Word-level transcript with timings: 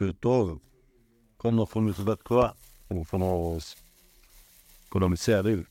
בוקר 0.00 0.12
טוב. 0.12 0.58
כל 1.36 1.50
נופל 1.50 1.80
מצוות 1.80 2.20
תורה. 2.20 2.50
כל 4.88 5.04
המצע 5.04 5.42
לב. 5.42 5.62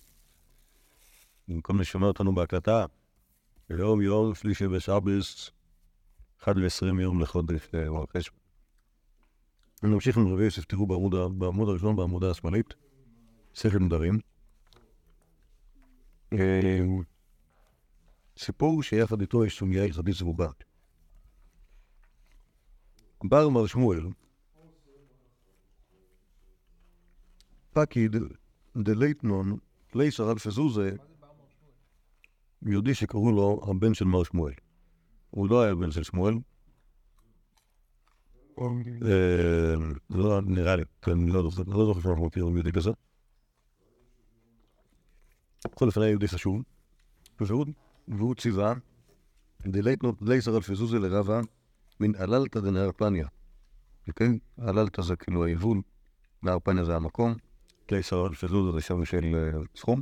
במקום 1.48 1.82
לשמוע 1.82 2.08
אותנו 2.08 2.36
בהקלטה, 2.36 2.86
היום 3.70 4.02
יום 4.02 4.36
שלישי 4.36 4.68
בשבס, 4.68 5.52
1 6.44 6.56
ו-20 6.56 7.02
יום 7.02 7.22
לחודש 7.22 7.68
מרחש. 7.74 8.30
נמשיך 9.84 10.18
עם 10.18 10.34
רבי 10.34 10.44
יוסף, 10.44 10.66
תראו 10.66 10.88
בעמוד, 11.32 11.70
הראשון, 11.70 11.96
בעמודה 11.96 12.32
השמאלית, 12.32 12.74
שכל 13.54 13.80
נדרים. 13.80 14.20
סיפור 18.38 18.84
שיחד 18.84 19.22
איתו 19.22 19.46
יש 19.46 19.60
סוגיה 19.60 19.84
הלכתית 19.84 20.16
צרובה. 20.18 20.48
בר 23.24 23.50
מר 23.50 23.68
שמואל, 23.68 24.08
פקיד 27.74 28.16
דלייטנון, 28.78 29.58
לייסר 29.96 30.32
אלפי 30.32 30.52
זוזה, 30.52 30.92
יהודי 32.62 32.94
שקראו 32.94 33.32
לו 33.32 33.62
הבן 33.68 33.94
של 33.94 34.06
מר 34.06 34.24
שמואל. 34.24 34.54
הוא 35.30 35.50
לא 35.50 35.62
היה 35.62 35.76
בן 35.76 35.92
של 35.92 36.04
שמואל. 36.04 36.34
לא 40.10 40.42
נראה 40.42 40.76
לי, 40.76 40.84
אני 41.08 41.32
לא 41.32 41.50
זוכר 41.50 42.02
שאנחנו 42.02 42.26
מכירים 42.26 42.56
יהודי 42.56 42.72
כזה. 42.72 42.90
בכל 45.66 45.88
אופן 45.88 46.02
היה 46.02 46.10
יהודי 46.10 46.28
חשוב, 46.28 46.62
והוא 48.08 48.36
ציווה 48.36 48.74
דלייטנון 49.62 50.16
לייסר 50.22 50.58
אלפי 50.58 50.76
זוזה 50.76 51.00
לרבה 51.00 51.42
מן 52.00 52.16
עללתא 52.16 52.60
דנהר 52.60 52.92
פניה. 52.98 53.28
כן? 54.16 54.36
עללתא 54.58 55.02
זה 55.02 55.16
כאילו 55.16 55.46
היבול, 55.46 55.82
נהר 56.44 56.60
פניה 56.60 56.84
זה 56.84 56.96
המקום, 56.96 57.34
קיסר 57.86 58.28
אלפזוז 58.28 58.76
זה 58.76 58.82
שם 58.82 59.06
של 59.06 59.56
סכום, 59.76 60.02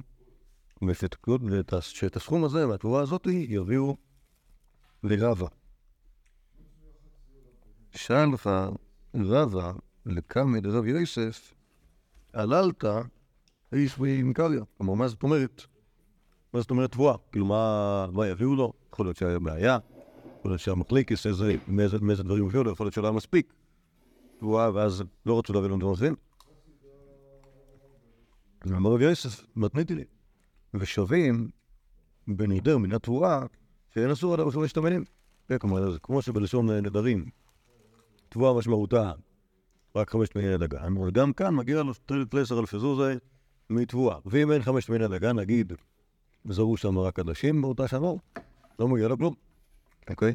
ואת 0.81 2.15
הסכום 2.15 2.43
הזה 2.43 2.67
והתבואה 2.67 3.01
הזאת 3.01 3.27
יביאו 3.27 3.97
לרבה. 5.03 5.47
שאל 7.95 8.29
לך 8.33 8.49
רבה 9.15 9.71
לקמא 10.05 10.59
דרב 10.59 10.85
יוסף, 10.85 11.53
עללת 12.33 12.85
איש 13.73 13.99
מקריה. 13.99 14.63
כלומר, 14.77 14.93
מה 14.93 15.07
זאת 15.07 15.23
אומרת? 15.23 15.61
מה 16.53 16.61
זאת 16.61 16.71
אומרת 16.71 16.91
תבואה? 16.91 17.15
כאילו, 17.31 17.45
מה 17.45 18.27
יביאו 18.27 18.55
לו? 18.55 18.73
יכול 18.93 19.05
להיות 19.05 19.17
שהיה 19.17 19.39
בעיה, 19.39 19.77
יכול 20.39 20.51
להיות 20.51 20.61
שהמחליקס, 20.61 21.25
מאיזה 21.67 22.23
דברים 22.23 22.45
הביאו 22.45 22.63
לו, 22.63 22.71
יכול 22.71 22.85
להיות 22.85 22.93
שלא 22.93 23.07
היה 23.07 23.11
מספיק 23.11 23.53
תבואה, 24.39 24.73
ואז 24.73 25.03
לא 25.25 25.39
רצו 25.39 25.53
להביא 25.53 25.67
לנו 25.67 25.77
דברים 25.77 25.93
אחרים. 25.93 26.15
אמר 28.67 28.91
רבי 28.91 29.03
יוסף, 29.03 29.45
מתניתי 29.55 29.95
לי. 29.95 30.03
ושווים 30.73 31.49
בנדר 32.27 32.77
מן 32.77 32.93
התבואה, 32.93 33.39
שאין 33.93 34.11
אסור 34.11 34.33
עליו 34.33 34.51
חמשת 34.51 34.77
המינים. 34.77 35.03
כלומר, 35.59 35.97
כמו 36.03 36.21
שבלשון 36.21 36.69
נדרים, 36.69 37.25
תבואה 38.29 38.57
משמעותה 38.57 39.11
רק 39.95 40.09
חמשת 40.09 40.35
מיני 40.35 40.57
דגן, 40.57 40.97
אבל 40.97 41.11
גם 41.11 41.33
כאן 41.33 41.55
מגיע 41.55 41.83
לו 41.83 41.93
תלסר 42.29 42.59
אלפי 42.59 42.79
זוזה 42.79 43.15
מתבואה. 43.69 44.17
ואם 44.25 44.51
אין 44.51 44.61
חמשת 44.61 44.89
מיני 44.89 45.07
דגן, 45.07 45.39
נגיד, 45.39 45.73
זרו 46.45 46.77
שם 46.77 46.97
רק 46.97 47.19
עדשים 47.19 47.61
באותה 47.61 47.87
שנה, 47.87 48.11
לא 48.79 48.87
מגיע 48.87 49.07
לו 49.07 49.17
כלום. 49.17 49.46
אוקיי? 50.09 50.33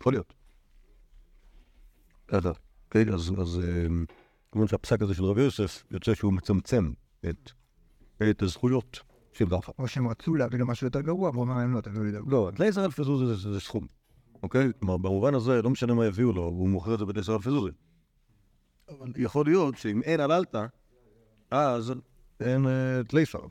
יכול 0.00 0.12
להיות. 0.12 0.34
אוקיי, 2.86 3.14
אז 3.14 3.60
כמובן 4.52 4.68
שהפסק 4.68 5.02
הזה 5.02 5.14
של 5.14 5.24
רבי 5.24 5.42
יוסף 5.42 5.84
יוצא 5.90 6.14
שהוא 6.14 6.32
מצמצם 6.32 6.92
את, 7.28 8.42
הזכויות 8.42 9.00
של 9.32 9.44
רפה. 9.54 9.72
או 9.78 9.88
שהם 9.88 10.08
רצו 10.08 10.34
להביא 10.34 10.58
לו 10.58 10.66
משהו 10.66 10.86
יותר 10.86 11.00
גרוע, 11.00 11.30
והוא 11.30 11.44
אמר 11.44 11.56
להם 11.56 11.74
לא, 11.74 11.80
תביאו 11.80 12.04
לי 12.04 12.12
דבר. 12.12 12.30
לא, 12.30 12.50
לייזר 12.58 12.84
אלפי 12.84 13.04
זוזי 13.04 13.42
זה, 13.42 13.60
סכום, 13.60 13.86
אוקיי? 14.42 14.68
כלומר, 14.80 14.96
במובן 14.96 15.34
הזה, 15.34 15.62
לא 15.62 15.70
משנה 15.70 15.94
מה 15.94 16.06
יביאו 16.06 16.32
לו, 16.32 16.42
הוא 16.42 16.68
מוכר 16.68 16.94
את 16.94 16.98
זה 16.98 17.04
בלייזר 17.04 17.36
אלפי 17.36 17.50
זוזי. 17.50 17.70
אבל 18.88 19.12
יכול 19.16 19.46
להיות 19.46 19.76
שאם 19.76 20.02
אין 20.02 20.20
עללתא, 20.20 20.66
אז 21.50 21.92
אין 22.40 22.66
את 23.00 23.14
לייזר. 23.14 23.46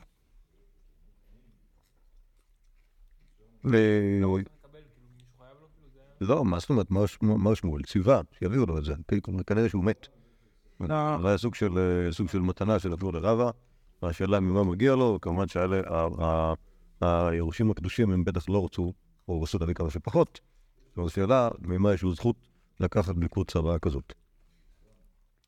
לא, 6.20 6.44
מה 6.44 6.58
זאת 6.58 6.70
אומרת, 6.70 6.90
מר 7.22 7.54
שמואל 7.54 7.82
ציווה 7.82 8.20
שיביאו 8.38 8.66
לו 8.66 8.78
את 8.78 8.84
זה, 8.84 8.94
כנראה 9.46 9.68
שהוא 9.68 9.84
מת. 9.84 10.08
זה 10.80 11.28
היה 11.28 11.38
סוג 11.38 11.54
של 12.28 12.40
מתנה 12.40 12.78
של 12.78 12.92
עבור 12.92 13.12
לרבה, 13.12 13.50
והשאלה 14.02 14.40
ממה 14.40 14.64
מגיע 14.64 14.94
לו, 14.94 15.18
כמובן 15.22 15.44
שהיורשים 17.00 17.70
הקדושים 17.70 18.10
הם 18.10 18.24
בטח 18.24 18.48
לא 18.48 18.64
רצו, 18.64 18.92
או 19.28 19.42
רצו 19.42 19.58
להביא 19.58 19.74
כמה 19.74 19.90
שפחות, 19.90 20.40
זו 20.96 21.08
שאלה 21.08 21.48
ממה 21.60 21.94
יש 21.94 22.02
לו 22.02 22.14
זכות 22.14 22.36
לקחת 22.80 23.14
בליקוד 23.14 23.50
צוואה 23.50 23.78
כזאת. 23.78 24.12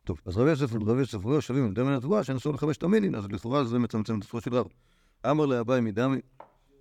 טוב, 0.05 0.21
אז 0.27 0.37
רבי 0.39 0.51
יוסף 0.51 0.75
ורבי 0.75 1.01
יוסף 1.01 1.25
רואה 1.25 1.41
שווים 1.41 1.65
עם 1.65 1.75
דמי 1.75 1.95
התבואה 1.95 2.25
שאנסו 2.25 2.53
לחמש 2.53 2.77
תמינין, 2.77 3.15
אז 3.15 3.27
לכאורה 3.31 3.65
זה 3.65 3.79
מצמצם 3.79 4.19
את 4.19 4.25
התבואה 4.25 4.43
של 4.43 4.55
רב. 4.55 4.67
אמר 5.31 5.47
לאביי 5.47 5.81
מדמי, 5.81 6.21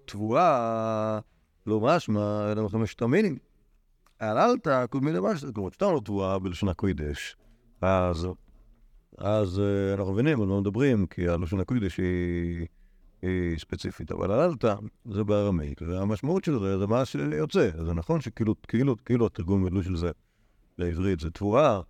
תבואה 0.06 1.19
לא 1.68 1.79
משמע 1.79 2.51
אלא 2.51 2.63
מחמש 2.63 2.95
תמינין. 4.17 4.37
עללת 4.37 4.67
קודמי 4.89 5.11
למשהו, 5.11 5.53
כלומר, 5.53 5.69
כשאתה 5.69 5.91
לא 5.91 6.01
תבואה 6.05 6.39
בלשון 6.39 6.69
הקודש, 6.69 7.37
אז 7.81 8.27
אז 9.17 9.61
אנחנו 9.93 10.13
מבינים 10.13 10.41
על 10.41 10.47
מה 10.47 10.59
מדברים, 10.59 11.05
כי 11.05 11.27
הלשון 11.27 11.59
הקודש 11.59 11.97
היא, 11.97 12.67
היא 13.21 13.57
ספציפית, 13.57 14.11
אבל 14.11 14.31
עללת 14.31 14.65
זה 15.05 15.23
בארמית, 15.23 15.81
והמשמעות 15.81 16.43
של 16.43 16.59
זה 16.59 16.77
זה 16.77 16.87
מה 16.87 17.05
שיוצא. 17.05 17.69
זה 17.85 17.93
נכון 17.93 18.21
שכאילו 18.21 18.55
כאילו, 18.67 18.95
כאילו 19.05 19.25
התרגום 19.25 19.63
מילוי 19.63 19.83
של 19.83 19.95
זה 19.95 20.11
לעברית 20.77 21.19
זה 21.19 21.31
תבואה, 21.31 21.81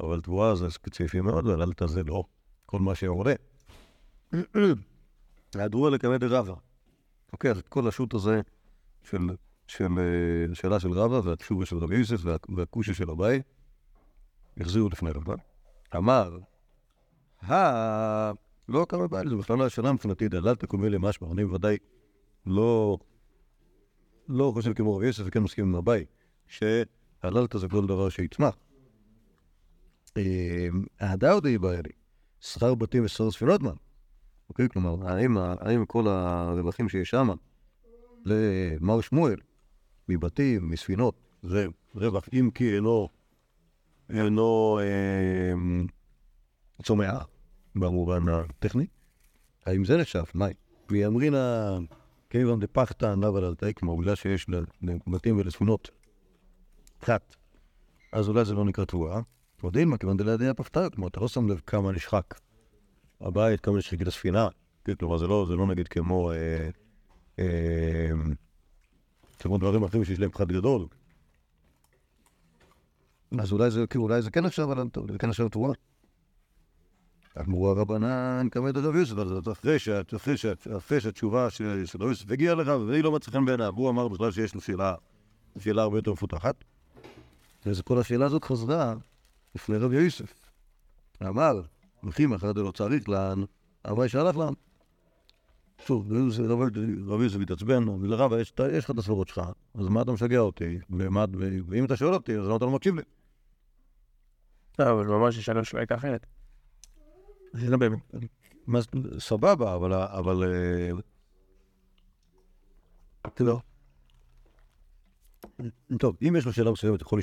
אבל 0.00 0.20
תבואה 0.20 0.56
זה 0.56 0.70
ספציפי 0.70 1.20
מאוד, 1.20 1.46
ועללת 1.46 1.82
זה 1.86 2.02
לא 2.02 2.24
כל 2.66 2.78
מה 2.78 2.94
שעולה. 2.94 3.34
היעדרו 5.54 5.90
לקמא 5.90 6.16
דרבה. 6.16 6.54
אוקיי, 7.32 7.50
אז 7.50 7.58
את 7.58 7.68
כל 7.68 7.88
השו"ת 7.88 8.14
הזה 8.14 8.40
של, 9.02 9.18
של 9.68 9.86
שאלה 10.54 10.80
של 10.80 10.92
רבה 10.92 11.20
והתשובה 11.24 11.66
של 11.66 11.76
רבי 11.78 11.96
יוסף 11.96 12.20
והכושה 12.56 12.94
של 12.94 13.10
אביי, 13.10 13.42
החזירו 14.60 14.88
לפני 14.88 15.10
רבה. 15.10 15.34
אמר, 15.96 16.38
הא... 17.40 18.32
לא 18.68 18.86
קרה 18.88 19.08
בעיה, 19.08 19.28
זה 19.28 19.36
בכלל 19.36 19.58
לא 19.58 19.66
השאלה 19.66 19.92
מבחינתי, 19.92 20.28
דלל 20.28 20.54
תקומי 20.54 20.90
למשמע, 20.90 21.28
אני 21.32 21.44
בוודאי 21.44 21.76
לא... 22.46 22.98
לא 24.28 24.50
חושב 24.54 24.72
כמו 24.72 24.96
רבי 24.96 25.06
יוסף 25.06 25.22
וכן 25.26 25.40
מסכים 25.40 25.64
עם 25.64 25.74
אביי, 25.74 26.04
שהללת 26.46 27.54
זה 27.58 27.68
כל 27.68 27.86
דבר 27.86 28.08
שיצמח. 28.08 28.56
ההדר 31.00 31.38
די 31.40 31.58
בעיה 31.58 31.82
לי, 31.82 31.90
שכר 32.40 32.74
בתים 32.74 33.04
ושכר 33.04 33.30
ספינות 33.30 33.62
מה? 33.62 33.72
אוקיי, 34.48 34.68
כלומר, 34.68 35.08
האם 35.60 35.84
כל 35.86 36.08
הרווחים 36.08 36.88
שיש 36.88 37.10
שם 37.10 37.28
למר 38.24 39.00
שמואל, 39.00 39.40
מבתים, 40.08 40.70
מספינות, 40.70 41.14
זה 41.42 41.66
רווח 41.94 42.28
אם 42.32 42.50
כי 42.54 42.74
אינו, 42.74 43.08
אינו 44.10 44.78
צומח. 46.82 47.26
במובן 47.74 48.28
הטכני. 48.28 48.86
האם 49.66 49.84
זה 49.84 49.96
נחשב? 49.96 50.22
מאי? 50.34 50.52
ויאמרינה 50.90 51.78
כיוון 52.30 52.60
דפחתא 52.60 53.14
נבל 53.14 53.44
על 53.44 53.54
תאי, 53.54 53.74
כמו 53.74 53.96
בגלל 53.96 54.14
שיש 54.14 54.46
לבתים 54.82 55.38
ולספינות 55.38 55.90
קצת, 56.98 57.34
אז 58.12 58.28
אולי 58.28 58.44
זה 58.44 58.54
לא 58.54 58.64
נקרא 58.64 58.84
תבואה. 58.84 59.20
ועוד 59.60 59.76
אין 59.76 59.88
מה, 59.88 59.98
כיוון 59.98 60.16
דלידי 60.16 60.48
הפחתא, 60.48 60.88
כמו 60.92 61.08
אתה 61.08 61.20
לא 61.20 61.28
שם 61.28 61.48
לב 61.48 61.60
כמה 61.66 61.92
נשחק 61.92 62.34
הבית, 63.20 63.60
כמה 63.60 63.78
נשחק 63.78 64.02
את 64.02 64.06
הספינה. 64.06 64.48
כלומר, 64.98 65.18
זה 65.18 65.26
לא, 65.26 65.46
זה 65.48 65.56
לא 65.56 65.66
נגיד 65.66 65.88
כמו, 65.88 66.32
אה, 66.32 66.68
אה, 67.38 68.10
כמו 69.38 69.58
דברים 69.58 69.82
אחרים 69.84 70.04
שיש 70.04 70.20
להם 70.20 70.30
פחת 70.30 70.46
גדול. 70.46 70.86
אז 73.38 73.52
אולי 73.52 73.70
זה, 73.70 73.84
אולי 73.96 74.22
זה 74.22 74.30
כן 74.30 74.46
נחשב, 74.46 74.66
זה 75.12 75.18
כן 75.18 75.28
נחשב 75.28 75.48
תבואה. 75.48 75.72
אמרו 77.40 77.68
הרבנן 77.68 78.48
כמת 78.50 78.76
רב 78.76 78.94
יוסף, 78.94 79.18
אז 79.18 79.48
אחרי 80.76 81.00
שהתשובה 81.00 81.50
של 81.50 81.84
רב 82.00 82.08
יוסף 82.08 82.30
הגיעה 82.30 82.54
לך, 82.54 82.70
והיא 82.86 83.04
לא 83.04 83.12
מצליחה 83.12 83.40
בעיניו, 83.40 83.72
הוא 83.76 83.90
אמר 83.90 84.08
בכלל 84.08 84.30
שיש 84.30 84.54
לו 84.54 84.60
שאלה, 84.60 84.94
שאלה 85.58 85.82
הרבה 85.82 85.98
יותר 85.98 86.12
מפותחת. 86.12 86.64
אז 87.64 87.80
כל 87.80 87.98
השאלה 87.98 88.26
הזאת 88.26 88.44
חזרה 88.44 88.94
לפני 89.54 89.76
רב 89.76 89.92
יוסף. 89.92 90.34
אמר, 91.22 91.62
הולכים 92.00 92.32
אחרי 92.32 92.52
זה 92.54 92.62
לא 92.62 92.70
צריך 92.70 93.08
לאן, 93.08 93.44
אבל 93.84 94.08
שהלך 94.08 94.36
לאן. 94.36 94.52
שוב, 95.86 96.12
רב 97.06 97.22
יוסף 97.22 97.40
התעצבן, 97.42 97.88
ולרב, 97.88 98.32
יש 98.32 98.84
לך 98.84 98.90
את 98.90 98.98
הסברות 98.98 99.28
שלך, 99.28 99.40
אז 99.74 99.88
מה 99.88 100.02
אתה 100.02 100.12
משגע 100.12 100.38
אותי? 100.38 100.78
ואם 101.68 101.84
אתה 101.84 101.96
שואל 101.96 102.14
אותי, 102.14 102.38
אז 102.38 102.46
למה 102.46 102.56
אתה 102.56 102.64
לא 102.64 102.70
מקשיב 102.70 102.94
לי? 102.94 103.02
לא, 104.78 104.92
אבל 104.92 105.06
ממש 105.06 105.38
השאלה 105.38 105.64
שלו 105.64 105.78
הייתה 105.78 105.94
אחרת. 105.94 106.26
זה 107.52 107.70
לא 107.70 107.76
באמת. 107.76 107.98
סבבה, 109.18 109.74
אבל... 109.74 109.92
אבל... 109.92 110.44
אה, 110.44 110.90
לא. 113.40 113.60
טוב, 115.98 116.16
אם 116.28 116.36
יש 116.36 116.46
לו 116.46 116.52
שאלה 116.52 116.70
מסוימת, 116.70 116.96
אתה 116.96 117.02
יכול 117.02 117.18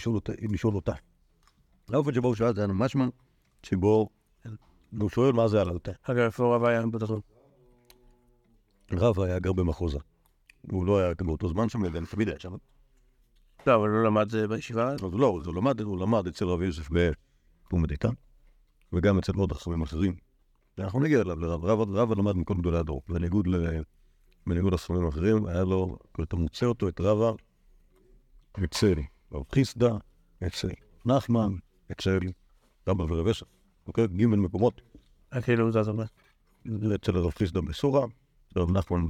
לשאול 0.52 0.76
אותה. 0.76 0.94
האופן 1.90 2.14
שבו 2.14 2.28
הוא 2.28 2.36
שאל 2.36 2.56
זה 2.56 2.62
היה 2.62 2.68
משמע 2.68 3.06
שבו 3.64 4.10
הוא 5.00 5.10
שואל 5.10 5.32
מה 5.32 5.48
זה 5.48 5.62
עלתה. 5.62 5.92
אגב, 6.04 6.20
איפה 6.20 6.56
רב 6.56 6.64
היה 6.64 6.86
בתחום? 6.86 7.35
רב 8.92 9.20
היה 9.20 9.40
גר 9.40 9.54
במחוזה. 9.54 10.00
הוא 10.72 10.86
לא 10.86 11.00
היה 11.00 11.14
באותו 11.22 11.50
זמן 11.50 11.70
שם, 11.70 11.86
אלא 11.86 12.00
תמיד 12.12 12.30
היה 12.30 12.40
שם. 12.40 12.56
לא, 13.68 13.76
אבל 13.76 13.90
הוא 13.90 14.04
למד 14.04 14.30
זה 14.30 14.48
בישיבה. 14.48 14.94
אז 14.94 15.14
לא, 15.14 15.28
הוא 15.28 15.54
למד, 15.56 15.82
הוא 15.82 16.00
למד 16.00 16.28
אצל 16.28 16.46
רבי 16.46 16.66
יוסף 16.66 16.90
בפומד 16.92 17.92
איתן, 17.92 18.14
וגם 18.94 19.18
אצל 19.18 19.32
עוד 19.36 19.52
חכמים 19.52 19.82
אחרים. 19.82 20.16
ואנחנו 20.78 21.00
נגיע 21.00 21.22
אליו, 21.22 21.40
לרב. 21.40 21.66
רב, 21.66 21.96
רב 21.96 22.20
למד 22.20 22.36
מכל 22.36 22.54
גדולי 22.54 22.78
הדור. 22.78 23.02
בניגוד, 23.10 23.48
בניגוד 24.48 24.74
לחכמים 24.74 25.06
האחרים, 25.06 25.46
היה 25.46 25.64
לו, 25.64 25.98
אתה 26.24 26.36
מוצא 26.36 26.66
אותו, 26.66 26.88
את 26.88 27.02
רבא, 27.02 27.32
אצל 28.64 28.94
רב 29.32 29.44
חיסדא, 29.54 29.92
אצל 30.48 30.70
נחמן, 31.06 31.54
אצל 31.92 32.20
רבא 32.88 33.04
ורב 33.04 33.28
יוסף. 33.28 33.46
אוקיי? 33.88 34.08
ג' 34.08 34.26
מקומות. 34.26 34.82
אה, 35.34 35.42
כאילו, 35.42 35.72
זה 35.72 35.80
אומר. 35.80 36.04
אצל 36.96 37.18
הרב 37.18 37.32
חיסדא 37.32 37.62
בסורה, 37.62 38.06
רב 38.58 38.72
נחמן 38.72 39.06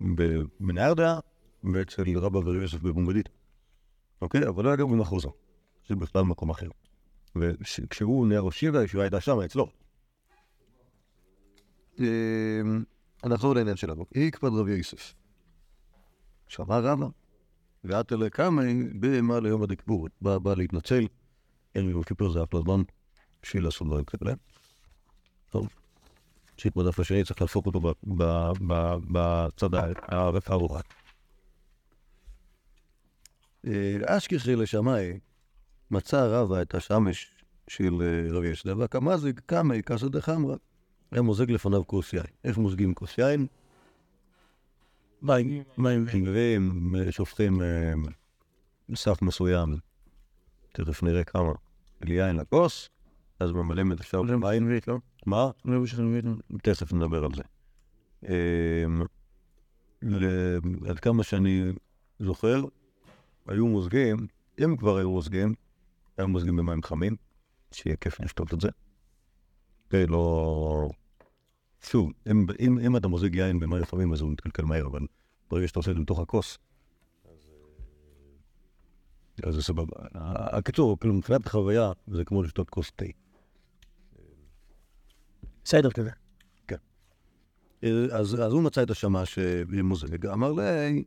במנהרדה, 0.00 1.18
ואצל 1.64 2.18
רבא 2.18 2.38
ורב 2.38 2.62
יוסף 2.62 2.80
בבומבדית. 2.80 3.28
אוקיי? 4.22 4.48
אבל 4.48 4.64
לא 4.64 4.68
היה 4.68 4.76
גר 4.76 4.86
במחוזה. 4.86 5.28
זה 5.88 5.96
בכלל 5.96 6.22
מקום 6.22 6.50
אחר. 6.50 6.68
וכשהוא 7.36 8.26
נהיה 8.26 8.40
ראש 8.40 8.62
עיר, 8.62 8.78
הישיבה 8.78 9.02
הייתה 9.02 9.20
שם, 9.20 9.38
אצלו. 9.40 9.68
נחזור 13.24 13.54
לעניין 13.54 13.76
שלנו. 13.76 14.06
איקפד 14.14 14.48
רב 14.48 14.68
יוסף. 14.68 15.14
שמע 16.48 16.78
רבא, 16.78 17.06
ואת 17.84 18.12
אלה 18.12 18.30
קמי 18.30 18.84
במה 19.00 19.40
ליום 19.40 19.62
הדקבור. 19.62 20.08
בא 20.20 20.54
להתנצל, 20.56 21.06
אין 21.74 21.86
לי 21.86 22.04
כיפור 22.06 22.32
זה 22.32 22.42
אף 22.42 22.54
לזמן 22.54 22.82
בשביל 23.42 23.64
לעשות 23.64 23.86
דברים 23.86 24.04
כאלה. 24.04 24.34
טוב. 25.50 25.81
שיט 26.56 26.76
בדף 26.76 27.00
השני 27.00 27.24
צריך 27.24 27.40
להפוך 27.40 27.66
אותו 27.66 27.80
בצד 29.10 29.74
הארוך. 30.46 30.76
אה, 33.66 33.96
אשכחי 34.06 34.56
לשמאי 34.56 35.18
מצא 35.90 36.26
רבא 36.26 36.62
את 36.62 36.74
השמש 36.74 37.30
של 37.68 38.02
אה, 38.02 38.38
רבי 38.38 38.48
ישדה, 38.48 38.76
והקמזיג 38.78 39.40
קמי 39.46 39.82
כסא 39.82 40.08
דחמרא. 40.08 40.56
היה 41.10 41.22
מוזג 41.22 41.50
לפניו 41.50 41.86
כוס 41.86 42.12
יין. 42.12 42.24
איך 42.44 42.58
מוזגים 42.58 42.94
כוס 42.94 43.18
יין? 43.18 43.46
מים, 45.22 45.62
מים. 45.78 46.06
מביאים, 46.14 46.94
שופכים 47.10 47.62
אה, 47.62 47.92
סף 48.94 49.22
מסוים, 49.22 49.76
תכף 50.72 51.02
נראה 51.02 51.24
כמה, 51.24 51.52
של 52.00 52.10
יין 52.10 52.36
לכוס, 52.36 52.88
אז 53.40 53.52
ממלאים 53.52 53.92
את 53.92 54.00
השאר 54.00 54.22
במים. 54.22 54.70
מה? 55.26 55.50
תכף 56.62 56.92
נדבר 56.92 57.24
על 57.24 57.30
זה. 57.34 57.42
אמ, 58.28 59.02
עד 60.88 60.98
כמה 61.00 61.22
שאני 61.22 61.72
זוכר, 62.18 62.64
היו 63.46 63.66
מוזגים, 63.66 64.26
אם 64.64 64.76
כבר 64.76 64.96
היו 64.96 65.10
מוזגים, 65.10 65.54
היו 66.18 66.28
מוזגים 66.28 66.56
במים 66.56 66.82
חמים, 66.82 67.16
שיהיה 67.72 67.96
כיף 67.96 68.20
לשתות 68.20 68.54
את 68.54 68.60
זה. 68.60 68.68
לא... 69.92 70.88
שוב, 71.80 72.10
אם, 72.30 72.46
אם, 72.60 72.78
אם 72.78 72.96
אתה 72.96 73.08
מוזג 73.08 73.34
יין 73.34 73.60
במים 73.60 73.84
חמים 73.84 74.12
אז 74.12 74.20
הוא 74.20 74.30
מתקלקל 74.30 74.64
מהר, 74.64 74.86
אבל 74.86 75.00
ברגע 75.50 75.68
שאתה 75.68 75.78
עושה 75.78 75.90
את 75.90 75.96
זה 75.96 76.02
בתוך 76.02 76.18
הכוס, 76.18 76.58
אז, 77.24 77.48
אז 79.42 79.54
זה 79.54 79.62
סבבה. 79.62 79.96
הקיצור, 80.14 80.98
כאילו, 81.00 81.14
מבחינת 81.14 81.46
החוויה, 81.46 81.92
זה 82.06 82.24
כמו 82.24 82.42
לשתות 82.42 82.70
כוס 82.70 82.90
תה. 82.96 83.04
בסדר 85.64 85.90
כזה. 85.90 86.10
אז, 88.12 88.34
אז 88.34 88.52
הוא 88.52 88.62
מצא 88.62 88.82
את 88.82 88.90
השמש 88.90 89.38
מוזג, 89.82 90.26
אמר 90.26 90.52
לי, 90.52 91.04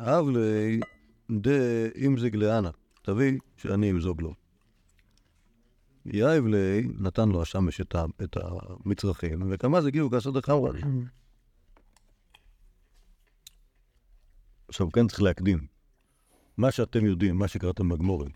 אהב 0.00 0.28
לי, 0.28 0.80
דה 1.30 1.86
אימזיג 1.94 2.36
לאנה, 2.36 2.70
תביא 3.02 3.38
שאני 3.56 3.90
אמזוג 3.90 4.22
לו. 4.22 4.34
יאהב 6.06 6.46
לי, 6.46 6.88
נתן 6.98 7.28
לו 7.28 7.42
השמש 7.42 7.80
את, 7.80 7.94
ה, 7.94 8.04
את 8.22 8.36
המצרכים, 8.36 9.42
וכמה 9.50 9.80
זה 9.80 9.88
הגיעו 9.88 10.10
כסר 10.10 10.30
דחמרה. 10.30 10.70
עכשיו, 14.68 14.92
כאן 14.92 15.08
צריך 15.08 15.22
להקדים. 15.22 15.66
מה 16.56 16.70
שאתם 16.70 17.06
יודעים, 17.06 17.36
מה 17.36 17.48
שקראתם 17.48 17.88
בגמורים, 17.88 18.30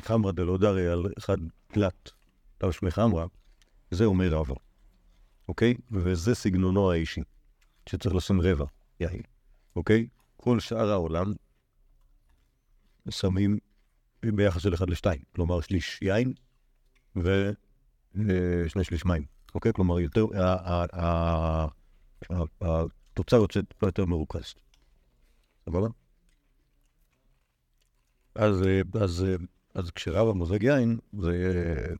חמרא 0.00 0.32
דלא 0.32 0.58
דרי 0.58 0.88
על 0.88 1.06
אחד 1.18 1.36
תלת, 1.68 2.10
תו 2.58 2.72
שמי 2.72 2.90
חמרא, 2.90 3.26
זה 3.94 4.04
אומר 4.04 4.34
רבא. 4.34 4.54
אוקיי? 5.48 5.74
וזה 5.90 6.34
סגנונו 6.34 6.90
האישי, 6.90 7.20
שצריך 7.88 8.14
לשים 8.14 8.40
רבע, 8.40 8.64
יין, 9.00 9.22
אוקיי? 9.76 10.06
כל 10.36 10.60
שאר 10.60 10.90
העולם 10.90 11.32
שמים 13.10 13.58
ביחס 14.22 14.62
של 14.62 14.74
1 14.74 14.88
ל-2, 14.88 15.06
כלומר 15.34 15.60
שליש 15.60 16.02
יין 16.02 16.32
ושני 17.16 18.84
שליש 18.84 19.04
מים, 19.04 19.24
אוקיי? 19.54 19.72
כלומר 19.72 20.00
יותר, 20.00 20.26
התוצר 22.60 23.36
יוצא 23.36 23.62
טיפה 23.62 23.86
יותר 23.86 24.04
מרוכז. 24.04 24.54
סבבה? 25.64 25.88
אז, 28.34 28.62
אה, 28.62 28.80
אז, 29.02 29.24
אה, 29.24 29.34
אז 29.74 29.90
כשרבא 29.90 30.32
מוזג 30.32 30.62
יין, 30.62 30.98
זה 31.20 31.94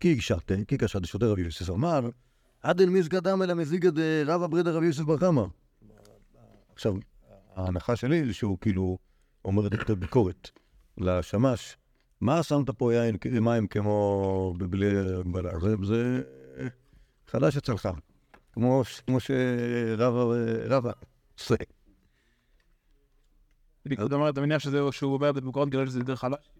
כי 0.00 0.18
קשרתי, 0.18 0.66
כי 0.66 0.78
קשרתי 0.78 1.06
שוטר 1.06 1.30
רבי 1.30 1.42
יוסף 1.42 1.70
אמר, 1.70 2.00
עד 2.62 2.80
אל 2.80 2.88
מזגא 2.88 3.20
דם 3.20 3.42
אלא 3.42 3.54
מזיגא 3.54 3.90
דרבא 3.90 4.46
ברידא 4.46 4.70
רבי 4.70 4.86
יוסף 4.86 5.02
בר 5.02 5.18
חמא. 5.18 5.44
עכשיו, 6.72 6.94
ההנחה 7.54 7.96
שלי 7.96 8.26
זה 8.26 8.34
שהוא 8.34 8.58
כאילו 8.60 8.98
אומר 9.44 9.66
את 9.66 9.72
יותר 9.72 9.94
ביקורת 9.94 10.50
לשמש. 10.98 11.76
מה 12.20 12.42
שמת 12.42 12.70
פה 12.70 12.94
יין, 12.94 13.16
מים 13.40 13.66
כמו 13.66 14.54
בלי 14.58 14.98
הגבלה? 15.18 15.58
זה, 15.60 15.76
זה 15.82 16.22
חדש 17.26 17.56
אצלך. 17.56 17.88
כמו, 18.52 18.82
שרבא 19.18 20.24
רבא 20.68 20.92
עושה. 21.38 21.54
אתה 24.28 24.40
מניח 24.40 24.58
שהוא 24.90 25.14
אומר 25.14 25.30
את 25.30 25.34
זה 25.34 25.40
במקורות 25.40 25.68
בגלל 25.68 25.86
שזה 25.86 25.98
יותר 25.98 26.16
חלש? 26.16 26.53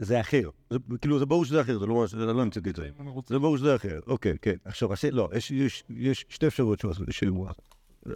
זה 0.00 0.20
אחר. 0.20 0.50
זה, 0.70 0.78
כאילו, 1.00 1.18
זה 1.18 1.26
ברור 1.26 1.44
שזה 1.44 1.60
אחר, 1.60 1.78
זה 1.78 1.86
לא, 1.86 2.04
זה 2.08 2.16
לא 2.26 2.42
המצאתי 2.42 2.70
את 2.70 2.76
זה. 2.76 2.88
זה 3.28 3.38
ברור 3.38 3.58
שזה 3.58 3.76
אחר, 3.76 4.00
אוקיי, 4.06 4.34
כן. 4.42 4.54
עכשיו, 4.64 4.92
עשה, 4.92 5.10
לא, 5.10 5.28
יש, 5.36 5.50
יש, 5.50 5.84
יש 5.90 6.26
שתי 6.28 6.46
אפשרויות 6.46 6.80
שהוא 6.80 6.90
עשה, 6.90 7.02
שהוא 7.10 7.48
עשה. 7.48 7.62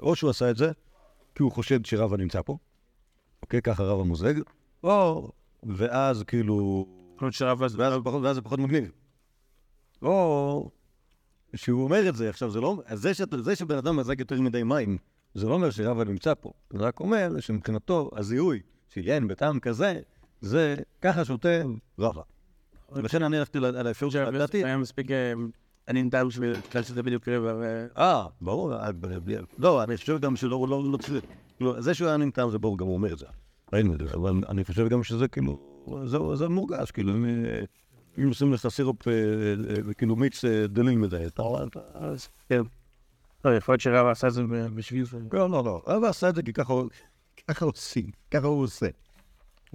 או 0.02 0.16
שהוא 0.16 0.30
עשה 0.30 0.50
את 0.50 0.56
זה, 0.56 0.72
כי 1.34 1.42
הוא 1.42 1.52
חושד 1.52 1.86
שרבא 1.86 2.16
נמצא 2.16 2.42
פה, 2.42 2.56
אוקיי, 3.42 3.62
ככה 3.62 3.82
רבא 3.82 4.02
מוזג, 4.02 4.34
או, 4.82 5.30
ואז 5.62 6.22
כאילו, 6.22 6.86
יכול 7.16 7.26
להיות 7.26 7.34
שרב 7.34 7.62
אז... 7.62 7.76
ואז, 7.76 7.92
זה 7.92 7.98
פחות- 8.04 8.22
ואז 8.22 8.36
זה 8.36 8.42
פחות 8.42 8.58
מגניב. 8.58 8.90
או, 10.02 10.70
שהוא 11.56 11.84
אומר 11.84 12.08
את 12.08 12.16
זה, 12.16 12.30
עכשיו, 12.30 12.50
זה 12.50 12.60
לא, 12.60 12.82
זה, 12.94 13.14
שאת, 13.14 13.34
זה 13.38 13.56
שבן 13.56 13.76
אדם 13.76 13.96
מזג 13.96 14.20
יותר 14.20 14.40
מדי 14.40 14.62
מים, 14.62 14.98
זה 15.34 15.46
לא 15.46 15.54
אומר 15.54 15.70
שרבא 15.70 16.04
נמצא 16.04 16.34
פה, 16.40 16.52
זה 16.72 16.78
רק 16.78 17.00
אומר 17.00 17.40
שמבחינתו, 17.40 18.10
הזיהוי 18.16 18.60
יין 18.96 19.28
בטעם 19.28 19.60
כזה, 19.60 20.00
זה 20.40 20.74
ככה 21.02 21.24
שותה 21.24 21.48
רבא. 21.98 22.22
ולכן 22.92 23.22
אני 23.22 23.38
הלכתי 23.38 23.58
על 23.58 23.86
האפשרות 23.86 24.12
שלדעתי, 24.12 24.56
יוסף 24.56 24.66
היה 24.66 24.76
מספיק 24.76 25.10
אה, 25.10 25.32
עניין 25.88 26.10
דם 26.10 26.28
בשביל 26.28 26.54
בגלל 26.70 26.82
שזה 26.82 27.02
בדיוק 27.02 27.28
רבע. 27.28 27.54
ו- 27.58 27.86
אה, 27.98 28.26
ברור, 28.40 28.74
אה, 28.74 28.90
לא, 29.58 29.82
אני 29.82 29.96
חושב 29.96 30.20
גם 30.20 30.36
שלא, 30.36 30.66
לא, 30.68 30.82
לא 30.92 30.96
צריך, 30.96 31.24
כאילו, 31.56 31.82
זה 31.82 31.94
שהוא 31.94 32.08
היה 32.08 32.16
נמטעם 32.16 32.50
זה 32.50 32.58
ברור, 32.58 32.78
גם 32.78 32.86
הוא 32.86 32.94
אומר 32.94 33.12
את 33.12 33.18
זה, 33.18 33.26
ראינו 33.72 33.94
את 33.94 33.98
זה, 33.98 34.14
אבל 34.14 34.32
אני 34.48 34.64
חושב 34.64 34.88
גם 34.88 35.02
שזה 35.04 35.28
כאילו, 35.28 35.58
זה, 36.06 36.18
זה 36.34 36.48
מורגש, 36.48 36.90
כאילו, 36.90 37.12
אם, 37.14 37.24
אה, 37.24 38.24
עושים 38.28 38.52
לך 38.52 38.68
סירופ, 38.68 39.08
אה, 39.08 39.12
אה, 39.88 39.94
כאילו 39.94 40.16
מיץ 40.16 40.44
אה, 40.44 40.66
דליל 40.66 40.98
מדי, 40.98 41.26
אתה 41.26 41.42
רואה, 41.42 41.64
אתה... 41.64 41.80
אז- 41.94 42.28
כן. 42.48 42.62
לא, 43.44 43.56
יכול 43.56 43.72
להיות 43.72 43.80
שרב 43.80 44.06
עשה 44.06 44.28
את 44.28 44.32
זה 44.32 44.42
בשביל 44.74 45.04
זה. 45.04 45.18
לא, 45.32 45.50
לא, 45.50 45.64
לא, 45.64 45.82
אבל 45.86 46.08
עשה 46.08 46.28
את 46.28 46.34
זה 46.34 46.42
כי 46.42 46.52
ככה 46.52 47.64
עושים, 47.64 48.10
ככה 48.30 48.46
הוא 48.46 48.62
עושה. 48.62 48.86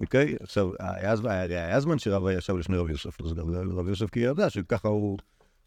אוקיי? 0.02 0.36
עכשיו, 0.40 0.70
היה 0.80 1.16
זמן- 1.16 1.30
היה 1.32 1.66
היה 1.66 1.80
זמן 1.80 2.00
שרב 2.00 2.28
ישב 2.28 2.56
לפני 2.56 2.78
רב 2.78 2.90
יוסף, 2.90 3.22
אז 3.22 3.34
גם 3.34 3.50
רב 3.72 3.88
יוסף 3.88 4.10
כי 4.10 4.20
ידע 4.20 4.50
שככה 4.50 4.88
הוא, 4.88 5.18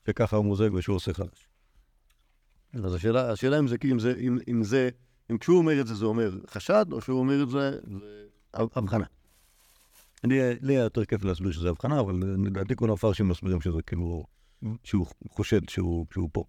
שככה 0.07 0.37
הוא 0.37 0.45
מוזג 0.45 0.75
ושהוא 0.75 0.97
עושה 0.97 1.13
חדש. 1.15 1.49
אז 2.75 2.95
השאלה, 2.95 3.31
השאלה 3.31 3.59
אם 3.59 3.69
זה, 3.69 3.77
אם 3.85 3.99
זה, 3.99 4.15
אם, 4.19 4.39
אם 4.49 4.65
זה, 4.65 4.89
אם 5.31 5.39
כשהוא 5.39 5.59
אומר 5.59 5.81
את 5.81 5.87
זה, 5.87 5.95
זה 5.95 6.05
אומר 6.05 6.39
חשד, 6.47 6.87
או 6.93 7.01
שהוא 7.01 7.21
אומר 7.21 7.43
את 7.43 7.49
זה, 7.51 7.71
זה 7.71 8.25
הבחנה. 8.55 9.05
לי 10.25 10.39
לי 10.61 10.73
היה 10.73 10.83
יותר 10.83 11.05
כיף 11.05 11.25
להסביר 11.25 11.53
שזה 11.53 11.69
הבחנה, 11.69 12.01
אבל 12.01 12.15
לדעתי 12.45 12.75
כל 12.77 12.91
המפרשים 12.91 13.29
מסבירים 13.29 13.61
שזה 13.61 13.83
כאילו, 13.83 14.25
שהוא 14.85 15.07
חושד 15.29 15.69
שהוא 15.69 16.07
שהוא 16.13 16.29
פה. 16.33 16.45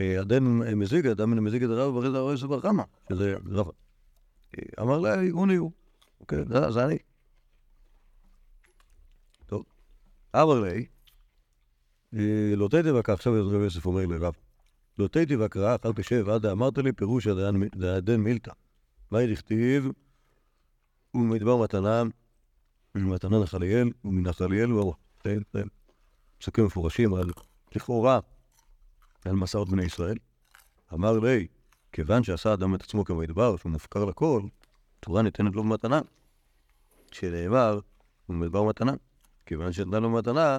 אה, 0.00 0.20
עדן 0.20 0.44
מזיגה, 0.76 1.26
מן 1.26 1.38
מזיגה 1.38 1.66
דרב 1.66 1.94
ברי 1.94 2.12
דרב 2.12 2.34
זה 2.36 2.46
בר 2.46 2.60
חמא, 2.60 2.82
שזה 3.12 3.34
רב. 3.46 3.66
אה, 4.58 4.82
אמר 4.82 4.98
לה, 4.98 5.20
הוא. 5.56 5.72
אוקיי, 6.22 6.38
זה- 6.48 6.84
אני. 6.84 6.98
טוב. 9.46 9.64
אמר 10.36 10.60
לי, 10.60 10.86
אה, 12.14 12.56
לא 12.56 12.68
תדע 12.68 12.94
וקרא, 12.94 13.14
עכשיו 13.14 13.32
רב 13.32 13.52
יוסף 13.62 13.86
אומר 13.86 14.06
לרב. 14.06 14.34
לא 14.98 15.08
תדע 15.08 15.44
וקרא, 15.44 15.76
אחר 15.76 15.92
תשב, 15.92 16.28
עד 16.28 16.46
אמרת 16.46 16.78
לי 16.78 16.92
פירוש 16.92 17.26
עדן 17.26 18.16
מילתא. 18.16 18.52
מה 19.10 19.26
דכתיב? 19.26 19.88
ומדבר 21.14 21.56
מתנה, 21.56 22.02
ומתנה 22.94 23.38
נחליאל, 23.42 23.90
ומנחליאל 24.04 24.72
ואור. 24.72 24.94
פסוקים 26.38 26.64
מפורשים 26.64 27.14
על, 27.14 27.30
לכאורה, 27.74 28.20
על 29.24 29.32
מסעות 29.32 29.68
בני 29.68 29.84
ישראל. 29.84 30.16
אמר 30.94 31.18
לי, 31.18 31.46
כיוון 31.92 32.22
שעשה 32.22 32.52
אדם 32.54 32.74
את 32.74 32.82
עצמו 32.82 33.04
כמדבר, 33.04 33.56
שהוא 33.56 33.72
מופקר 33.72 34.04
לכל, 34.04 34.42
תורה 35.04 35.22
ניתנת 35.22 35.54
לו 35.54 35.62
במתנה. 35.62 36.00
שנאמר, 37.12 37.78
ומדבר 38.28 38.62
מתנה. 38.62 38.92
כיוון 39.46 39.72
שנתן 39.72 40.02
לו 40.02 40.10
מתנה, 40.10 40.58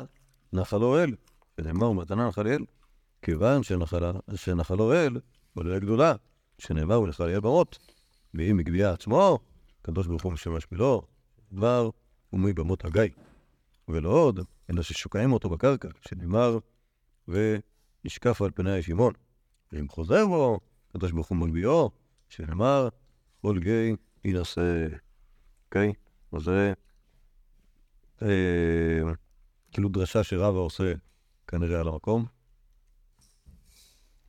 נחלו 0.54 1.04
אל. 1.04 1.16
שנאמר, 1.62 1.92
מתנה 1.92 2.28
נחליאל. 2.28 2.66
כיוון 3.22 3.64
שנחלה- 3.64 4.20
שנחלו 4.36 4.94
אל, 4.94 5.20
בלילה 5.56 5.80
גדולה. 5.80 6.16
שנאמר, 6.58 7.02
ונחליאל 7.02 7.40
במות. 7.40 7.78
ואם 8.34 8.60
הגביה 8.60 8.92
עצמו, 8.92 9.40
הקדוש 9.82 10.08
ברוך 10.08 10.24
הוא 10.24 10.34
משמש 10.34 10.68
בלו, 10.72 11.02
דבר 11.52 11.90
ומי 12.34 12.54
במות 12.54 12.86
הגיא. 12.86 13.10
ולא 13.88 14.10
עוד, 14.10 14.40
אלא 14.70 14.82
ששוקעים 14.82 15.34
אותו 15.34 15.50
בקרקע, 15.50 15.88
שנאמר, 16.02 16.58
וישקף 17.28 18.42
על 18.42 18.52
פני 18.56 18.72
הישימון. 18.72 19.14
ואם 19.72 19.90
חוזר 19.90 20.28
בו, 20.28 20.60
הקדוש 20.90 21.12
ברוך 21.12 21.28
הוא 21.28 21.38
מגביהו, 21.38 21.92
שנאמר, 22.30 22.90
כל 23.42 23.60
גיא 23.60 23.96
יינשא. 24.26 24.88
אוקיי? 25.66 25.94
אז 26.32 26.44
זה 26.44 26.74
אה, 28.22 29.02
כאילו 29.72 29.90
דרשה 29.90 30.24
שרבא 30.24 30.58
עושה 30.58 30.94
כנראה 31.48 31.80
על 31.80 31.88
המקום. 31.88 32.26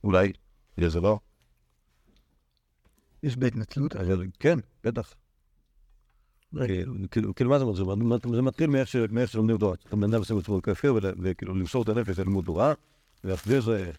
אולי, 0.03 0.31
בגלל 0.77 0.89
זה 0.89 1.01
לא. 1.01 1.19
יש 3.23 3.37
בהתנצלות. 3.37 3.95
אבל 3.95 4.25
כן, 4.39 4.59
בטח. 4.83 5.13
כאילו- 6.65 6.93
כאילו, 7.11 7.35
כאילו, 7.35 7.49
מה 7.49 7.59
זה 7.59 7.65
אומר? 7.81 8.17
זה- 8.35 8.41
מתחיל 8.41 8.69
מאיך 9.11 9.27
שלומדים 9.27 9.57
תורה. 9.57 9.75
אתה 9.87 9.95
בן 9.95 10.03
אדם 10.03 10.19
עושה 10.19 10.33
עצמו 10.39 10.61
כפיר, 10.61 10.93
וכאילו 11.23 11.55
למסור 11.55 11.83
את 11.83 11.89
הנפש 11.89 12.19
ללימוד 12.19 12.45
תורה, 12.45 12.73
ואחרי 13.23 13.61
זה, 13.61 13.91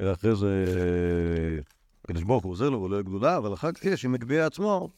ואחרי 0.00 0.36
זה, 0.36 0.64
אה, 0.76 1.62
הקדוש 2.04 2.22
ברוך 2.22 2.44
הוא 2.44 2.52
עוזר 2.52 2.70
לו 2.70 2.82
ולא 2.82 3.02
גדולה, 3.02 3.36
אבל 3.36 3.54
אחר 3.54 3.72
כך 3.72 3.84
יש 3.84 4.04
עם 4.04 4.12
מגביה 4.12 4.46
עצמו, 4.46 4.90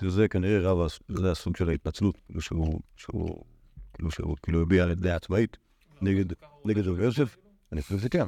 שזה 0.00 0.28
כנראה 0.28 0.60
רב, 0.60 0.88
זה 1.08 1.30
הסוג 1.30 1.56
של 1.56 1.68
ההתנצלות, 1.68 2.16
כאילו 2.26 2.40
שהוא, 2.40 2.80
שהוא, 2.96 3.44
כאילו 3.92 4.10
שהוא, 4.10 4.36
כאילו 4.42 4.62
הביע 4.62 4.94
דעה 4.94 5.16
עצמאית 5.16 5.56
נגד, 6.02 6.88
רבי 6.88 7.04
יוסף, 7.04 7.36
אני 7.72 7.82
חושב 7.82 7.98
שכן. 7.98 8.26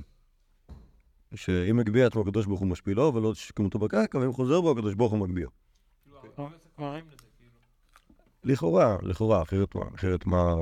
שאם 1.35 1.77
מגביה 1.77 2.07
עצמו, 2.07 2.23
הקדוש 2.23 2.47
ברוך 2.47 2.61
הוא 2.61 2.69
משפילו, 2.69 3.15
ולא 3.15 3.33
תשקם 3.33 3.65
אותו 3.65 3.79
בקרקע, 3.79 4.19
ואם 4.19 4.33
חוזר 4.33 4.61
בו, 4.61 4.71
הקדוש 4.71 4.95
ברוך 4.95 5.13
הוא 5.13 5.19
מגביה. 5.19 5.49
לכאורה, 8.45 8.97
לכאורה, 9.03 9.43
אחרת 9.43 9.75
מה, 9.75 9.83
אחרת 9.95 10.27
מה... 10.27 10.55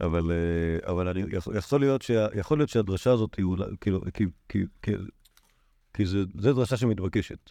אבל, 0.00 0.30
אה, 0.32 0.90
אבל 0.90 1.08
אני, 1.08 1.22
יכול- 1.56 1.80
להיות, 1.80 2.02
שה, 2.02 2.26
יכול 2.34 2.58
להיות 2.58 2.68
שהדרשה 2.70 3.12
הזאת 3.12 3.34
היא 3.34 3.44
אולי, 3.44 3.64
כאילו, 3.80 4.00
כי, 4.14 4.24
כי, 4.48 4.64
כי, 4.82 4.92
כי 5.94 6.06
זה, 6.06 6.18
זה 6.38 6.52
דרשה 6.52 6.76
שמתבקשת. 6.76 7.50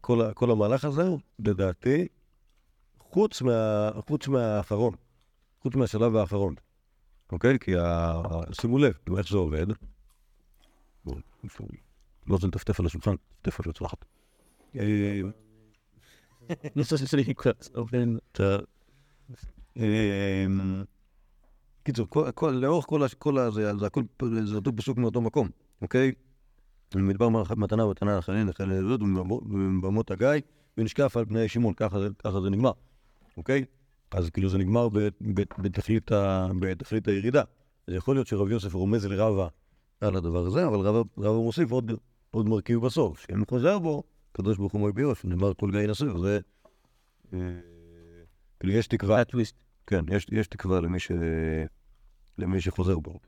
כל, 0.00 0.32
כל 0.34 0.50
המהלך 0.50 0.84
הזה, 0.84 1.08
לדעתי, 1.38 2.08
חוץ, 2.98 3.42
מה, 3.42 3.90
חוץ 4.06 4.28
מהאחרון, 4.28 4.94
חוץ 5.60 5.74
מהשלב 5.74 6.16
האחרון, 6.16 6.54
אוקיי? 7.32 7.58
כי 7.58 7.76
ה, 7.78 8.12
שימו 8.52 8.78
לב, 8.78 8.92
תראו 9.04 9.18
איך 9.18 9.28
זה 9.30 9.36
עובד. 9.36 9.66
לא 12.26 12.34
רוצה 12.34 12.46
לטפטף 12.46 12.80
על 12.80 12.86
השולחן, 12.86 13.12
לטפטף 13.12 13.60
על 13.60 13.70
הצלחת. 13.70 14.04
קיצור, 21.82 22.06
לאורך 22.52 22.86
כל 23.18 23.38
הזה, 23.38 23.76
זה 23.78 23.86
הכל, 23.86 24.02
זה 24.44 24.54
אותו 24.56 24.76
פסוק 24.76 24.98
מאותו 24.98 25.20
מקום, 25.20 25.48
אוקיי? 25.82 26.12
במדבר 26.96 27.28
מתנה 27.56 27.84
ומתנה 27.86 28.18
לחנין 28.18 28.46
לחנין 28.48 28.84
לזאת 28.84 29.00
ובמות 29.02 30.10
הגיא 30.10 30.28
ונשקף 30.78 31.16
על 31.16 31.24
פני 31.24 31.48
שמעון, 31.48 31.74
ככה 31.74 31.98
זה- 31.98 32.08
זה 32.42 32.50
נגמר, 32.50 32.72
אוקיי? 33.36 33.64
אז 34.10 34.30
כאילו 34.30 34.48
זה 34.48 34.58
נגמר 34.58 34.88
בתכלית 35.58 37.08
הירידה. 37.08 37.42
אז 37.88 37.94
יכול 37.94 38.16
להיות 38.16 38.26
שרב 38.26 38.48
יוסף 38.48 38.74
רומז 38.74 39.06
לרבה 39.06 39.48
על 40.00 40.16
הדבר 40.16 40.46
הזה, 40.46 40.66
אבל 40.66 40.78
רבה 40.78 41.02
מוסיף 41.16 41.70
עוד 42.30 42.48
מרכיב 42.48 42.80
בסוף, 42.80 43.20
שאם 43.20 43.46
חוזר 43.50 43.78
בו, 43.78 44.02
הקדוש 44.32 44.58
ברוך 44.58 44.72
הוא 44.72 44.80
מגביהו, 44.88 45.14
שנאמר 45.14 45.54
כל 45.54 45.70
גיא 45.70 45.80
ינסה, 45.80 46.14
וזה... 46.14 46.40
אה, 47.32 47.38
כאילו 48.60 48.72
יש 48.72 48.86
תקווה, 48.86 49.22
כן, 49.86 50.04
יש, 50.12 50.26
תקווה. 50.46 50.80
למי 52.38 52.60
שחוזר 52.60 52.98
בו. 52.98 53.18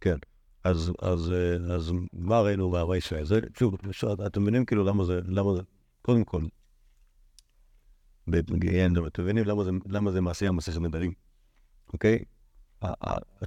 כן, 0.00 0.16
אז, 0.64 0.92
אז, 1.02 1.32
אה, 1.32 1.74
אז 1.74 1.92
מה 2.12 2.40
ראינו 2.40 2.70
מה 2.70 2.96
ישראל? 2.96 3.24
זה, 3.24 3.40
שוב, 3.58 3.74
אפשר- 3.90 4.26
אתם 4.26 4.42
מבינים 4.42 4.64
כאילו 4.64 4.84
למה 4.84 5.04
זה, 5.04 5.20
למה 5.24 5.54
זה, 5.54 5.62
קודם 6.02 6.24
כל, 6.24 6.42
בגיין, 8.26 9.06
אתם 9.06 9.22
מבינים 9.22 9.44
למה 9.44 9.64
זה, 9.64 9.70
למה 9.86 10.10
זה 10.12 10.20
מעשייה 10.20 10.52
מסכת 10.52 10.80
נדרים, 10.80 11.12
אוקיי? 11.92 12.24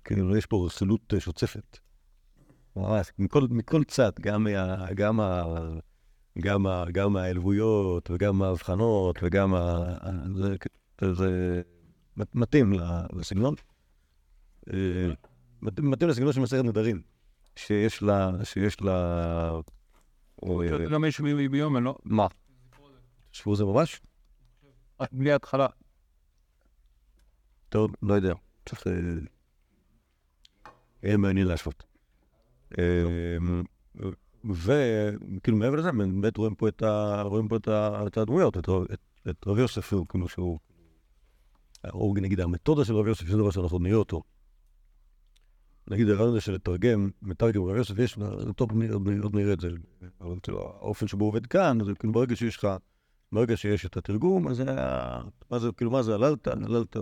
כאילו 0.03 0.38
יש 0.38 0.45
פה 0.45 0.65
רכילות 0.65 1.13
אה, 1.13 1.19
שוצפת. 1.19 1.77
ממש, 2.75 3.12
מכל, 3.19 3.48
מכל 3.50 3.84
צד, 3.84 4.12
גם, 4.19 4.48
מה, 4.48 4.86
גם, 4.95 5.19
ה, 5.19 5.43
גם, 6.39 6.67
ה, 6.67 6.84
גם 6.91 7.15
העלבויות, 7.15 8.12
וגם 8.12 8.41
ההבחנות, 8.41 9.15
וגם 9.22 9.55
ה... 9.55 9.95
זה, 10.36 10.55
זה 11.13 11.62
מת- 12.17 12.36
מתאים 12.36 12.74
לסגנון. 13.13 13.55
אה, 15.65 15.72
מת- 15.72 15.79
מתאים 15.79 16.10
לסגנון 16.10 16.34
של 16.34 16.41
מסכת 16.41 16.63
נדרים, 16.63 17.01
שיש 17.55 18.03
לה, 18.03 18.31
שיש 18.43 18.81
לה... 18.81 19.60
אוי, 20.43 20.67
גם 20.91 21.05
יש 21.05 21.22
בי- 21.22 21.48
ביום, 21.48 21.77
לא? 21.77 21.95
מה? 22.03 22.27
תשבו 23.31 23.55
זה 23.55 23.65
ממש? 23.65 24.01
רק 25.00 25.10
בלי 25.12 25.31
התחלה. 25.31 25.67
טוב, 27.69 27.91
לא 28.01 28.13
יודע. 28.13 28.34
צריך... 28.65 28.88
אה, 28.88 28.93
יהיה 31.03 31.17
מעניין 31.17 31.48
להשוות. 31.48 31.84
אה, 32.79 33.03
וכאילו 34.50 35.57
מעבר 35.57 35.75
לזה, 35.75 35.91
באמת 35.91 36.38
רואים 36.38 36.55
פה 36.55 36.67
את 36.67 36.81
ה- 36.84 37.22
רואים 37.22 37.48
פה 37.48 37.55
את 37.55 37.67
ה- 37.67 38.03
את 38.07 38.17
הדמויות, 38.17 38.57
את 38.57 38.69
רב- 38.69 38.91
את- 38.93 39.29
את 39.29 39.48
רב 39.48 39.57
יוסף, 39.57 39.93
כאילו 40.10 40.27
שהוא... 40.29 40.60
או 41.93 42.13
נגיד 42.22 42.39
המתודה 42.39 42.86
של 42.86 42.95
רב 42.95 43.07
יוסף, 43.07 43.25
שזה 43.25 43.38
דבר 43.38 43.51
שאנחנו 43.51 43.79
נראה 43.79 43.95
אותו. 43.98 44.22
נגיד 45.87 46.09
הרעיון 46.09 46.29
הזה 46.29 46.41
של 46.41 46.51
לתרגם, 46.51 47.09
מתרגם 47.21 47.61
יוסף, 47.69 47.99
יש, 47.99 48.17
טוב, 48.55 48.69
עוד 49.23 49.35
נראה 49.35 49.53
את 49.53 49.59
זה, 49.59 49.69
אבל 50.21 50.35
כאילו, 50.43 50.59
האופן 50.59 51.07
שבו 51.07 51.25
עובד 51.25 51.45
כאן, 51.45 51.77
זה 51.85 51.91
כאילו 51.99 52.13
ברגע 52.13 52.35
שיש 52.35 52.57
לך, 52.57 52.67
ברגע 53.31 53.57
שיש 53.57 53.85
את 53.85 53.97
התרגום, 53.97 54.47
אז 54.47 54.63
מה 55.51 55.59
זה, 55.59 55.71
כאילו, 55.77 55.91
מה 55.91 56.03
זה 56.03 56.15
הללת, 56.15 56.47
הללת, 56.47 56.95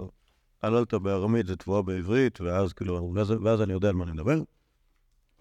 הללת 0.62 0.94
בארמית 0.94 1.48
זה 1.48 1.56
תבואה 1.56 1.82
בעברית, 1.82 2.42
ואז 2.42 2.74
כאילו, 2.74 3.14
ואז, 3.44 3.62
אני 3.62 3.74
יודע 3.74 3.90
על 3.90 3.96
מה 3.96 4.04
אני 4.04 4.12
מדבר. 4.12 4.42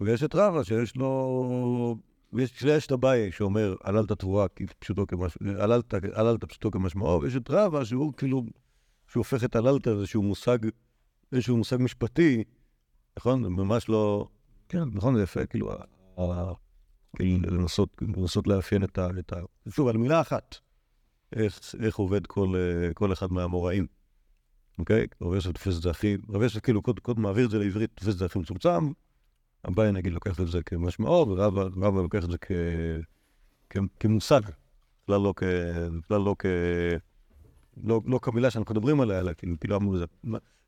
ויש 0.01 0.23
את 0.23 0.35
רבא 0.35 0.63
שיש 0.63 0.95
לו, 0.95 1.97
יש, 2.37 2.63
יש 2.63 2.87
את 2.87 2.91
אביי 2.91 3.31
שאומר 3.31 3.75
הללת 3.83 4.11
תבואה 4.11 4.45
פשוטו 4.79 5.07
כמשמעו, 5.07 5.59
הללת 6.15 6.43
פשוטו 6.43 6.71
כמשמעו, 6.71 7.21
ויש 7.21 7.35
את 7.35 7.49
רבא 7.49 7.83
שהוא 7.83 8.13
כאילו, 8.13 8.43
שהוא 9.07 9.21
הופך 9.21 9.43
את 9.43 9.55
הללת 9.55 9.87
לאיזשהו 9.87 10.23
מושג, 10.23 10.57
איזשהו 11.31 11.57
מושג 11.57 11.77
משפטי, 11.79 12.43
נכון? 13.17 13.43
זה 13.43 13.49
ממש 13.49 13.89
לא, 13.89 14.27
כן, 14.69 14.83
נכון, 14.93 15.15
זה 15.15 15.23
יפה, 15.23 15.45
כאילו, 15.45 15.71
כאילו 17.15 17.39
לנסות, 17.49 17.89
לנסות 18.01 18.47
לאפיין 18.47 18.83
את 18.83 18.97
ה... 18.97 19.07
את 19.19 19.33
ה... 19.33 19.35
שוב, 19.69 19.87
על 19.87 19.97
מילה 19.97 20.21
אחת, 20.21 20.55
איך, 21.35 21.59
איך 21.83 21.95
עובד 21.95 22.27
כל, 22.27 22.55
כל 22.93 23.13
אחד 23.13 23.31
מהאמוראים. 23.31 23.87
אוקיי? 24.79 25.07
רבי 25.21 25.35
יוסף 25.35 25.51
תופס 25.51 25.77
את 25.77 25.81
זה 25.81 25.89
הכי, 25.89 26.17
רבי 26.29 26.43
יוסף 26.43 26.59
כאילו 26.59 26.81
קודם 26.81 27.21
מעביר 27.21 27.45
את 27.45 27.51
זה 27.51 27.59
לעברית, 27.59 27.89
תופס 27.95 28.13
את 28.13 28.17
זה 28.17 28.25
הכי 28.25 28.39
מצומצם, 28.39 28.91
אביי 29.67 29.91
נגיד 29.91 30.13
לוקח 30.13 30.39
את 30.39 30.47
זה 30.47 30.63
כמשמעו, 30.63 31.29
ורבא 31.29 31.61
רבא 31.61 32.01
לוקח 32.01 32.23
את 32.23 32.31
זה 32.31 32.37
כ, 32.37 32.51
כ, 33.69 33.77
כמושג, 33.99 34.41
בכלל 35.03 35.21
לא, 35.21 35.33
כ, 35.35 35.43
בכלל 35.99 36.21
לא 36.21 36.35
כ, 36.39 36.45
לא, 37.83 38.01
לא 38.05 38.19
כמילה 38.21 38.51
שאנחנו 38.51 38.75
מדברים 38.75 39.01
עליה, 39.01 39.19
אלא 39.19 39.33
כאילו, 39.33 39.55
כאילו 39.59 39.75
אמרו 39.75 39.97
זה, 39.97 40.05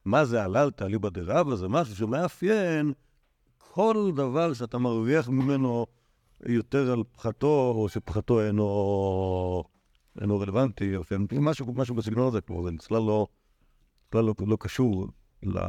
מה, 0.05 0.25
זה 0.25 0.43
הללת 0.43 0.81
ליבא 0.81 1.09
דרבא? 1.09 1.55
זה 1.55 1.67
משהו 1.67 1.95
שמאפיין 1.95 2.93
כל 3.57 4.11
דבר 4.15 4.53
שאתה 4.53 4.77
מרוויח 4.77 5.29
ממנו 5.29 5.85
יותר 6.45 6.91
על 6.91 7.03
פחתו, 7.11 7.73
או 7.75 7.89
שפחתו 7.89 8.41
אינו, 8.41 9.63
אינו 10.21 10.39
רלוונטי, 10.39 10.95
או 10.95 11.03
משהו, 11.31 11.73
משהו 11.73 11.95
בסגנון 11.95 12.27
הזה, 12.27 12.41
כמו 12.41 12.63
זה 12.63 12.71
בכלל 12.77 12.97
לא, 12.97 13.27
בכלל 14.09 14.25
לא, 14.25 14.33
לא 14.47 14.57
קשור 14.59 15.07
ל... 15.43 15.59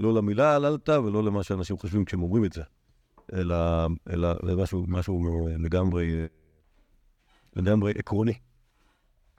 לא 0.00 0.14
למילה 0.14 0.54
הללת 0.54 0.88
ולא 0.88 1.24
למה 1.24 1.42
שאנשים 1.42 1.78
חושבים 1.78 2.04
כשהם 2.04 2.22
אומרים 2.22 2.44
את 2.44 2.52
זה, 2.52 2.62
אלא, 3.32 3.56
אלא 4.10 4.28
למשהו 4.42 4.84
משהו 4.88 5.48
לגמרי, 5.58 6.26
לגמרי 7.56 7.92
עקרוני. 7.98 8.34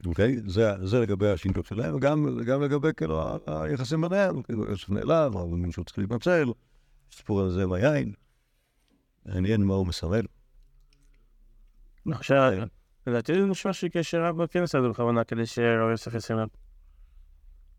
אוקיי? 0.05 0.37
זה, 0.45 0.85
זה 0.85 0.99
לגבי 0.99 1.29
השינוי 1.29 1.63
שלהם, 1.63 1.95
וגם 1.95 2.41
גם 2.45 2.61
לגבי 2.61 2.87
כאילו 2.97 3.39
היחסים 3.47 4.01
ביניהם, 4.01 4.41
כאילו 4.41 4.65
יוסף 4.69 4.89
נעלב, 4.89 5.37
אבל 5.37 5.57
מישהו 5.57 5.83
צריך 5.83 5.99
להתנצל, 5.99 6.45
סיפור 7.11 7.41
על 7.41 7.51
זה 7.51 7.63
עם 7.63 7.73
היין, 7.73 8.13
מעניין 9.25 9.63
מה 9.63 9.73
הוא 9.73 9.87
מסמל. 9.87 10.25
עכשיו, 12.11 12.51
לדעתי 13.07 13.33
זה 13.33 13.45
נשמע 13.45 13.73
שקשר 13.73 14.23
רב 14.23 14.43
בכנס 14.43 14.75
הזה 14.75 14.89
בכוונה 14.89 15.23
כדי 15.23 15.45
שרב 15.45 15.89
יוסף 15.91 16.13
ישים 16.13 16.37
לב. 16.37 16.47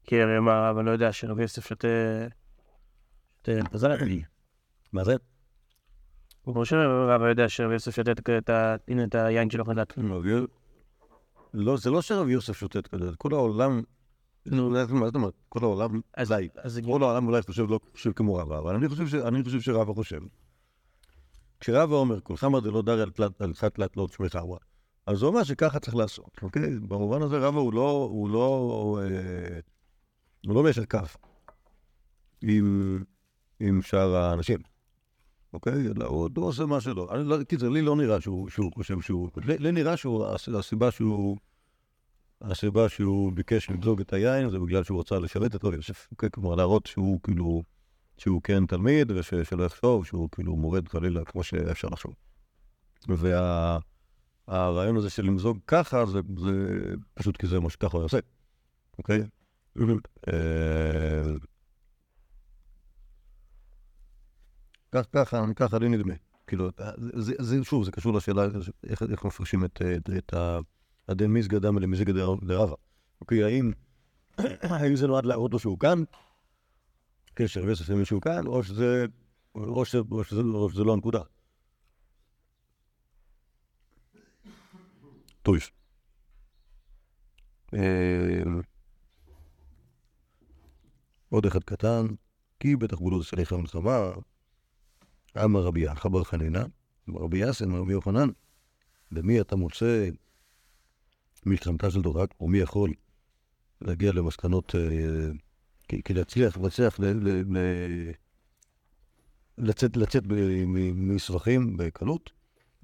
כי 0.05 0.23
הרי 0.23 0.41
מה, 0.41 0.71
אבל 0.71 0.85
לא 0.85 0.91
יודע 0.91 1.13
שרב 1.13 1.41
יוסף 1.41 1.67
שותה... 1.67 1.89
מה 4.93 5.05
זה? 5.05 5.15
הוא 6.43 6.55
חושב 6.55 6.77
שרב 6.77 7.23
יודע 7.23 7.49
שרב 7.49 7.73
יוסף 7.73 7.95
שותה 7.95 8.13
את 9.09 9.15
היין 9.15 9.51
שלו 9.51 9.65
חדש. 9.65 9.87
לא, 11.55 11.77
זה 11.77 11.91
לא 11.91 12.03
שרב 12.03 12.29
יוסף 12.29 12.57
שותה 12.57 12.79
את 12.79 12.87
כזה, 12.87 13.11
כל 13.19 13.35
העולם, 13.35 13.83
נו, 14.47 14.71
מה 14.71 14.85
זאת 14.85 15.15
אומרת? 15.15 15.35
כל 15.49 15.59
העולם, 15.63 16.01
אז- 16.15 16.33
אולי, 16.33 16.49
אז 16.57 16.73
זה 16.73 16.83
כל 16.83 17.03
העולם 17.03 17.27
אולי 17.27 17.43
חושב 17.43 17.71
לא 17.71 17.81
חושב 17.93 18.13
כמו 18.13 18.35
רבא, 18.35 18.59
אבל 18.59 18.75
אני 19.27 19.45
חושב 19.45 19.61
שרבא 19.61 19.93
חושב. 19.93 20.21
כשרבא 21.61 21.95
אומר, 21.95 22.21
כל 22.21 22.37
חמא 22.37 22.61
דלא 22.61 22.83
דריה 22.83 23.05
על 23.39 23.55
חת 23.55 23.75
תלת 23.75 23.97
לא 23.97 24.07
תשמי 24.11 24.31
חמא, 24.31 24.59
אז 25.07 25.23
הוא 25.23 25.29
אומר 25.29 25.45
שככה 25.45 25.79
צריך 25.79 25.97
לעשות, 25.97 26.31
אוקיי? 26.43 26.79
במובן 26.81 27.23
הזה 27.23 27.39
רבא 27.39 27.59
הוא 27.59 27.73
לא, 27.75 28.09
הוא 28.11 28.31
לא, 28.31 28.99
אה, 29.03 29.59
הוא 30.47 30.55
לא 30.55 30.63
מיישר 30.63 30.85
כף 30.85 31.17
עם 33.61 33.83
שאר 33.83 34.17
האנשים, 34.17 34.59
אוקיי? 35.53 35.73
אלא 35.87 36.05
הוא 36.05 36.29
הוא 36.37 36.45
עושה 36.47 36.67
מה 36.67 36.81
שלא. 36.81 37.09
אני 37.15 37.25
לא- 37.25 37.43
קיצר, 37.43 37.69
לי 37.69 37.83
לא 37.83 37.97
נראה 37.97 38.21
שהוא, 38.21 38.49
שהוא 38.49 38.73
חושב 38.75 39.01
שהוא, 39.01 39.31
לי, 39.45 39.59
לי 39.59 39.73
נראה 39.73 39.97
שהוא, 39.97 40.27
הס- 40.27 40.49
הסיבה 40.49 40.91
שהוא, 40.91 41.37
הסיבה 42.43 42.89
שהוא 42.89 43.33
ביקש 43.33 43.71
למזוג 43.71 44.01
את 44.01 44.13
היין 44.13 44.51
זה 44.51 44.59
בגלל 44.59 44.85
שהוא 44.85 45.01
רצה 45.01 45.19
לשרת 45.19 45.55
את 45.55 45.65
רב 45.65 45.75
יוסף, 45.75 46.09
אוקיי? 46.11 46.31
כלומר 46.31 46.55
להראות 46.55 46.87
שהוא 46.87 47.21
כאילו, 47.23 47.63
שהוא 48.19 48.43
כן 48.43 48.67
תלמיד 48.67 49.11
ושלא 49.11 49.65
יחשוב 49.65 50.07
שהוא 50.07 50.29
כאילו 50.33 50.57
מורד 50.57 50.89
חלילה 50.89 51.25
כמו 51.25 51.43
שאפשר 51.43 51.89
לחשוב. 51.89 52.15
והרעיון 54.49 54.97
הזה 54.97 55.11
של 55.11 55.23
למזוג 55.23 55.59
ככה 55.67 56.07
זה, 56.07 56.21
זה 56.39 56.79
פשוט 57.15 57.37
כי 57.37 57.47
זה 57.47 57.61
מה 57.61 57.71
שככה 57.71 57.97
הוא 57.97 58.03
יעשה, 58.03 58.19
אוקיי? 58.99 59.23
אה, 59.79 61.23
כך- 61.23 61.47
ככה, 64.93 65.45
ככה 65.57 65.79
לי 65.79 65.89
נדמה. 65.89 66.15
כאילו, 66.47 66.71
זה, 66.97 67.33
זה, 67.39 67.65
שוב, 67.65 67.85
זה 67.85 67.93
קשור 67.93 68.15
לשאלה 68.15 68.43
איך, 68.85 69.03
איך 69.03 69.25
מפרשים 69.25 69.65
את, 69.65 69.83
את, 69.97 70.11
את 70.19 70.35
ה- 70.35 70.59
הדין 71.09 71.31
מיסגא 71.33 71.59
דמא 71.59 71.81
למזיגא 71.81 72.13
דר- 72.13 72.47
דרבא. 72.47 72.75
אוקיי, 73.21 73.45
האם, 73.45 73.73
האם 74.71 74.97
זה 74.97 75.07
נועד 75.07 75.27
להראות 75.27 75.53
לו 75.53 75.59
שהוא 75.59 75.79
כאן, 75.79 76.03
קשר 77.35 77.63
ויוסף 77.65 77.89
למי 77.89 78.05
שהוא 78.05 78.21
כאן, 78.23 78.47
או 78.47 78.63
שזה, 78.63 79.07
או 79.55 79.85
שזה, 79.85 79.99
או 80.11 80.25
שזה, 80.25 80.41
או 80.41 80.71
שזה 80.71 80.85
לא 80.85 80.93
הנקודה. 80.93 81.21
טוב. 85.43 85.57
אה, 87.75 88.43
עוד 91.29 91.47
אחד 91.47 91.65
קטן, 91.65 92.07
כי 92.61 92.77
בתחבולות 92.77 93.27
סליחה 93.27 93.57
מלחמה, 93.57 94.11
אמר 95.45 95.63
רבי 95.63 95.81
יחא 95.81 96.09
בר 96.09 96.25
חנינא, 96.25 96.65
רבי 97.09 97.39
יאסן, 97.39 97.73
רבי 97.73 97.93
יוחנן, 97.93 98.29
במי 99.13 99.41
אתה 99.41 99.57
מוצא 99.57 100.09
מלחמתה 101.47 101.91
של 101.91 102.03
תורה, 102.03 102.25
או 102.41 102.49
מי 102.49 102.59
יכול 102.59 102.93
להגיע 103.81 104.13
למסקנות, 104.13 104.75
אה, 104.75 105.31
כי 105.89 106.15
להצליח, 106.15 106.59
ל- 106.99 108.13
לצאת, 109.59 109.97
לצאת 109.97 110.23
מסבכים 110.95 111.77
בקלות, 111.77 112.31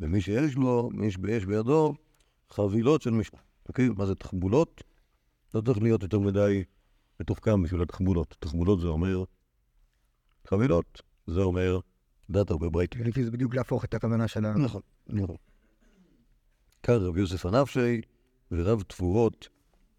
ומי 0.01 0.21
שיש 0.21 0.55
לו, 0.55 0.91
מי 0.93 1.11
שיש 1.11 1.47
בידו, 1.47 1.95
חבילות 2.51 3.03
של 3.03 3.11
משנה. 3.11 3.41
אוקיי? 3.69 3.89
מה 3.89 4.07
זה 4.07 4.15
תחבולות? 4.15 4.83
לא 5.55 5.61
צריך 5.61 5.79
להיות 5.83 6.03
יותר 6.03 6.19
מדי 6.19 6.65
מתוחכם 7.21 7.63
בשביל 7.63 7.83
התחבולות. 7.83 8.37
תחבולות 8.39 8.81
זה 8.81 8.87
אומר 8.87 9.25
חבילות, 10.47 11.03
זה 11.27 11.41
אומר 11.41 11.81
דת 12.31 12.51
הרבה. 12.51 12.69
לפי 13.05 13.25
זה 13.25 13.31
בדיוק 13.31 13.55
להפוך 13.55 13.85
את 13.85 13.95
הכוונה 13.95 14.29
של 14.29 14.45
ה... 14.47 14.55
נכון, 14.55 14.81
נכון. 15.07 15.37
כאן 16.83 16.95
רב 16.95 17.17
יוסף 17.17 17.47
הנפשי 17.47 18.01
ורב 18.51 18.83
תפורות 18.83 19.49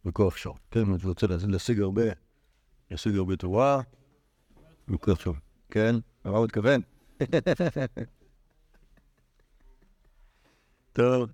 וכוח 0.05 0.37
שור. 0.37 0.57
כן, 0.71 0.79
אני 0.79 0.97
רוצה 1.03 1.27
לה- 1.27 1.35
להשיג 1.47 1.79
הרבה, 1.81 2.03
להשיג 2.91 3.15
הרבה 3.15 3.35
תורה 3.35 3.81
וכוח 4.87 5.19
שור. 5.19 5.35
כן, 5.69 5.95
למה 6.25 6.37
הוא 6.37 6.45
מתכוון? 6.45 6.81
טוב. 10.93 11.29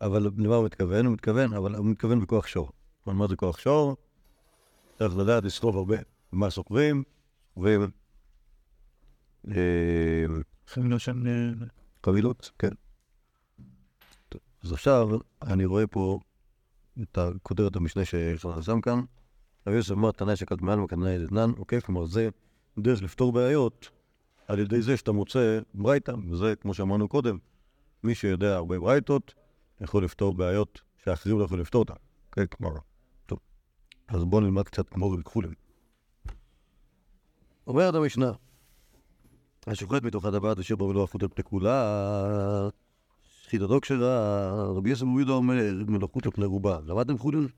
אבל 0.00 0.22
למה 0.36 0.54
הוא 0.56 0.64
מתכוון? 0.64 1.06
הוא 1.06 1.12
מתכוון, 1.14 1.52
אבל 1.54 1.74
הוא 1.74 1.86
מתכוון 1.86 2.20
בכוח 2.20 2.46
שור. 2.46 2.70
מה 3.06 3.26
זה 3.28 3.36
כוח 3.36 3.58
שור? 3.58 3.96
צריך 4.98 5.16
לדעת 5.16 5.44
לסחוב 5.44 5.76
הרבה. 5.76 5.96
מה 6.32 6.50
סוחבים? 6.50 7.02
סוחבים 7.56 7.80
חבילות 10.66 11.00
של... 11.00 11.12
חבילות, 12.06 12.50
כן. 12.58 12.68
טוב, 14.28 14.40
אז 14.64 14.72
עכשיו 14.72 15.08
אני 15.42 15.64
רואה 15.64 15.86
פה 15.86 16.18
את 17.02 17.18
הכותרת 17.18 17.76
המשנה 17.76 18.02
שחנן 18.04 18.62
שם 18.62 18.80
כאן. 18.80 19.00
רבי 19.66 19.76
יוסף 19.76 19.92
אמר 19.92 20.10
תנאי 20.10 20.36
שקדמן 20.36 20.78
וקנאי 20.78 21.24
דתנן, 21.24 21.50
אוקיי? 21.58 21.80
כלומר 21.80 22.06
זה 22.06 22.28
דרך 22.78 23.02
לפתור 23.02 23.32
בעיות 23.32 23.90
על 24.48 24.58
ידי 24.58 24.82
זה 24.82 24.96
שאתה 24.96 25.12
מוצא 25.12 25.58
ברייתא, 25.74 26.14
וזה 26.30 26.56
כמו 26.56 26.74
שאמרנו 26.74 27.08
קודם, 27.08 27.38
מי 28.02 28.14
שיודע 28.14 28.56
הרבה 28.56 28.78
ברייתות 28.78 29.34
יכול 29.80 30.04
לפתור 30.04 30.34
בעיות 30.34 30.80
שאחרים 31.04 31.38
לא 31.38 31.44
יכולים 31.44 31.62
לפתור 31.62 31.82
אותן, 31.82 31.94
אוקיי? 32.28 32.46
כלומר, 32.48 32.76
טוב. 33.26 33.38
אז 34.08 34.24
בואו 34.24 34.40
נלמד 34.40 34.62
קצת 34.62 34.88
כמו 34.88 35.10
רבי 35.10 35.22
כחולים. 35.22 35.54
אומרת 37.66 37.94
המשנה, 37.94 38.32
השוחט 39.66 40.02
מתוך 40.02 40.24
הטבעת 40.24 40.58
אשר 40.58 40.76
בו 40.76 40.88
מלוא 40.88 41.04
החוט 41.04 41.22
על 41.22 41.28
פני 41.28 41.44
כולה, 41.44 42.68
שחיטתו 43.42 43.80
כשרה, 43.80 44.54
רבי 44.76 44.90
יוסף 44.90 45.02
מורידו 45.02 45.34
אומר, 45.34 45.54
מלאכות 45.86 46.26
על 46.26 46.32
פני 46.32 46.44
רובה. 46.44 46.78
למדתם 46.86 47.18
חולין? 47.18 47.48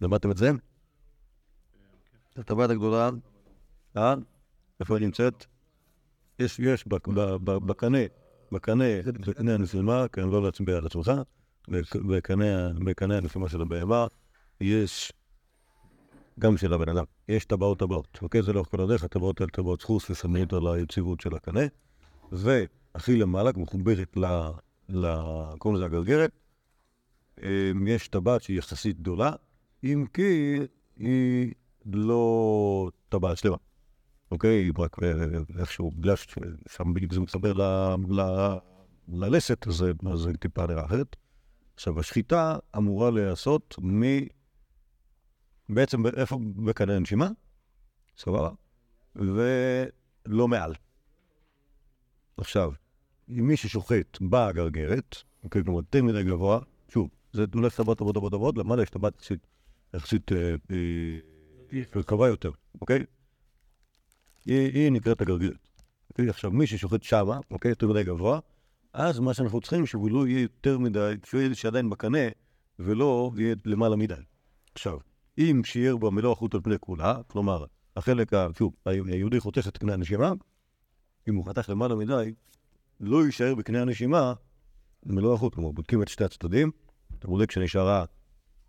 למדתם 0.00 0.30
את 0.30 0.36
זה? 0.36 0.50
את 2.32 2.38
הטבעת 2.38 2.70
הגדולה, 2.70 3.10
אה? 3.96 4.14
איפה 4.80 4.96
היא 4.96 5.04
נמצאת? 5.04 5.44
יש, 6.38 6.58
יש, 6.58 6.86
בקנה, 6.88 7.38
בקנה, 7.38 7.98
בקנה 8.52 8.84
הנפלמה, 9.54 10.08
כן, 10.08 10.28
לא 10.28 10.42
להצביע 10.42 10.76
על 10.76 10.86
עצמך, 10.86 11.12
בק- 11.68 11.96
בקנה 11.96 12.68
בקנה 12.84 13.16
הנפלמה 13.16 13.48
של 13.48 13.62
הבהמה, 13.62 14.06
יש 14.60 15.12
גם 16.38 16.56
של 16.56 16.72
הבן 16.72 16.88
אדם. 16.88 17.04
יש 17.28 17.44
טבעות 17.44 17.78
טבעות, 17.78 18.18
אוקיי? 18.22 18.42
זה 18.42 18.52
לאורך 18.52 18.68
כל 18.70 18.80
הדרך, 18.80 19.04
הטבעות 19.04 19.40
האלה 19.40 19.50
טבעות 19.50 19.82
סחוס 19.82 20.10
וסמנית 20.10 20.52
על 20.52 20.66
היציבות 20.66 21.20
של 21.20 21.34
הקנה. 21.34 21.60
והכי 22.32 23.16
למעלה, 23.16 23.50
מחוברת 23.56 24.16
ל... 24.16 24.24
ל... 24.88 25.14
קוראים 25.58 25.76
לזה 25.76 25.86
הגרגרת, 25.86 26.30
אמ, 27.42 27.86
יש 27.86 28.08
טבעת 28.08 28.42
שהיא 28.42 28.58
יחסית 28.58 29.00
גדולה, 29.00 29.32
אם 29.84 30.04
כי 30.14 30.58
היא 30.96 31.52
לא 31.92 32.90
טבעת 33.08 33.38
שלמה. 33.38 33.56
אוקיי? 34.30 34.50
היא 34.50 34.72
רק 34.78 35.02
אה, 35.02 35.12
איכשהו, 35.58 35.90
בגלל 35.90 36.16
ששם 36.16 36.94
בדיוק 36.94 37.14
זה 37.14 37.20
מתחבר 37.20 37.52
ל... 37.52 37.62
ל... 38.20 38.22
ללסת, 39.08 39.66
אז 39.68 39.84
זה 40.14 40.32
טיפה 40.40 40.66
נראה 40.66 40.84
אחרת. 40.84 41.16
עכשיו, 41.74 42.00
השחיטה 42.00 42.56
אמורה 42.76 43.10
להיעשות 43.10 43.74
מ... 43.82 44.02
בעצם 45.68 46.06
איפה? 46.06 46.38
בקנה 46.56 46.96
הנשימה, 46.96 47.28
סבבה, 48.18 48.50
ולא 49.16 50.48
מעל. 50.48 50.74
עכשיו, 52.36 52.72
אם 53.28 53.48
מי 53.48 53.56
ששוחט 53.56 54.18
בגרגרת, 54.20 55.16
אוקיי, 55.44 55.64
כלומר, 55.64 55.78
יותר 55.78 56.02
מדי 56.02 56.24
גבוה, 56.24 56.60
שוב, 56.88 57.08
זה 57.32 57.44
הולך 57.54 57.76
טבעת, 57.76 57.98
טבעת, 57.98 58.14
טבעת, 58.14 58.32
טבעת, 58.32 58.56
למעלה 58.56 58.82
יש 58.82 58.90
טבעת 58.90 59.14
יחסית- 59.16 59.46
יחסית 59.94 60.32
אה, 60.32 60.54
אה, 60.70 61.80
רחבה 61.96 62.28
יותר, 62.28 62.50
אוקיי? 62.80 63.04
היא 64.46 64.72
היא 64.72 64.92
נקראת 64.92 65.20
הגרגרת. 65.20 65.68
אוקיי? 66.10 66.28
עכשיו, 66.28 66.50
מי 66.50 66.66
ששוחט 66.66 67.02
שמה, 67.02 67.38
אוקיי? 67.50 67.68
יותר 67.68 67.88
מדי 67.88 68.04
גבוה, 68.04 68.40
אז 68.92 69.18
מה 69.18 69.34
שאנחנו 69.34 69.60
צריכים 69.60 69.86
שהוא 69.86 70.10
לא 70.10 70.26
יהיה 70.26 70.40
יותר 70.42 70.78
מדי, 70.78 71.14
שהוא 71.24 71.40
יהיה 71.40 71.54
שעדיין 71.54 71.90
בקנה, 71.90 72.18
ולא 72.78 73.32
יהיה 73.36 73.54
למעלה 73.64 73.96
מדי. 73.96 74.14
עכשיו, 74.74 74.98
אם 75.38 75.60
שיער 75.64 75.96
בה 75.96 76.10
מלוא 76.10 76.32
החוט 76.32 76.54
על 76.54 76.60
פני 76.60 76.74
כולה, 76.80 77.14
כלומר, 77.26 77.64
החלק, 77.96 78.30
שוב, 78.58 78.74
היהודי 78.86 79.40
חותך 79.40 79.68
את 79.68 79.78
קנה 79.78 79.92
הנשימה, 79.92 80.32
אם 81.28 81.34
הוא 81.34 81.46
חתך 81.46 81.68
למעלה 81.68 81.94
מדי, 81.94 82.34
לא 83.00 83.26
יישאר 83.26 83.54
בקנה 83.54 83.82
הנשימה 83.82 84.32
מלוא 85.06 85.34
החוט. 85.34 85.54
כלומר, 85.54 85.70
בודקים 85.70 86.02
את 86.02 86.08
שתי 86.08 86.24
הצדדים, 86.24 86.70
אתה 87.18 87.28
בודק 87.28 87.50
שנשארה 87.50 88.04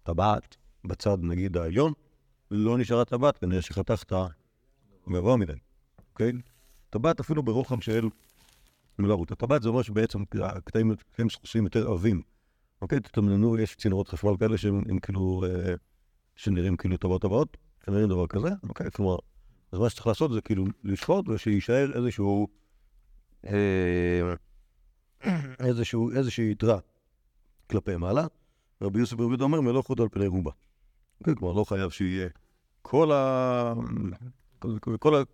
טבעת 0.04 0.58
בצד, 0.86 1.18
נגיד, 1.22 1.58
העליון, 1.58 1.94
לא 2.52 2.78
נשארה 2.78 3.06
טבעת, 3.06 3.38
כנראה 3.38 3.62
שחתכת 3.62 4.14
גבוה 5.10 5.38
מדי, 5.38 5.54
אוקיי? 6.12 6.32
טבעת 6.90 7.20
אפילו 7.20 7.44
ברוחב 7.44 7.82
של 7.82 8.10
מלוא 9.00 9.16
החוט. 9.16 9.32
הטבעת 9.32 9.62
זה 9.62 9.70
אומר 9.70 9.82
שבעצם 9.82 10.24
הקטעים 10.42 10.92
הקטעים 10.92 11.30
סחוסים 11.30 11.64
יותר 11.64 11.92
עבים. 11.92 12.22
אוקיי, 12.82 13.00
תתמננו, 13.00 13.58
יש 13.58 13.76
צינורות 13.76 14.08
חשמל 14.08 14.38
כאלה 14.40 14.58
שהם 14.58 14.84
הם 14.90 15.00
כאילו, 15.00 15.44
אה, 15.46 15.74
שנראים 16.40 16.78
כאילו 16.78 16.98
טבעות 16.98 17.22
טבעות, 17.22 17.58
שנראים 17.86 18.10
דבר 18.10 18.28
כזה, 18.28 18.50
אוקיי, 18.70 18.92
כלומר, 18.92 19.18
אז 19.72 19.80
מה 19.80 19.90
שצריך 19.90 20.08
לעשות 20.08 20.32
זה 20.32 20.42
כאילו 20.42 20.66
לשפוט 20.84 21.30
ושיישאר 21.30 21.92
איזשהו, 21.96 22.48
אה, 23.48 24.34
איזשהו, 25.60 26.12
איזושהי 26.12 26.52
יתרה 26.52 26.80
כלפי 27.70 27.98
מעלה. 27.98 28.28
רבי 28.82 29.00
יוסף 29.00 29.14
ברבי 29.14 29.30
יהודה 29.30 29.44
אומר 29.44 29.62
מלוא 29.62 29.82
חוט 29.82 30.00
על 30.00 30.08
פני 30.12 30.28
רובה. 30.28 30.52
אוקיי, 31.20 31.36
כלומר, 31.36 31.54
לא 31.54 31.64
חייב 31.64 31.90
שיהיה 31.90 32.30
כל 32.82 33.12
ה... 33.12 33.74
כל, 35.00 35.16
ה- 35.16 35.26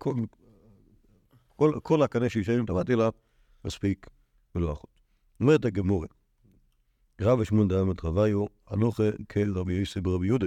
כל, 1.56 1.72
כל, 1.82 2.02
הקנה 2.02 2.28
שיישאר 2.28 2.58
עם 2.58 2.66
טבעת, 2.66 2.90
אלא 2.90 3.12
מספיק 3.64 4.06
מלוא 4.54 4.72
החוט. 4.72 5.00
אומרת 5.40 5.64
הגמורה, 5.64 6.06
רב 7.20 7.38
ושמואל 7.38 7.68
דאמת 7.68 8.04
רביו, 8.04 8.44
הנוכה 8.66 9.04
כרבי 9.28 9.72
יוסף 9.72 10.00
ברבי 10.00 10.26
יהודה. 10.26 10.46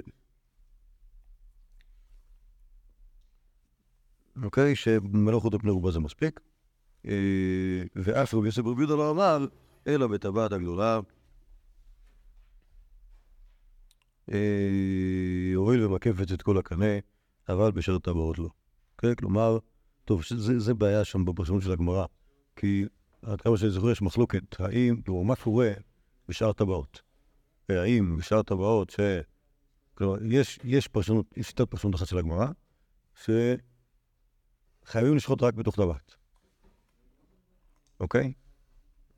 אוקיי? 4.44 4.76
שמלוא 4.76 5.40
חוט 5.40 5.54
על 5.54 5.60
פני 5.60 5.72
רובה 5.72 5.92
זה 5.92 6.00
מספיק. 6.00 6.40
אה, 7.06 7.84
ואף 7.96 8.34
רבי 8.34 8.46
יוסף 8.46 8.62
ברבי 8.62 8.82
יהודה 8.82 8.96
לא 8.96 9.12
אמר, 9.12 9.46
אלא 9.88 10.08
בטבעת 10.08 10.52
הגדולה. 10.52 11.00
אה, 14.32 15.52
הואיל 15.56 15.86
ומקפת 15.86 16.32
את 16.34 16.42
כל 16.42 16.58
הקנה, 16.58 17.00
אבל 17.50 17.72
בשאר 17.72 18.00
טבעות 18.00 18.40
לא. 18.40 18.50
אוקיי? 18.96 19.16
כלומר, 19.16 19.58
טוב, 20.06 20.24
זה, 20.30 20.60
זה 20.60 20.74
בעיה 20.74 21.04
שם 21.04 21.26
בפרשנות 21.26 21.62
של 21.62 21.72
הגמרא. 21.72 22.06
כי 22.56 22.86
עד 23.22 23.42
כמה 23.42 23.58
שאני 23.58 23.72
זוכר 23.72 23.92
יש 23.92 24.02
מחלוקת, 24.02 24.60
האם, 24.60 25.02
כלומר, 25.02 25.24
מה 25.24 25.36
קורה 25.36 25.72
בשאר 26.28 26.54
טבעות? 26.54 27.02
האם 27.70 28.18
בשאר 28.18 28.44
טבעות 28.44 28.90
ש... 28.90 29.00
כלומר, 29.94 30.18
יש, 30.24 30.60
יש 30.64 30.88
פרשנות, 30.88 31.26
יש 31.38 31.48
שיטת 31.48 31.62
פרשנות 31.62 31.96
אחת 31.96 32.08
של 32.08 32.18
הגמרא, 32.18 32.48
שחייבים 34.90 35.16
לשחוט 35.16 35.44
רק 35.44 35.54
בתוך 35.54 35.76
טבעת. 35.76 36.16
אוקיי? 38.00 38.34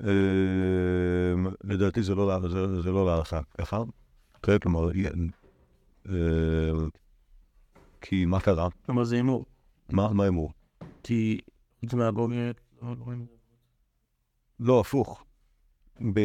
אה, 0.04 1.34
לדעתי 1.64 2.04
זה 2.04 2.16
לא, 2.16 2.28
לה- 2.28 2.50
זה, 2.50 2.82
זה 2.82 2.92
לא 2.92 3.06
להלכה, 3.06 3.42
ככה? 3.58 3.78
כן, 4.44 4.60
כלומר, 4.60 4.90
אה, 6.10 6.14
כי 8.02 8.26
מה 8.26 8.40
קרה? 8.40 8.68
כלומר 8.86 9.04
זה 9.04 9.16
הימור. 9.16 9.46
מה, 9.90 10.08
אמרו? 10.28 10.50
כי 11.04 11.40
חוץ 11.80 11.94
מהגוגרת, 11.94 12.62
לא 12.82 12.96
זה. 12.96 13.26
לא, 14.60 14.80
הפוך. 14.80 15.24
ב... 16.14 16.20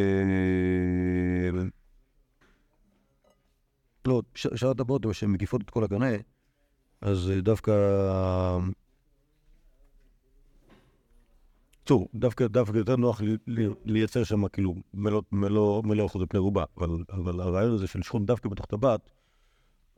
לא, 4.07 4.23
ש- 4.35 4.47
שאר 4.55 4.71
הטבעות, 4.71 5.07
שהן 5.13 5.31
מקיפות 5.31 5.61
את 5.63 5.71
כל 5.71 5.85
הקנה, 5.85 6.07
אז 7.01 7.33
דווקא... 7.43 7.73
צור, 11.87 12.09
דווקא, 12.15 12.47
דווקא 12.47 12.77
יותר 12.77 12.97
נוח 12.97 13.21
לי- 13.21 13.37
לי- 13.47 13.69
לייצר 13.85 14.25
שם 14.25 14.49
כאילו 14.49 14.75
מלוא, 14.95 15.23
אחוז 16.07 16.23
פני 16.29 16.41
רובה, 16.41 16.65
אבל, 16.79 16.89
אבל 17.11 17.41
הרעיון 17.41 17.75
הזה 17.75 17.87
של 17.87 17.99
לשחוט 17.99 18.23
דווקא 18.23 18.49
בתוך 18.49 18.67
טבעת, 18.67 19.11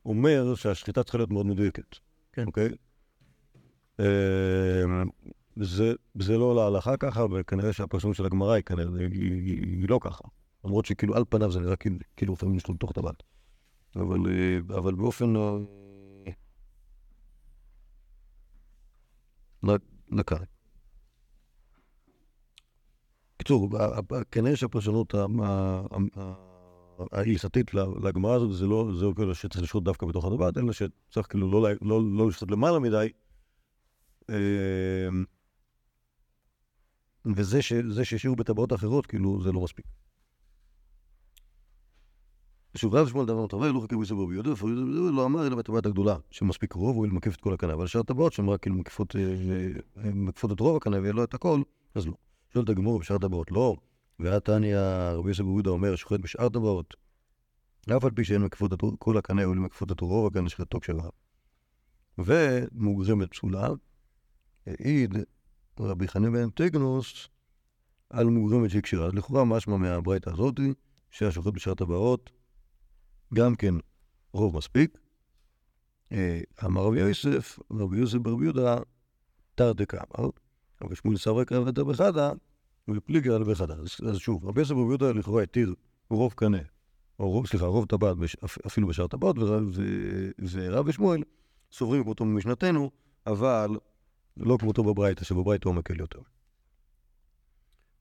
אומר 0.06 0.54
שהשחיטה 0.54 1.02
צריכה 1.02 1.18
להיות 1.18 1.30
מאוד 1.30 1.46
מדויקת. 1.46 1.96
כן. 2.32 2.46
אוקיי? 2.46 2.68
אה, 4.00 5.02
זה, 5.56 5.92
זה 6.18 6.38
לא 6.38 6.56
להלכה 6.56 6.96
ככה, 6.96 7.24
וכנראה 7.32 7.72
שהפרשנות 7.72 8.16
של 8.16 8.26
הגמרא 8.26 8.52
היא 8.52 8.64
כנראה, 8.64 9.00
היא, 9.00 9.32
היא, 9.32 9.62
היא 9.62 9.88
לא 9.88 9.98
ככה. 10.02 10.24
למרות 10.64 10.86
שכאילו 10.86 11.14
על 11.14 11.24
פניו 11.28 11.52
זה 11.52 11.60
נראה 11.60 11.76
כאילו, 12.16 12.32
לפעמים 12.32 12.54
יש 12.54 12.68
לו 12.68 12.74
בתוך 12.74 12.92
טבעת. 12.92 13.22
אבל, 13.96 14.18
אה, 14.30 14.76
אבל 14.78 14.94
באופן... 14.94 15.36
אה, 15.36 15.58
דקה. 20.12 20.36
בקיצור, 23.38 23.68
כנראה 24.30 24.56
שהפרשנות 24.56 25.14
ההלכתית 27.12 27.74
ל- 27.74 28.06
לגמרא 28.06 28.34
הזאת 28.34 28.56
זה 28.56 28.66
לא 28.66 28.90
זה 28.98 29.04
לא 29.04 29.12
כאילו 29.16 29.34
שצריך 29.34 29.64
לשחוט 29.64 29.84
דווקא 29.84 30.06
בתוך 30.06 30.24
הטבעת, 30.24 30.58
אלא 30.58 30.72
שצריך 30.72 31.26
כאילו 31.30 31.50
לא 31.50 31.68
לא- 31.82 32.02
לא 32.16 32.28
לשחוט 32.28 32.50
למעלה 32.50 32.78
מדי. 32.78 33.08
אה, 34.30 35.08
וזה 37.36 37.62
שהשאירו 37.62 38.36
בטבעות 38.36 38.72
אחרות, 38.72 39.06
כאילו, 39.06 39.42
זה 39.42 39.52
לא 39.52 39.60
מספיק. 39.60 39.86
שוב, 42.76 42.94
רב 42.94 43.08
שמואל 43.08 43.26
דבר 43.26 43.46
טוב, 43.46 43.64
לא 43.64 43.80
חכה 43.80 43.96
בסבור 43.96 44.28
ביודו, 44.28 44.54
לא 45.12 45.26
אמר 45.26 45.46
אלא 45.46 45.56
בטבעת 45.56 45.86
הגדולה, 45.86 46.16
שמספיק 46.30 46.72
רוב, 46.72 46.96
הוא 46.96 47.06
מקף 47.06 47.34
את 47.34 47.40
כל 47.40 47.54
הקנה, 47.54 47.72
אבל 47.72 47.86
שאר 47.86 48.00
הטבעות 48.00 48.32
שהן 48.32 48.48
רק 48.48 48.60
כאילו 48.62 48.76
מקיפות 48.76 49.16
אה, 49.16 49.22
אה, 49.96 50.52
את 50.52 50.60
רוב 50.60 50.76
הקנה 50.76 50.96
ולא 51.02 51.24
את 51.24 51.34
הכל, 51.34 51.62
אז 51.94 52.06
לא. 52.06 52.12
שואלת 52.52 52.68
הגמור 52.68 52.98
בשאר 52.98 53.16
הטבעות, 53.16 53.50
לא. 53.50 53.76
והתניא, 54.18 54.78
רבי 55.12 55.28
יוסף 55.28 55.42
ברודה 55.42 55.70
אומר, 55.70 55.96
שוחט 55.96 56.20
בשאר 56.20 56.48
טבעות, 56.48 56.94
אף 57.96 58.04
על 58.04 58.10
פי 58.10 58.24
שהן 58.24 58.42
מקיפות 58.42 58.72
את 58.72 58.80
כל 58.98 59.18
הקנה, 59.18 59.44
או 59.44 59.54
מקיפות 59.54 59.92
את 59.92 60.00
רוב 60.00 60.26
הקנה 60.26 60.48
של 60.48 60.62
התוק 60.62 60.84
שלה. 60.84 61.08
ומוגזמת 62.18 63.30
פסולה, 63.30 63.68
העיד 64.66 65.14
רבי 65.80 66.08
חנין 66.08 66.32
בן 66.32 66.50
טגנוס 66.50 67.28
על 68.10 68.26
מוגרמת 68.26 68.70
שהיא 68.70 68.82
כשרה. 68.82 69.06
אז 69.06 69.14
לכאורה 69.14 69.44
משמע 69.44 69.76
מהברייתא 69.76 70.30
הזאתי, 70.30 70.74
שהשוחט 71.10 71.52
בשאר 71.52 71.74
טבעות, 71.74 72.30
גם 73.34 73.54
כן 73.54 73.74
רוב 74.32 74.56
מספיק. 74.56 74.98
אה, 76.12 76.40
אמר 76.64 76.82
רבי 76.82 77.00
יוסף, 77.00 77.58
רבי 77.70 77.98
יוסף 77.98 78.18
ברבי 78.18 78.44
יהודה, 78.44 78.76
תרתי 79.54 79.86
כאמר, 79.86 80.30
רבי 80.84 80.96
שמואל 80.96 81.16
סברי 81.16 81.44
קרבתא 81.44 81.82
בחדה, 81.82 82.32
ופליגר 82.88 83.34
על 83.34 83.44
בחדה. 83.44 83.74
אז, 84.08 84.16
שוב, 84.16 84.44
רבי 84.44 84.60
יוסף 84.60 84.74
ברבי 84.74 84.88
יהודה 84.88 85.12
לכאורה 85.12 85.42
התיר 85.42 85.74
רוב 86.10 86.32
קנה, 86.32 86.58
או 87.18 87.30
רוב, 87.30 87.46
סליחה, 87.46 87.66
רוב 87.66 87.86
טבעת, 87.86 88.16
אפילו 88.66 88.88
בשאר 88.88 89.06
טבעות, 89.06 89.36
ורבי 90.52 90.92
שמואל 90.92 91.22
סוברים 91.72 92.02
כמותו 92.04 92.24
ממשנתנו, 92.24 92.90
אבל 93.26 93.70
לא 94.36 94.56
כמותו 94.60 94.84
בברייתא, 94.84 95.24
שבברייתא 95.24 95.68
הוא 95.68 95.74
מקל 95.74 96.00
יותר. 96.00 96.20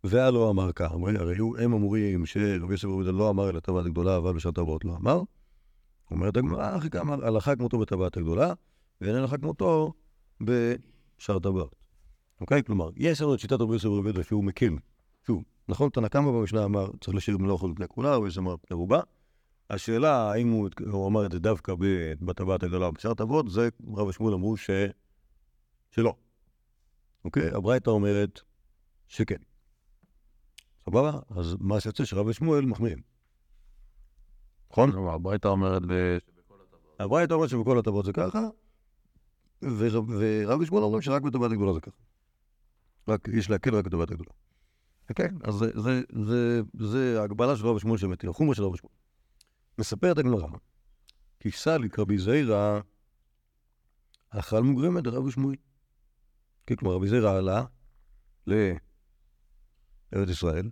והלא 0.04 0.50
אמר 0.50 0.72
כך, 0.72 0.92
הרי 0.92 1.38
הם 1.64 1.74
אמורים 1.74 2.26
שרבי 2.26 2.74
יוסף 2.74 2.86
ברבי 2.86 3.04
יהודה 3.04 3.12
לא 3.12 3.30
אמר 3.30 3.50
אל 3.50 3.58
הטבעת 3.58 3.86
הגדולה, 3.86 4.18
אבל 4.18 4.34
בשאר 4.34 4.52
טבעות 4.52 4.86
לא 4.86 4.96
אמר. 4.96 5.22
אומרת 6.12 6.38
הגמרא, 6.38 6.78
אחי 6.78 6.90
כאמר, 6.90 7.26
הלכה 7.26 7.56
כמותו 7.56 7.80
בטבעת 7.80 8.18
הגדולה, 8.18 8.54
ואין 9.02 9.16
הלכה 9.16 9.38
כמותו 9.38 9.94
בשאר 10.42 11.40
טבעות. 11.40 11.77
אוקיי? 12.42 12.64
כלומר, 12.64 12.90
יש 12.96 13.22
לנו 13.22 13.34
את 13.34 13.40
שיטת 13.40 13.62
רבי 13.62 13.74
יוסף 13.74 13.86
יהודה 13.86 14.24
שהוא 14.24 14.44
מקל. 14.44 14.74
שוב, 15.28 15.44
נכון, 15.68 15.90
תנא 15.90 16.08
קמא 16.08 16.32
במשנה 16.32 16.64
אמר, 16.64 16.88
צריך 17.02 17.16
להשאיר 17.16 17.38
מלוא 17.38 17.58
חול 17.58 17.74
פני 17.76 17.88
כולה, 17.88 18.20
ויש 18.20 18.38
אמר 18.38 18.58
פני 18.58 18.76
רובה. 18.76 19.00
השאלה, 19.70 20.32
האם 20.32 20.52
הוא, 20.52 20.70
הוא 20.92 21.08
אמר 21.08 21.26
את 21.26 21.32
זה 21.32 21.40
דווקא 21.40 21.74
בטבעת 22.22 22.64
הגדולה 22.64 22.86
או 22.86 22.92
בשאר 22.92 23.14
טבעות, 23.14 23.52
זה 23.52 23.70
רב 23.88 24.08
ושמואל 24.08 24.34
אמרו 24.34 24.58
ש... 24.58 24.70
שלא. 25.92 26.16
אוקיי? 27.26 27.50
הברייתא 27.50 27.90
אומרת 27.90 28.42
שכן. 29.08 29.36
סבבה? 30.86 31.20
אז 31.30 31.56
מה 31.60 31.80
שיוצא 31.80 32.06
שרב 32.06 32.28
ושמואל 32.28 32.66
מחמירים. 32.66 33.00
נכון? 34.72 34.92
כלומר, 34.92 35.14
הברייתא 35.14 35.48
אומרת 35.48 35.82
ב... 35.88 36.18
הברייתא 37.00 37.34
אומרת 37.34 37.50
שבכל 37.50 37.80
הטבעות 37.80 38.06
זה 38.06 38.14
ככה, 38.14 38.48
ורב 39.62 40.10
ורב 40.10 40.60
ושמואל 40.60 40.84
אומרים 40.84 41.02
שרק 41.02 41.22
בטבעת 41.22 41.52
הגדולה 41.52 41.74
זה 41.74 41.80
ככה. 41.80 41.98
רק, 43.08 43.28
יש 43.28 43.50
להקל 43.50 43.76
רק 43.76 43.86
בטבעת 43.86 44.12
הגדולה. 44.12 44.32
אוקיי? 45.10 45.30
אז 45.44 45.54
זה, 45.54 45.72
זה, 45.82 46.02
זה, 46.26 46.62
זה 46.80 47.22
ההגבלה 47.22 47.56
של 47.56 47.68
רב 47.68 47.76
ושמואל 47.76 47.98
שמתיר, 47.98 48.30
החומר 48.30 48.54
של 48.54 48.64
רב 48.64 48.72
ושמואל. 48.74 48.94
מספרת 49.80 50.18
הגמרא, 50.18 50.48
כי 51.40 51.52
סליק 51.52 52.00
רבי 52.00 52.18
זיירא 52.18 52.80
אכל 54.30 54.64
מוגרמת 54.64 55.04
דרב 55.04 55.26
ושמואל. 55.26 55.56
כן, 56.66 56.76
כלומר, 56.76 56.96
רבי 56.96 57.08
זיירא 57.08 57.38
עלה 57.38 57.64
לארץ 58.48 60.30
ישראל. 60.30 60.70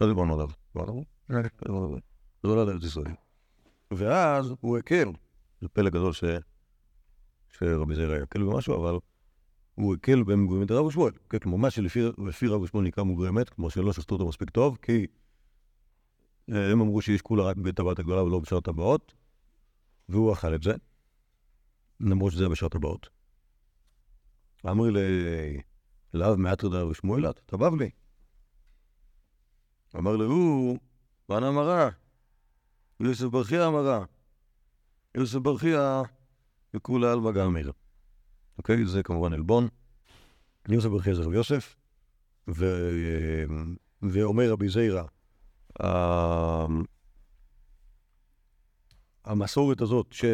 לא 0.00 0.08
דיברנו 0.08 0.34
עליו. 0.34 0.48
דיברנו 0.74 1.04
עליו? 1.28 1.98
לא 2.44 2.52
עלה 2.52 2.64
לארץ 2.64 2.84
ישראל. 2.84 3.14
ואז 3.90 4.52
הוא 4.60 4.78
הקל, 4.78 5.08
זה 5.60 5.68
פלא 5.68 5.90
גדול 5.90 6.12
ש... 6.12 6.24
שרבי 7.48 7.94
זיירא 7.94 8.22
יקל 8.22 8.42
במשהו, 8.42 8.76
אבל 8.76 8.98
הוא 9.80 9.94
הקל 9.94 10.22
במוגרמת 10.22 10.68
דרב 10.68 10.86
ושמואל. 10.86 11.12
כן, 11.30 11.38
כלומר, 11.38 11.56
מה 11.56 11.70
שלפי 11.70 12.00
לפי 12.26 12.46
רב 12.46 12.60
ושמואל 12.60 12.84
נקרא 12.84 13.04
מוגרמת, 13.04 13.50
כמו 13.50 13.70
שלא 13.70 13.92
שפטו 13.92 14.14
אותו 14.14 14.28
מספיק 14.28 14.50
טוב, 14.50 14.78
כי 14.82 15.06
אה, 16.52 16.72
הם 16.72 16.80
אמרו 16.80 17.02
שיש 17.02 17.22
כולה 17.22 17.42
רק 17.42 17.56
בבית 17.56 17.78
הבת 17.78 17.98
הגדולה 17.98 18.22
ולא 18.22 18.38
בשעות 18.38 18.68
הבאות, 18.68 19.14
והוא 20.08 20.32
אכל 20.32 20.54
את 20.54 20.62
זה, 20.62 20.72
למרות 22.00 22.32
שזה 22.32 22.42
היה 22.42 22.48
בשעות 22.48 22.74
הבאות. 22.74 23.08
אמר 24.66 24.90
לי, 24.90 25.00
לאו 26.14 26.36
מעט 26.36 26.64
רדה 26.64 26.86
ושמואל, 26.86 27.30
אתה. 27.30 27.56
אמר 29.96 30.16
לי, 30.16 30.24
הוא, 30.24 30.78
בנה 31.28 31.48
אמרה, 31.48 31.88
יוסף 33.00 33.24
ברכיה 33.24 33.66
אמרה, 33.66 34.04
יוסף 35.14 35.38
ברכיה 35.38 36.02
וכולה 36.74 37.12
על 37.12 37.20
מגע 37.20 37.46
אמיר. 37.46 37.72
אוקיי? 38.60 38.86
זה 38.86 39.02
כמובן 39.02 39.32
עלבון. 39.32 39.68
יוסף 40.68 40.88
ברכיה 40.88 41.14
זה 41.14 41.22
רב 41.22 41.32
יוסף, 41.32 41.76
ו... 42.48 42.90
ואומר 44.02 44.50
רבי 44.50 44.68
זיירא, 44.68 45.02
ה- 45.82 46.66
המסורת 49.24 49.80
הזאת 49.80 50.12
ש... 50.12 50.24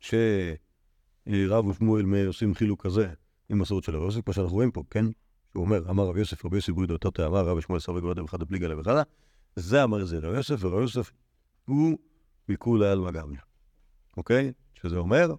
שרב 0.00 1.66
ושמואל 1.66 2.04
מאיר 2.04 2.26
עושים 2.26 2.54
חילוק 2.54 2.82
כזה 2.82 3.12
עם 3.48 3.58
מסורת 3.58 3.84
של 3.84 3.96
רב 3.96 4.02
יוסף, 4.02 4.20
כמו 4.20 4.32
שאנחנו 4.34 4.54
רואים 4.54 4.70
פה, 4.70 4.82
כן? 4.90 5.04
שהוא 5.52 5.64
אומר, 5.64 5.90
אמר 5.90 6.04
רב 6.04 6.16
יוסף, 6.16 6.44
רבי 6.44 6.56
יוסף 6.56 6.72
ברידו 6.72 6.92
יותר 6.92 7.26
אמר 7.26 7.46
רב 7.46 7.56
ושמואל 7.56 7.80
סרבי 7.80 8.00
גבוה 8.00 8.14
אחד 8.24 8.42
הפליגה 8.42 8.68
לב 8.68 8.78
וכאלה, 8.78 9.02
זה 9.56 9.84
אמר 9.84 10.04
זה 10.04 10.18
רב 10.18 10.34
יוסף, 10.34 10.64
ורב 10.64 10.80
יוסף 10.80 11.12
הוא 11.64 11.98
מכולי 12.48 12.88
על 12.88 13.00
מגמיה, 13.00 13.40
אוקיי? 14.16 14.52
שזה 14.74 14.96
אומר, 14.96 15.34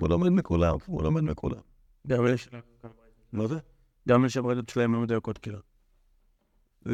הוא 0.00 0.08
לומד 0.08 0.28
מכולם, 0.28 0.76
הוא 0.86 1.02
לומד 1.02 1.22
מכולם. 1.22 1.60
גם 2.06 2.26
אלה 2.26 2.36
שלהם. 2.36 2.62
מה 3.32 3.46
זה? 3.46 3.58
גם 4.08 4.20
אלה 4.20 4.28
שהברדות 4.28 4.68
שלהם 4.68 4.92
לא 4.94 5.00
מדויקות 5.00 5.38
כאילו. 5.38 5.58
אה, 6.86 6.92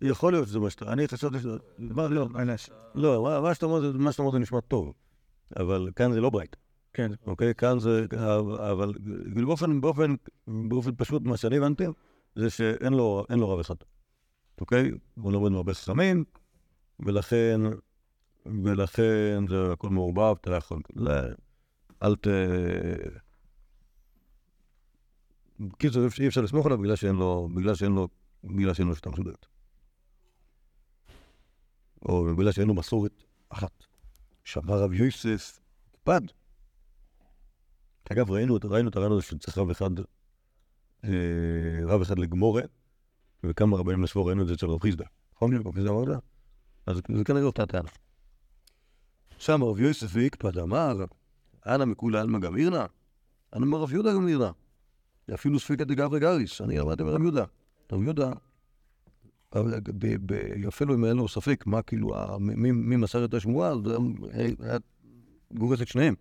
יכול 0.00 0.32
להיות 0.32 0.48
שזה 0.48 0.58
מה 0.60 0.70
שאתה... 0.70 0.92
אני 0.92 1.08
חשבתי 1.08 1.38
שזה... 1.38 1.56
מה, 1.78 2.08
לא, 2.08 2.28
לא, 2.94 3.18
מה- 3.18 3.54
שאתה 3.54 3.66
אומר 3.66 3.80
זה- 3.80 3.98
מה 3.98 4.12
שאתה 4.12 4.22
אומר 4.22 4.32
זה 4.32 4.38
נשמע 4.38 4.60
טוב, 4.60 4.92
אבל 5.56 5.90
כאן 5.96 6.12
זה 6.12 6.20
לא 6.20 6.30
ברייט, 6.30 6.56
כן. 6.92 7.10
אוקיי? 7.26 7.54
כאן 7.54 7.78
זה... 7.78 8.06
אבל 8.70 8.92
באופן, 9.44 9.80
באופן, 9.80 10.14
באופן 10.46 10.90
פשוט, 10.96 11.22
מה 11.22 11.36
שאני 11.36 11.56
הבנתי, 11.56 11.84
זה 12.36 12.50
שאין 12.50 12.92
לו, 12.92 13.24
לו 13.38 13.48
רב 13.50 13.58
אחד, 13.60 13.74
אוקיי? 14.60 14.90
הוא 15.14 15.32
לומד 15.32 15.50
מהרבה 15.52 15.74
חכמים, 15.74 16.24
ולכן, 17.06 17.60
ולכן 18.46 19.46
זה 19.48 19.72
הכל 19.72 19.88
מעורבב, 19.88 20.34
אתה 20.40 20.50
לא 20.50 20.56
יכול... 20.56 20.80
אל 22.02 22.16
ת... 22.16 22.26
בקיצור, 25.60 26.02
אי 26.20 26.28
אפשר 26.28 26.40
לסמוך 26.40 26.66
עליו 26.66 26.78
בגלל 26.78 26.96
שאין 26.96 27.14
לו, 27.14 27.48
בגלל 27.54 27.74
שאין 27.74 27.92
לו, 27.92 28.08
בגלל 28.44 28.74
שאין 28.74 28.88
לו 28.88 28.94
שיטה 28.94 29.10
מסודרת. 29.10 29.46
או 32.04 32.36
בגלל 32.36 32.52
שאין 32.52 32.68
לו 32.68 32.74
מסורת 32.74 33.24
אחת. 33.48 33.84
שאמר 34.44 34.82
רב 34.82 34.92
יוסף, 34.92 35.60
הקפד. 35.88 36.20
אגב, 38.12 38.30
ראינו, 38.30 38.58
ראינו 38.64 38.88
את 38.88 38.96
הרעיון 38.96 39.12
הזה 39.12 39.22
שצריך 39.22 39.58
רב 39.58 39.70
אחד, 39.70 39.90
אה, 41.04 41.10
רב 41.86 42.00
אחד 42.00 42.18
לגמורה, 42.18 42.62
וכמה 43.44 43.76
רבנים 43.76 44.02
לסבור 44.02 44.26
ראינו 44.26 44.42
את 44.42 44.46
זה 44.46 44.54
אצל 44.54 44.66
רב 44.66 44.82
חיסדא. 44.82 45.04
נכון? 45.34 45.56
רב 45.56 45.74
חיסדא 45.74 45.90
אמר 45.90 46.02
את 46.02 46.08
זה? 46.08 46.14
אז 46.86 46.96
זה 47.16 47.24
כנראה 47.24 47.44
אותה 47.44 47.66
טענה. 47.66 47.88
שם 49.42 49.64
רב 49.64 49.80
יוסף 49.80 50.06
ויקפד 50.12 50.58
אמר, 50.58 51.04
אנא 51.66 51.84
מכולי 51.84 52.18
עלמא 52.18 52.38
גם 52.38 52.56
עירנא, 52.56 52.84
אנא 53.56 53.66
מרב 53.66 53.92
יהודה 53.92 54.14
גם 54.14 54.26
עירנא. 54.26 54.50
אפילו 55.34 55.58
ספיקא 55.58 55.84
דגברי 55.84 56.20
גריס, 56.20 56.60
אני 56.60 56.78
למדתי 56.78 57.02
מרב 57.02 57.22
יהודה. 57.22 57.44
רב 57.92 58.02
יהודה, 58.02 58.30
ב- 60.26 60.32
אפילו 60.68 60.94
אם 60.94 61.04
היה 61.04 61.14
לו 61.14 61.28
ספק 61.28 61.64
מה 61.66 61.82
כאילו, 61.82 62.14
מי- 62.40 62.96
מסר 62.96 63.24
את 63.24 63.34
השמועה, 63.34 63.72
זה 63.84 63.96
היה 64.60 64.78
גורס 65.54 65.82
את 65.82 65.88
שניהם. 65.88 66.14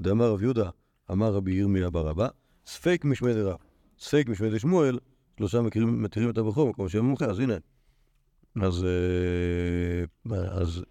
דאמר 0.00 0.30
רב 0.30 0.42
יהודה, 0.42 0.70
אמר 1.10 1.32
רבי 1.34 1.52
ירמיה 1.54 1.90
בר 1.90 2.10
אבא, 2.10 2.28
ספק 2.66 3.02
משמי 3.04 3.34
דרב, 3.34 3.56
ספק 3.98 4.24
משמי 4.28 4.50
דשמואל, 4.50 4.98
שלושה 5.38 5.62
מכירים- 5.62 6.02
מתירים 6.02 6.30
את 6.30 6.38
הבכור, 6.38 6.74
כמו 6.74 6.88
שהם 6.88 7.04
מומחה, 7.04 7.24
אז 7.26 7.38
הנה. 7.38 7.56
אז, 8.62 8.84
אה, 8.84 10.38
אז 10.60 10.82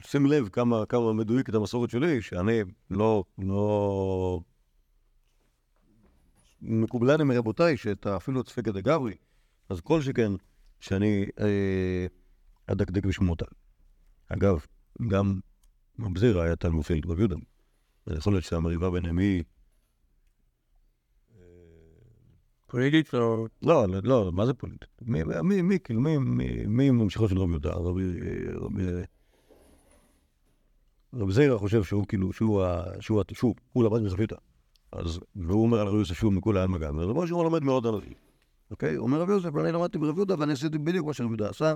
שים 0.00 0.26
לב 0.26 0.48
כמה, 0.48 0.86
כמה 0.86 1.12
מדויקת 1.12 1.54
המסורת 1.54 1.90
שלי, 1.90 2.22
שאני 2.22 2.60
לא, 2.90 3.24
לא... 3.38 4.40
מקובלני 6.62 7.24
מרבותיי, 7.24 7.76
שאתה 7.76 8.16
אפילו 8.16 8.40
את 8.40 8.48
ספקא 8.48 8.70
דגברי, 8.70 9.14
אז 9.68 9.80
כל 9.80 10.02
שכן 10.02 10.32
שאני 10.80 11.26
אה, 11.40 12.06
אדקדק 12.66 13.06
בשמותיי. 13.06 13.48
אגב, 14.28 14.66
גם 15.08 15.40
רב 16.00 16.18
זירא 16.18 16.42
היה 16.42 16.56
תלמוד 16.56 16.84
פילד 16.84 17.06
רב 17.06 17.18
יהודה. 17.18 17.36
יכול 18.06 18.32
להיות 18.32 18.44
שהמריבה 18.44 18.90
ביניהם 18.90 19.18
היא... 19.18 19.44
פוליטית 22.66 23.14
או... 23.14 23.46
לא, 23.62 23.88
לא, 23.88 24.00
לא, 24.04 24.30
מה 24.32 24.46
זה 24.46 24.54
פוליטית? 24.54 24.88
מי, 25.02 25.22
מי, 25.42 25.62
מי, 25.62 25.78
כאילו, 25.84 26.00
מי, 26.00 26.18
מי, 26.18 26.66
מי 26.66 26.90
ממשיכו 26.90 27.28
של 27.28 27.38
רב 27.38 27.50
יהודה? 27.50 27.70
רבי... 27.70 28.02
רבי... 31.14 31.22
רב 31.22 31.30
זירא 31.30 31.58
חושב 31.58 31.84
שהוא 31.84 32.06
כאילו, 32.06 32.32
שהוא, 32.32 32.62
ה- 32.62 32.84
שהוא, 33.00 33.20
ה- 33.20 33.34
שהוא, 33.34 33.54
הוא 33.72 33.84
למד 33.84 34.00
יהודה. 34.18 34.36
אז, 34.92 35.20
והוא 35.36 35.62
אומר 35.62 35.80
על 35.80 35.86
רבי 35.86 35.96
יוסף 35.96 36.14
שהוא 36.14 36.32
מכולי 36.32 36.60
עלמא 36.60 36.78
אז 36.98 37.04
הוא 37.04 37.10
אומר 37.16 37.26
שהוא 37.26 37.44
לומד 37.44 37.62
מאוד 37.62 37.86
רבי. 37.86 38.14
אוקיי? 38.70 38.96
אומר 38.96 39.20
רבי 39.20 39.32
יוסף, 39.32 39.56
אני 39.56 39.72
למדתי 39.72 39.98
ברב 39.98 40.16
יהודה 40.16 40.34
ואני 40.38 40.52
עשיתי 40.52 40.78
בדיוק 40.78 41.06
מה 41.06 41.12
שרב 41.14 41.28
יהודה 41.28 41.48
עשה, 41.48 41.74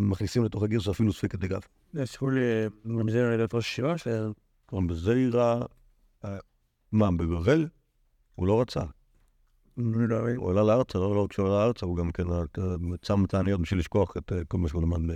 שמכניסים 0.00 0.44
לתוך 0.44 0.62
הגרסה 0.62 0.90
אפילו 0.90 1.12
ספיקת 1.12 1.38
דגב. 1.38 1.60
אספו 2.02 2.30
לי... 2.30 2.40
זה 2.84 2.92
נראה 3.02 3.36
להיות 3.36 3.54
ראש 3.54 3.72
ישיבה 3.72 3.98
שלהם. 3.98 4.32
רבי 4.72 4.94
זירא, 4.94 5.60
אה, 6.24 6.38
מה, 6.92 7.10
בבבל? 7.10 7.68
הוא 8.34 8.46
לא 8.46 8.60
רצה. 8.60 8.80
אני 9.78 10.08
לא 10.08 10.22
מבין. 10.22 10.36
הוא 10.36 10.50
עלה 10.50 10.62
לארצה, 10.62 10.98
לא, 10.98 11.14
לא 11.14 11.26
כשהוא 11.30 11.46
עלה 11.46 11.64
לארצה, 11.64 11.86
הוא 11.86 11.96
גם 11.96 12.12
כן 12.12 12.24
אה, 12.30 12.42
את 13.24 13.34
העניות 13.34 13.60
בשביל 13.60 13.80
לשכוח 13.80 14.16
את 14.16 14.32
אה, 14.32 14.44
כל 14.44 14.58
מה 14.58 14.68
שהוא 14.68 14.82
למד. 14.82 15.14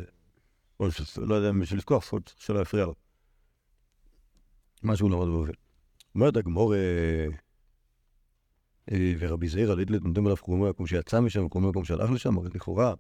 או 0.81 0.87
לא 1.17 1.35
יודע, 1.35 1.53
בשביל 1.61 1.79
לשכוח, 1.79 2.05
פשוט 2.05 2.33
שלא 2.37 2.61
יפריע 2.61 2.87
לו. 2.87 2.95
מה 4.83 4.97
שהוא 4.97 5.11
למד 5.11 5.27
בבבל. 5.27 5.55
אומרת 6.15 6.37
הגמור, 6.37 6.75
אה, 6.75 7.27
אה, 8.93 9.15
ורבי 9.19 9.49
זעיר 9.49 9.73
הלידלת 9.73 10.03
נותן 10.03 10.25
עליו 10.25 10.37
קוראים 10.37 10.65
למקום 10.65 10.87
שיצא 10.87 11.21
משם, 11.21 11.49
קוראים 11.49 11.67
למקום 11.67 11.85
שהלך 11.85 12.11
לשם, 12.11 12.39
הרי 12.39 12.49
לכאורה, 12.55 12.95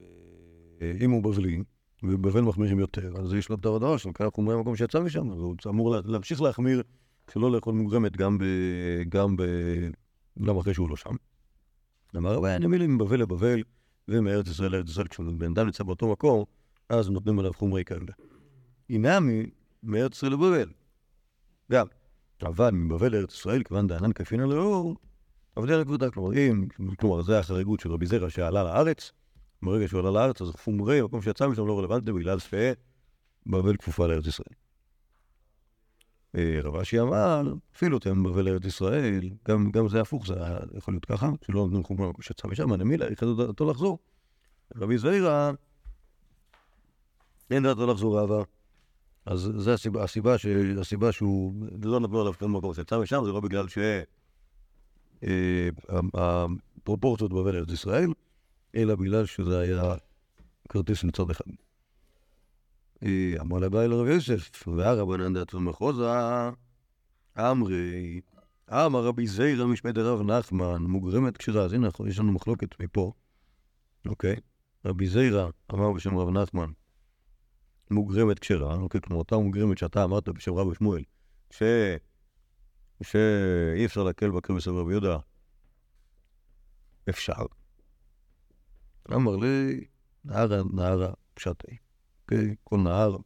אה, 0.00 0.92
אם 1.00 1.10
הוא 1.10 1.22
בבלי, 1.22 1.62
ובבבל 2.02 2.40
מחמירים 2.40 2.78
יותר, 2.78 3.12
אז 3.16 3.34
יש 3.34 3.48
לו 3.48 3.56
את 3.56 3.64
ההודעה 3.64 3.98
של 3.98 4.12
ככה 4.14 4.30
חומרי 4.30 4.54
המקום 4.54 4.76
שיצא 4.76 5.00
משם, 5.00 5.32
אז 5.32 5.38
הוא 5.38 5.56
אמור 5.66 5.90
לה- 5.90 6.00
להמשיך 6.04 6.42
להחמיר, 6.42 6.82
שלא 7.32 7.52
לאכול 7.52 7.74
מוגרמת 7.74 8.16
גם 8.16 8.38
ב... 8.38 8.44
גם 9.08 9.36
ב... 9.36 9.42
גם 10.46 10.58
אחרי 10.58 10.74
שהוא 10.74 10.88
לא 10.90 10.96
שם. 10.96 11.14
אמר, 12.16 12.38
אבל 12.38 12.48
אני 12.48 12.66
מילים 12.66 12.94
מבבל 12.94 13.20
לבבל, 13.20 13.62
ומארץ 14.08 14.48
ישראל 14.48 14.72
לארץ 14.72 14.88
ישראל, 14.88 15.08
כשבן 15.08 15.50
אדם 15.50 15.66
נמצא 15.66 15.84
באותו 15.84 16.12
מקום, 16.12 16.44
אז 16.92 17.10
נותנים 17.10 17.38
עליו 17.38 17.52
חומרי 17.52 17.84
כאלה. 17.84 18.12
הינמי 18.88 19.46
מארץ 19.82 20.16
ישראל 20.16 20.32
לבבל. 20.32 20.70
גם. 21.72 21.86
אבל 22.42 22.70
מבבל 22.70 23.12
לארץ 23.12 23.34
ישראל, 23.34 23.62
כיוון 23.62 23.86
דענן 23.86 24.12
כפינא 24.12 24.42
לאור, 24.42 24.96
אבל 25.56 25.68
זה 25.68 25.80
נקודה, 25.80 26.10
כלומר, 26.10 26.32
אם, 26.32 26.66
כלומר, 26.96 27.22
זה 27.22 27.38
החריגות 27.38 27.80
של 27.80 27.92
רבי 27.92 28.06
זרע 28.06 28.30
שעלה 28.30 28.64
לארץ, 28.64 29.12
ברגע 29.62 29.88
שהוא 29.88 30.00
עלה 30.00 30.10
לארץ, 30.10 30.42
אז 30.42 30.50
חומרי, 30.50 31.02
מקום 31.02 31.22
שיצא 31.22 31.48
משם 31.48 31.66
לא 31.66 31.78
רלוונטי, 31.78 32.12
בגלל 32.12 32.38
שבבל 32.38 33.76
כפופה 33.76 34.06
לארץ 34.06 34.26
ישראל. 34.26 34.54
אה, 36.36 36.60
רב 36.62 36.76
אשי 36.76 37.00
אמר, 37.00 37.42
אפילו 37.76 37.98
אתם 37.98 38.22
בבל 38.22 38.44
לארץ 38.44 38.64
ישראל, 38.64 39.30
גם, 39.48 39.70
גם 39.70 39.88
זה 39.88 40.00
הפוך, 40.00 40.26
זה 40.26 40.34
יכול 40.78 40.94
להיות 40.94 41.04
ככה, 41.04 41.30
שלא 41.46 41.60
נותנים 41.60 41.82
חומרי 41.82 42.12
שיצא 42.20 42.48
משם, 42.48 42.72
הנמילה, 42.72 43.06
איך 43.06 43.22
דעתו 43.22 43.70
לחזור. 43.70 43.98
רבי 44.76 44.98
זעירא, 44.98 45.52
אין 47.52 47.62
דעתו 47.62 47.86
לחזור 47.86 48.20
אהבה. 48.20 48.42
אז 49.26 49.50
זו 49.56 49.70
הסיבה, 49.70 50.04
הסיבה, 50.04 50.38
ש, 50.38 50.46
הסיבה 50.80 51.12
שהוא 51.12 51.54
לא 51.82 52.00
נתנו 52.00 52.20
עליו 52.20 52.32
כל 52.38 52.48
מקום 52.48 52.74
שיצא 52.74 52.98
משם, 52.98 53.22
זה 53.24 53.32
לא 53.32 53.40
בגלל 53.40 53.68
ש... 53.68 53.78
אה, 55.24 55.68
בבל 56.86 57.56
ארץ 57.56 57.72
ישראל, 57.72 58.12
אלא 58.76 58.94
בגלל 58.94 59.26
שזה 59.26 59.58
היה 59.58 59.94
כרטיס 60.68 61.04
מצד 61.04 61.30
אחד. 61.30 61.44
אה, 63.02 63.32
אמר 63.40 63.58
לבעל 63.58 63.90
לרב 63.90 64.06
יוסף, 64.06 64.68
והרבנן 64.68 65.34
דעת 65.34 65.54
ומחוזה, 65.54 66.08
אמרי, 67.38 68.20
אמר 68.70 69.04
רבי 69.04 69.26
זיירא 69.26 69.66
משמי 69.66 69.92
דרב 69.92 70.22
נחמן, 70.22 70.82
מוגרמת 70.82 71.36
כשרה, 71.36 71.62
אז 71.64 71.72
הנה, 71.72 71.88
יש 72.08 72.18
לנו 72.18 72.32
מחלוקת 72.32 72.80
מפה, 72.80 73.12
אוקיי? 74.06 74.36
רבי 74.84 75.08
זיירא 75.08 75.48
אמר 75.74 75.92
בשם 75.92 76.18
רב 76.18 76.30
נחמן, 76.30 76.70
מוגרמת 77.92 78.38
כשרה, 78.38 78.74
אוקיי? 78.74 79.00
כמו 79.00 79.18
אותה 79.18 79.36
מוגרמת 79.36 79.78
שאתה 79.78 80.04
אמרת 80.04 80.28
בשם 80.28 80.54
רבי 80.54 80.74
שמואל, 80.74 81.02
ש... 81.50 81.62
שאי 83.02 83.84
אפשר 83.84 84.02
להקל 84.02 84.30
בקר 84.30 84.54
בסבב 84.54 84.76
רבי 84.76 84.90
יהודה, 84.90 85.18
אפשר. 87.08 87.42
אמר 89.12 89.36
לי, 89.36 89.84
נהרה, 90.24 90.62
נהרה, 90.72 91.12
פשטי. 91.34 91.76
אוקיי? 92.22 92.54
כל 92.64 92.76
נהר, 92.76 93.16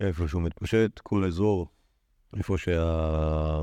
איפה 0.00 0.28
שהוא 0.28 0.42
מתפשט, 0.42 0.98
כל 0.98 1.24
אזור, 1.24 1.66
איפה 2.36 2.58
שה... 2.58 3.62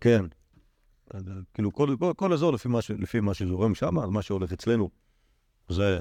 כן. 0.00 0.24
אז, 1.10 1.24
כאילו, 1.54 1.72
כל, 1.72 1.96
כל, 2.16 2.32
אזור 2.32 2.52
לפי 2.52 2.68
מה, 2.68 2.78
לפי 2.98 3.20
מה 3.20 3.34
שזורם 3.34 3.74
שם, 3.74 3.94
מה 4.12 4.22
שהולך 4.22 4.52
אצלנו 4.52 4.90
זה 5.68 5.82
אה, 5.82 6.00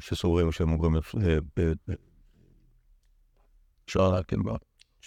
שסוברים 0.00 0.52
שהם 0.52 0.72
אומרים, 0.72 0.94
אה, 0.94 1.38
ב- 1.56 1.92
אפשר 3.84 4.10
להקל 4.10 4.42
בה. 4.42 4.56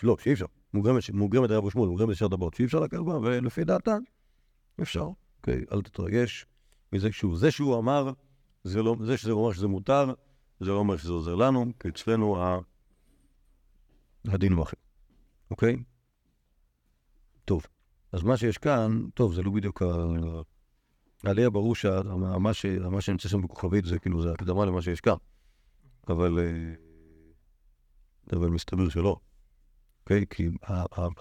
לא, 0.04 0.18
שאי 0.20 0.34
אפשר. 0.34 0.46
מוגרמת, 0.74 1.10
מוגרמת 1.10 1.50
היה 1.50 1.60
שמואל, 1.72 1.89
מוגרמת 1.89 2.12
ישר 2.12 2.28
דברות, 2.28 2.54
שאי 2.54 2.65
אפשר 2.65 2.80
להקל 2.80 3.04
בה, 3.04 3.18
ולפי 3.18 3.63
דעתן, 3.63 4.00
אפשר. 4.82 5.08
אוקיי, 5.38 5.63
אל 5.72 5.82
תתרגש 5.82 6.46
מזה 6.94 7.12
שהוא, 7.12 7.38
זה 7.38 7.52
שהוא 7.52 7.80
אמר, 7.80 8.12
זה, 8.63 8.84
לא, 8.84 8.96
זה 9.04 9.18
שזה 9.18 9.32
אומר 9.32 9.54
שזה 9.54 9.68
מותר, 9.68 10.13
זה 10.60 10.65
לא 10.70 10.78
אומר 10.78 10.98
שזה 10.98 11.12
עוזר 11.12 11.36
לנו, 11.36 11.65
כי 11.80 11.88
אצלנו. 11.88 12.38
הדין 14.26 14.54
הוא 14.54 14.63
אחר. 14.63 14.78
אוקיי? 15.52 15.84
טוב, 17.46 17.65
אז 18.12 18.24
מה 18.24 18.38
שיש 18.38 18.58
כאן, 18.58 19.10
טוב, 19.13 19.34
זה 19.34 19.42
לא 19.42 19.52
בדיוק 19.52 19.82
ה... 19.82 19.86
העלייה 21.24 21.50
ברור 21.50 21.76
שמה 21.76 22.54
שנמצא 23.02 23.30
שם 23.30 23.42
בכוכבית 23.42 23.86
זה 23.86 24.00
כאילו, 24.00 24.22
זה 24.22 24.32
הקדמה 24.32 24.66
למה 24.66 24.82
שיש 24.82 25.02
כאן. 25.02 25.16
אבל... 26.08 26.40
אה, 26.40 26.74
אבל 28.34 28.50
מסתבר 28.50 28.90
שלא. 28.90 29.20
אוקיי? 30.02 30.26
כי 30.30 30.50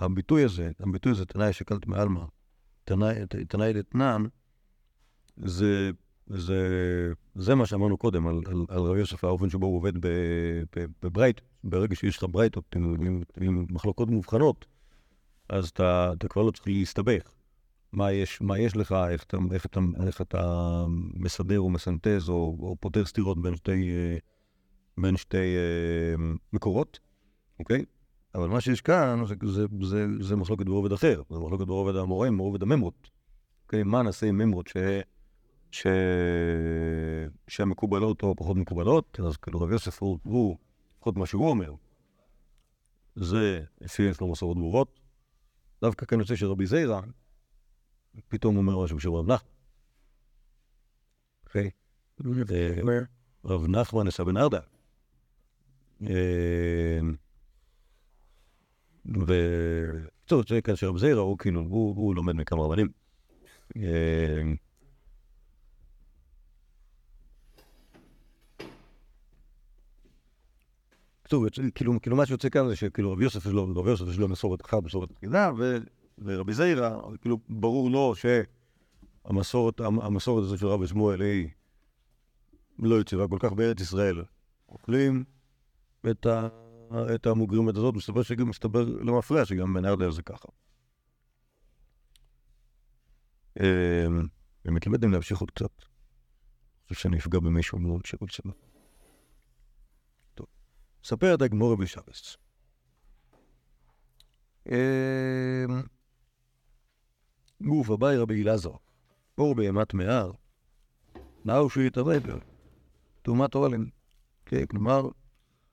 הביטוי 0.01 0.45
הזה, 0.45 0.71
הביטוי 0.81 1.13
הזה, 1.13 1.25
תנאי 1.25 1.53
שקלת 1.53 1.87
מעלמא, 1.87 2.25
תנאי 2.85 3.73
דתנן, 3.75 4.23
זה, 5.37 5.91
זה, 6.27 6.59
זה 7.35 7.55
מה 7.55 7.67
שאמרנו 7.67 7.97
קודם 7.97 8.27
על, 8.27 8.41
על, 8.47 8.65
על 8.69 8.83
רבי 8.83 8.99
יוסף, 8.99 9.25
האופן 9.25 9.51
שבו 9.51 9.67
הוא 9.67 9.77
עובד 9.77 9.93
בברייט, 11.03 11.41
ברגע 11.65 11.97
שיש 11.97 12.17
לך 12.17 12.25
ברייטות 12.31 12.65
עם, 12.77 12.95
עם, 13.07 13.23
עם 13.41 13.67
מחלוקות 13.71 14.09
מובחנות, 14.09 14.67
אז 15.49 15.69
אתה, 15.69 16.13
אתה 16.19 16.29
כבר 16.29 16.43
לא 16.43 16.51
צריך 16.51 16.67
להסתבך. 16.67 17.33
מה 17.92 18.12
יש, 18.12 18.40
מה 18.40 18.59
יש 18.59 18.77
לך, 18.77 18.94
איך 19.11 19.24
אתה, 19.24 19.37
איך 19.53 19.66
אתה, 19.66 19.81
איך 20.07 20.20
אתה 20.20 20.85
מסדר 21.14 21.59
או 21.59 21.70
מסנטז 21.70 22.29
או, 22.29 22.57
או 22.61 22.77
פותר 22.81 23.05
סתירות 23.05 23.42
בין 23.42 23.57
שתי, 23.57 23.90
אה, 23.90 24.16
בין 24.98 25.16
שתי 25.16 25.37
אה, 25.57 26.14
מקורות, 26.53 26.98
אוקיי? 27.59 27.85
אבל 28.35 28.48
מה 28.48 28.61
שיש 28.61 28.81
כאן 28.81 29.24
זה, 29.27 29.35
זה, 29.46 29.66
זה, 29.83 30.07
זה 30.20 30.37
מחלוקת 30.37 30.66
ברובד 30.66 30.92
אחר, 30.92 31.22
זה 31.31 31.38
מחלוקת 31.38 31.66
ברובד 31.66 31.96
המוראים, 31.96 32.38
ברובד 32.38 32.62
הממרות. 32.62 33.11
אוקיי? 33.64 33.83
מה 33.83 34.03
נעשה 34.03 34.27
עם 34.27 34.38
ממרות 34.38 34.66
ש... 34.66 34.77
ש... 35.70 35.87
שהן 37.48 37.68
מקובלות 37.68 38.22
או 38.22 38.37
פחות 38.37 38.57
מקובלות, 38.57 39.20
אז 39.27 39.37
כאילו 39.37 39.61
רב 39.61 39.72
יוסף 39.72 40.03
הוא, 40.03 40.18
הוא, 40.22 40.57
לפחות 40.96 41.16
מה 41.16 41.27
שהוא 41.27 41.48
אומר, 41.48 41.74
זה 43.16 43.61
לפי 43.81 44.03
יש 44.03 44.20
לו 44.20 44.31
מסורות 44.31 44.57
ברורות. 44.57 45.01
דווקא 45.83 46.07
כאן 46.07 46.20
יוצא 46.20 46.37
שרבי 46.37 46.66
זיירא 46.66 47.01
פתאום 48.28 48.57
אומר 48.57 48.85
משהו 48.85 48.96
בשם 48.96 49.12
רב 49.12 49.33
נחמן. 49.33 49.48
אוקיי? 51.46 51.70
אה, 52.52 53.00
רב 53.44 53.66
נחמן 53.68 54.07
נסע 54.07 54.24
בן 54.24 54.37
ארדה. 54.37 54.61
ובקיצור, 59.04 60.42
זה 60.48 60.61
כאן 60.61 60.76
שרב 60.76 60.98
זיירא 60.98 61.20
הוא 61.20 61.38
כאילו, 61.38 61.61
הוא 61.61 62.14
לומד 62.14 62.33
מכמה 62.35 62.62
רבנים. 62.62 62.88
אה, 63.76 64.42
כאילו, 71.74 71.92
כאילו 72.02 72.16
מה 72.16 72.26
שיוצא 72.26 72.48
כאן 72.48 72.68
זה 72.68 72.76
שכאילו 72.76 73.12
רבי 73.12 73.24
יוסף 73.24 73.46
יש 74.09 74.18
לו, 74.18 74.28
מסורת 74.28 74.64
אחת, 74.64 74.83
מסורת 74.83 75.12
תחילה, 75.12 75.50
ורבי 76.24 76.54
זיירא, 76.54 77.00
כאילו 77.20 77.38
ברור 77.48 77.90
לו 77.90 78.14
שהמסורת 78.14 79.81
המסורת 79.81 80.44
הזאת 80.44 80.59
של 80.59 80.66
רבי 80.66 80.87
שמואל 80.87 81.22
היא 81.22 81.48
לא 82.78 83.00
יציבה 83.00 83.28
כל 83.28 83.38
כך 83.40 83.52
בארץ 83.52 83.81
ישראל. 83.81 84.24
אוכלים 84.68 85.24
את, 86.11 86.26
ה, 86.26 86.48
את 87.14 87.26
המוגרמת 87.26 87.76
הזאת, 87.76 87.94
מסתבר 87.94 88.22
שגם 88.22 88.48
מסתבר 88.48 88.85
למפרע 88.85 89.44
שגם 89.44 89.74
בנרדל 89.74 90.11
זה 90.11 90.22
ככה. 90.22 90.48
אמ, 93.61 94.26
ומתלמד 94.64 95.04
אם 95.04 95.12
להמשיך 95.12 95.38
עוד 95.38 95.50
קצת. 95.50 95.70
אני 95.78 96.88
חושב 96.88 97.00
שאני 97.00 97.18
אפגע 97.18 97.38
במישהו 97.38 97.78
מאוד 97.78 98.04
שרוצה. 98.04 98.42
טוב. 100.35 100.46
ספר 101.04 101.35
את 101.35 101.42
הגמורה 101.42 101.76
בשבס. 101.76 102.37
גוף 107.62 107.90
אביי 107.90 108.16
רבי 108.16 108.42
אלעזר, 108.42 108.71
אור 109.38 109.55
בהמת 109.55 109.94
מהר, 109.94 110.31
נאו 111.44 111.71
שהוא 111.71 111.83
יתערב, 111.83 112.23
טומאת 113.23 113.55
אוהלים. 113.55 113.90
כן, 114.47 114.66
כלומר, 114.66 115.09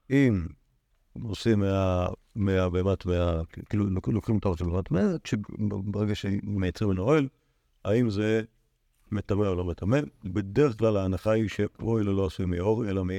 אם 0.10 0.48
עושים 1.24 1.60
מה- 1.60 2.08
מהבהמת 2.36 3.06
מה... 3.06 3.42
כאילו, 3.70 3.86
לוק- 3.90 4.08
לוקחים 4.08 4.38
את 4.38 4.46
האור 4.46 4.58
של 4.58 4.66
בהמת 4.66 4.92
מהר, 4.92 5.16
ברגע 5.60 6.16
שמייצרים 6.16 6.90
ממנו 6.90 7.04
אוהל, 7.04 7.28
האם 7.86 8.10
זה 8.10 8.42
מטמא 9.12 9.44
או 9.46 9.56
לא 9.56 9.66
מטמא? 9.66 10.00
בדרך 10.24 10.78
כלל 10.80 10.98
ההנחה 10.98 11.32
היא 11.32 11.50
שאוהל 11.50 12.06
לא 12.06 12.26
עשוי 12.26 12.46
מאור, 12.46 12.90
אלא 12.90 13.04
מ... 13.06 13.10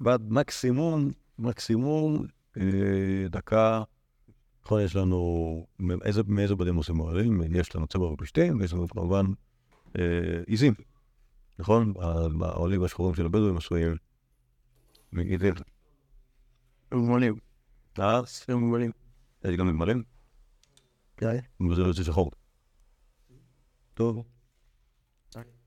ועד 0.00 0.32
מקסימום, 0.32 1.10
מקסימום, 1.38 2.26
אה, 2.56 3.26
דקה, 3.30 3.82
נכון, 4.64 4.80
יש 4.82 4.96
לנו, 4.96 5.66
מאיזה, 5.78 6.22
מאיזה 6.26 6.54
בדים 6.54 6.76
עושים 6.76 7.00
אוהלים? 7.00 7.40
יש 7.54 7.76
לנו 7.76 7.86
צבע 7.86 8.04
ופשתים, 8.04 8.60
ויש 8.60 8.72
לנו 8.72 8.88
כמובן 8.88 9.26
אה, 9.98 10.42
עיזים, 10.46 10.74
נכון? 11.58 11.94
האוהלים 12.40 12.82
השחורים 12.82 13.14
של 13.14 13.26
הבדואים 13.26 13.56
עשויים 13.56 13.96
מעיזים. 15.12 15.54
מגמלים. 16.92 17.34
אה? 17.98 18.20
הם 18.48 18.68
מגמלים. 18.68 18.90
יש 19.44 19.56
גם 19.56 19.68
מגמלים? 19.68 20.02
כן. 21.16 21.38
וזה 21.70 21.82
יוצא 21.82 22.02
שחור. 22.02 22.30
טוב. 23.94 24.24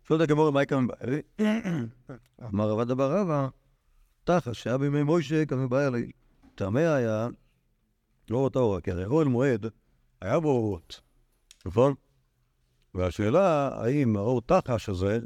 שואלת 0.07 0.21
הגמור 0.21 0.49
מה 0.49 0.63
יקם 0.63 0.87
בעלי? 0.87 1.21
אמר 2.43 2.69
רבא 2.69 2.83
דבר 2.83 3.19
רבא, 3.19 3.47
תחת 4.23 4.53
שהיה 4.53 4.77
בימי 4.77 5.03
מוישה 5.03 5.45
קם 5.45 5.69
בעלי. 5.69 6.11
טמא 6.55 6.79
היה, 6.79 7.27
לא 8.29 8.37
אותה 8.37 8.59
אורה, 8.59 8.81
כי 8.81 8.91
הרי 8.91 9.05
אוהל 9.05 9.27
מועד 9.27 9.65
היה 10.21 10.39
בו 10.39 10.49
אורות, 10.49 11.01
נכון? 11.65 11.93
והשאלה, 12.93 13.69
האם 13.81 14.17
האור 14.17 14.41
תחש 14.41 14.89
הזה, 14.89 15.19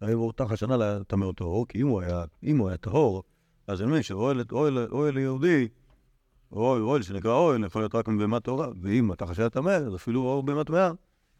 האם 0.00 0.18
אור 0.18 0.32
תחש 0.32 0.62
ענה 0.62 0.76
לטמא 0.76 1.24
אותו 1.24 1.44
אור, 1.44 1.66
כי 1.68 1.82
אם 1.82 1.86
הוא 1.86 2.00
היה, 2.00 2.24
אם 2.42 2.58
הוא 2.58 2.68
היה 2.68 2.76
טהור, 2.76 3.22
אז 3.66 3.82
אני 3.82 3.90
מבין 3.90 4.02
שאוהל 4.02 4.44
אוהל, 4.52 4.78
אוהל 4.78 5.18
יהודי 5.18 5.68
אוהל, 6.52 6.82
אוהל 6.82 7.02
שנקרא 7.02 7.32
אוהל, 7.32 7.64
יכול 7.64 7.82
להיות 7.82 7.94
רק 7.94 8.08
מבהמת 8.08 8.44
טהורה, 8.44 8.68
ואם 8.82 9.12
אתה 9.12 9.26
חשב 9.26 9.48
טמא, 9.48 9.70
אז 9.70 9.94
אפילו 9.94 10.22
אור 10.22 10.42
בהמת 10.42 10.66
טמאה, 10.66 10.90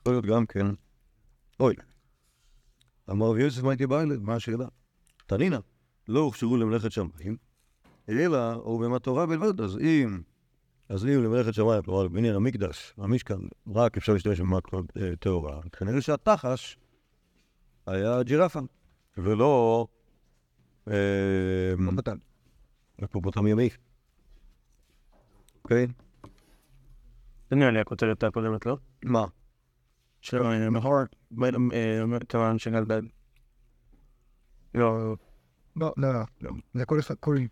יכול 0.01 0.13
להיות 0.13 0.27
גם 0.27 0.47
כן 0.47 0.67
אוהל. 1.61 1.77
אמר 3.11 3.27
רבי 3.27 3.43
יוסף, 3.43 3.63
מה 3.63 3.71
הייתי 3.71 3.87
בא 3.87 4.01
אליו? 4.01 4.19
מה 4.21 4.35
השאלה? 4.35 4.67
תנינא, 5.27 5.59
לא 6.09 6.21
הוכשרו 6.21 6.57
למלאכת 6.57 6.93
שמיים, 6.93 7.37
אלא 8.09 8.55
אור 8.55 8.79
בהמת 8.79 9.03
טהורה 9.03 9.27
בלבד, 9.27 9.61
אז 9.61 9.79
אם, 9.79 10.23
אז 10.93 11.05
אם 11.05 11.24
למלאכת 11.24 11.55
שמיים, 11.55 11.82
כלומר 11.82 12.09
בניין 12.09 12.34
המקדש, 12.34 12.95
המשכן, 12.99 13.38
רק 13.74 13.97
אפשר 13.97 14.12
להשתמש 14.12 14.40
במת 14.40 14.62
אה, 14.74 15.16
טהורה, 15.16 15.61
כנראה 15.72 16.01
שהתחש 16.01 16.78
היה 17.86 18.22
ג'ירפה, 18.22 18.61
ולא 19.18 19.86
אה, 20.88 20.95
קטן. 21.97 22.16
היפופוטם 22.99 23.47
ימי. 23.47 23.68
אוקיי? 25.64 25.86
זה 27.51 27.57
נראה 27.57 27.70
לי 27.70 27.80
הכותרת 27.80 28.24
הקודמת, 28.24 28.66
לא? 28.66 28.76
מה? 29.05 29.24
של 30.20 30.43
אה, 30.43 30.70
מחור, 30.70 30.99
כמובן 32.28 32.59
של 32.59 32.70
גלבד. 32.70 33.03
לא, 34.74 35.16
לא, 35.76 35.95
לא. 35.97 36.51
זה 36.74 36.84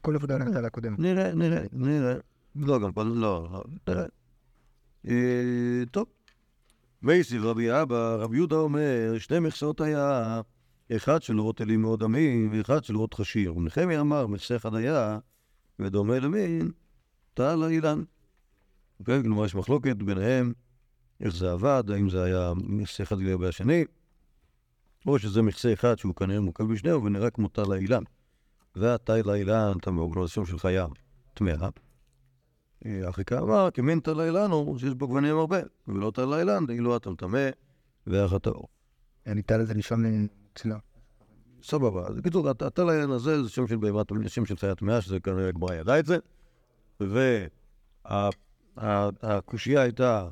כל 0.01 0.15
עבודה 0.15 0.39
נגדה 0.39 0.67
הקודמת. 0.67 0.99
נראה, 0.99 1.35
נראה, 1.35 1.63
נראה. 1.73 2.15
לא, 2.57 2.79
גם 2.79 2.93
פה, 2.93 3.03
לא, 3.03 3.49
לא. 3.89 3.95
אה, 5.09 5.83
טוב. 5.91 6.07
מייסיב 7.03 7.45
רבי 7.45 7.83
אבא, 7.83 8.17
רבי 8.19 8.37
יהודה 8.37 8.57
אומר, 8.57 9.15
שתי 9.19 9.39
מכסות 9.39 9.81
היה, 9.81 10.41
אחד 10.97 11.23
של 11.23 11.41
רוט 11.41 11.61
אלים 11.61 11.83
מאוד 11.83 12.03
עמים, 12.03 12.51
ואחד 12.53 12.85
של 12.85 12.97
רוט 12.97 13.15
חשיר. 13.15 13.57
ונחמי 13.57 13.99
אמר, 14.01 14.27
מכסה 14.27 14.57
אחד 14.57 14.75
היה, 14.75 15.19
ודומה 15.79 16.19
למין, 16.19 16.71
טל 17.35 17.63
האילן. 17.63 18.03
אוקיי, 19.01 19.23
כלומר, 19.23 19.45
יש 19.45 19.55
מחלוקת 19.55 19.97
ביניהם, 19.97 20.53
איך 21.21 21.35
זה 21.35 21.53
עבד, 21.53 21.85
האם 21.91 22.11
זה 22.11 22.23
היה 22.23 22.53
מכסה 22.57 23.03
אחד 23.03 23.19
לגבי 23.19 23.49
השני, 23.49 23.85
או 25.07 25.19
שזה 25.19 25.43
מכסה 25.43 25.73
אחד 25.73 25.99
שהוא 25.99 26.15
כנראה 26.15 26.41
מורכב 26.41 26.65
בשניהם, 26.65 27.05
ונראה 27.05 27.31
כמו 27.31 27.49
טל 27.49 27.73
האילן. 27.73 28.03
והתיל 28.77 29.31
האילן, 29.31 29.73
טמא, 29.83 30.01
הוא 30.01 30.27
שם 30.27 30.47
של 30.47 30.59
חיה 30.59 30.87
טמאה. 31.35 31.69
אה, 32.87 33.09
אחיקה 33.09 33.39
אמר, 33.39 33.69
כמין 33.75 34.01
תל 34.01 34.21
האילן 34.21 34.51
הוא 34.51 34.79
שיש 34.79 34.95
בו 34.95 35.09
גוונים 35.09 35.37
הרבה, 35.37 35.59
ולא 35.89 36.11
תל 36.15 36.33
האילן, 36.33 36.67
דאילו 36.67 36.97
אטם 36.97 37.15
טמא 37.15 37.49
ואח 38.07 38.33
הטהור. 38.33 38.69
ניתן 39.27 39.61
לזה 39.61 39.75
לישון 39.75 40.29
אצלו. 40.53 40.77
סבבה, 41.63 42.07
אז 42.07 42.17
בקיצור, 42.17 42.49
הת- 42.49 42.63
התל 42.63 42.89
האילן 42.89 43.11
הזה 43.11 43.43
זה 43.43 43.49
שם 43.49 43.67
של 43.67 43.77
בהמה, 43.77 44.03
שם 44.27 44.47
של 44.47 44.57
חיה 44.57 44.75
טמאה, 44.75 45.01
שזה 45.01 45.21
כנראה 45.21 45.49
הגמרא 45.49 45.75
ידעה 45.75 45.99
את 45.99 46.07
זה, 46.07 46.19
והקושייה 48.77 49.83
הייתה 49.83 50.29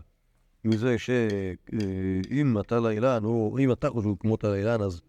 מזה 0.64 0.98
שאם 0.98 2.56
התל 2.56 2.86
האילן, 2.86 3.24
הוא, 3.24 3.58
אם 3.58 3.72
אתה 3.72 3.90
חושב 3.90 4.08
כמו 4.20 4.36
תל 4.36 4.46
האילן, 4.50 4.80
אז 4.82 5.00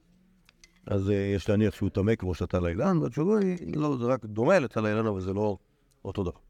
אז 0.85 1.09
אה, 1.09 1.15
יש 1.15 1.49
להניח 1.49 1.75
שהוא 1.75 1.89
טמא 1.89 2.15
כמו 2.15 2.33
שהתל 2.33 2.65
האילן, 2.65 2.97
והתשובה 2.97 3.39
היא, 3.39 3.57
לא, 3.75 3.97
זה 3.97 4.05
רק 4.05 4.25
דומה 4.25 4.59
לתל 4.59 4.85
האילן, 4.85 5.05
אבל 5.07 5.21
זה 5.21 5.33
לא 5.33 5.57
אותו 6.05 6.23
דבר. 6.23 6.48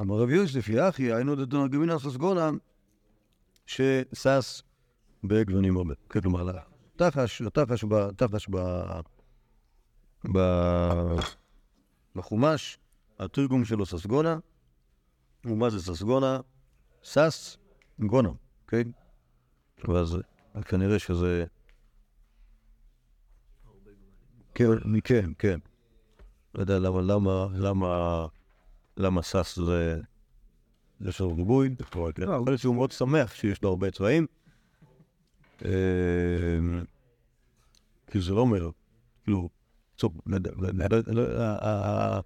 אמר 0.00 0.18
רבי 0.22 0.34
יוסף, 0.36 0.68
יחי, 0.68 1.12
היינו 1.12 1.34
דתנא 1.34 1.68
גמינא 1.68 1.98
ססגונא, 1.98 2.50
ששש 3.66 4.62
בגוונים 5.24 5.76
הרבה. 5.76 5.94
כלומר, 6.08 6.50
ב- 7.88 7.94
התחש 7.94 8.48
ב... 8.50 8.56
ב... 10.34 10.38
בחומש, 12.16 12.78
התרגום 13.18 13.64
שלו 13.64 13.86
ססגונה, 13.86 14.38
ומה 15.44 15.70
זה 15.70 15.80
ססגונה? 15.80 16.40
סס 17.04 17.56
גונה, 17.98 18.30
כן? 18.68 18.90
ואז 19.88 20.16
כנראה 20.64 20.98
שזה... 20.98 21.44
כן, 24.54 24.64
כן, 25.04 25.30
כן. 25.38 25.58
לא 26.54 26.60
יודע 26.60 26.78
למה, 26.78 27.00
למה, 27.00 27.46
למה, 27.52 28.26
למה 28.96 29.22
סס 29.22 29.56
זה... 29.56 30.00
זה 31.00 31.12
של 31.12 31.24
ריבוי, 31.24 31.74
יכול 31.80 32.12
להיות 32.46 32.60
שהוא 32.60 32.74
מאוד 32.74 32.90
שמח 32.90 33.34
שיש 33.34 33.62
לו 33.62 33.68
הרבה 33.68 33.90
צבעים. 33.90 34.26
אה, 35.64 35.70
כי 38.06 38.20
זה 38.20 38.32
לא 38.34 38.40
אומר, 38.40 38.70
כאילו, 39.24 39.48
טוב, 39.96 40.12
לא 40.26 40.38
לא 40.56 40.88
לא- 40.90 40.98
לא- 41.06 41.42
ה- 41.42 42.20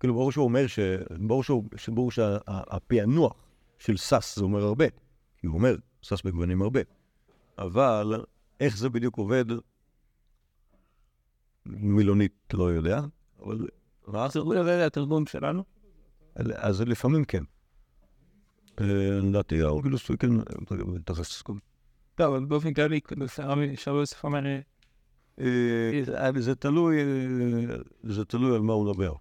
כאילו, 0.00 0.14
ברור 0.14 0.32
שהוא 0.32 0.44
אומר 0.44 0.66
ש... 0.66 0.78
ברור 1.88 2.10
שהפענוח 2.10 3.32
של 3.78 3.96
סס 3.96 4.36
זה 4.38 4.44
אומר 4.44 4.62
הרבה. 4.62 4.84
כי 5.38 5.46
הוא 5.46 5.54
אומר, 5.54 5.76
סס 6.04 6.22
בגוונים 6.22 6.62
הרבה. 6.62 6.80
אבל 7.58 8.24
איך 8.60 8.76
זה 8.76 8.88
בדיוק 8.88 9.16
עובד, 9.16 9.44
מילונית 11.66 12.32
לא 12.52 12.64
יודע, 12.72 13.00
אבל... 13.42 13.66
מה? 14.12 14.28
זה 14.28 14.40
זה 14.64 14.86
התרגום 14.86 15.26
שלנו? 15.26 15.64
אז 16.54 16.80
לפעמים 16.80 17.24
כן. 17.24 17.42
אה, 18.80 19.20
לדעתי, 19.22 19.62
האורגילוס, 19.62 20.10
כן, 20.18 20.28
תכף. 21.04 21.42
לא, 22.18 22.26
אבל 22.26 22.44
באופן 22.44 22.74
כללי, 22.74 23.00
רבי 23.40 23.76
שרבי 23.76 23.98
יוסף 23.98 24.24
אומר, 24.24 24.40
אה, 25.40 26.30
זה 26.38 26.54
תלוי, 26.54 27.00
אה, 27.00 27.76
זה 28.02 28.24
תלוי 28.24 28.54
על 28.54 28.60
מה 28.60 28.72
הוא 28.72 28.90
מדבר. 28.90 29.12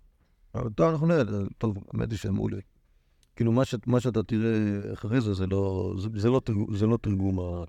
אבל 0.55 0.69
טוב, 0.69 0.89
אנחנו 0.89 1.07
נראה, 1.07 1.23
טוב, 1.57 1.77
האמת 1.93 2.11
היא 2.11 2.17
שאמרו 2.17 2.47
לי. 2.47 2.61
כאילו, 3.35 3.51
מה, 3.85 3.99
שאתה 3.99 4.23
תראה 4.23 4.93
אחרי 4.93 5.21
זה, 5.21 5.33
זה 5.33 5.47
לא, 5.47 5.93
לא, 6.23 6.41
תרגום, 6.43 6.75
זה 6.75 6.88
לא 6.88 6.97
תרגום, 7.01 7.39
ה, 7.39 7.63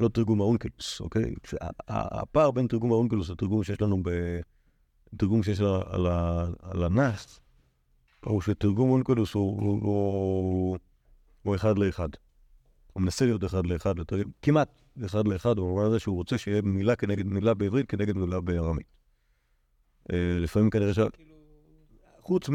לא 0.00 0.08
תרגום 0.08 0.40
האונקלוס, 0.40 1.00
אוקיי? 1.00 1.34
הפער 1.88 2.50
בין 2.50 2.66
תרגום 2.66 2.92
האונקלוס 2.92 3.30
לתרגום 3.30 3.64
שיש 3.64 3.80
לנו 3.82 4.02
ב... 4.02 4.10
תרגום 5.16 5.42
שיש 5.42 5.60
על, 5.60 5.66
על, 5.86 6.06
על 6.62 6.84
הנאס, 6.84 7.40
הוא 8.24 8.40
שתרגום 8.40 8.90
אונקלוס 8.90 9.34
הוא, 9.34 9.62
הוא, 9.62 9.80
הוא, 9.82 10.78
הוא 11.42 11.54
אחד 11.54 11.78
לאחד. 11.78 12.08
הוא 12.92 13.02
מנסה 13.02 13.24
להיות 13.24 13.44
אחד 13.44 13.66
לאחד, 13.66 13.94
כמעט 14.42 14.82
אחד 15.06 15.28
לאחד, 15.28 15.58
הוא 15.58 15.78
אומר 15.78 15.98
שהוא 15.98 16.16
רוצה 16.16 16.38
שיהיה 16.38 16.62
מילה 16.62 16.96
כנגד 16.96 17.26
מילה 17.26 17.54
בעברית 17.54 17.88
כנגד 17.88 18.16
מילה 18.16 18.40
בארמית. 18.40 18.86
אה, 20.12 20.38
לפעמים 20.40 20.70
כנראה 20.70 20.94
ש... 20.94 20.98
חוץ 22.20 22.48
מ... 22.48 22.54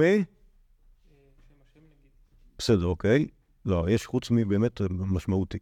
בסדר, 2.57 2.85
אוקיי. 2.85 3.27
לא, 3.65 3.85
יש 3.89 4.05
חוץ 4.05 4.31
מ... 4.31 4.49
באמת 4.49 4.81
משמעותי. 4.89 5.57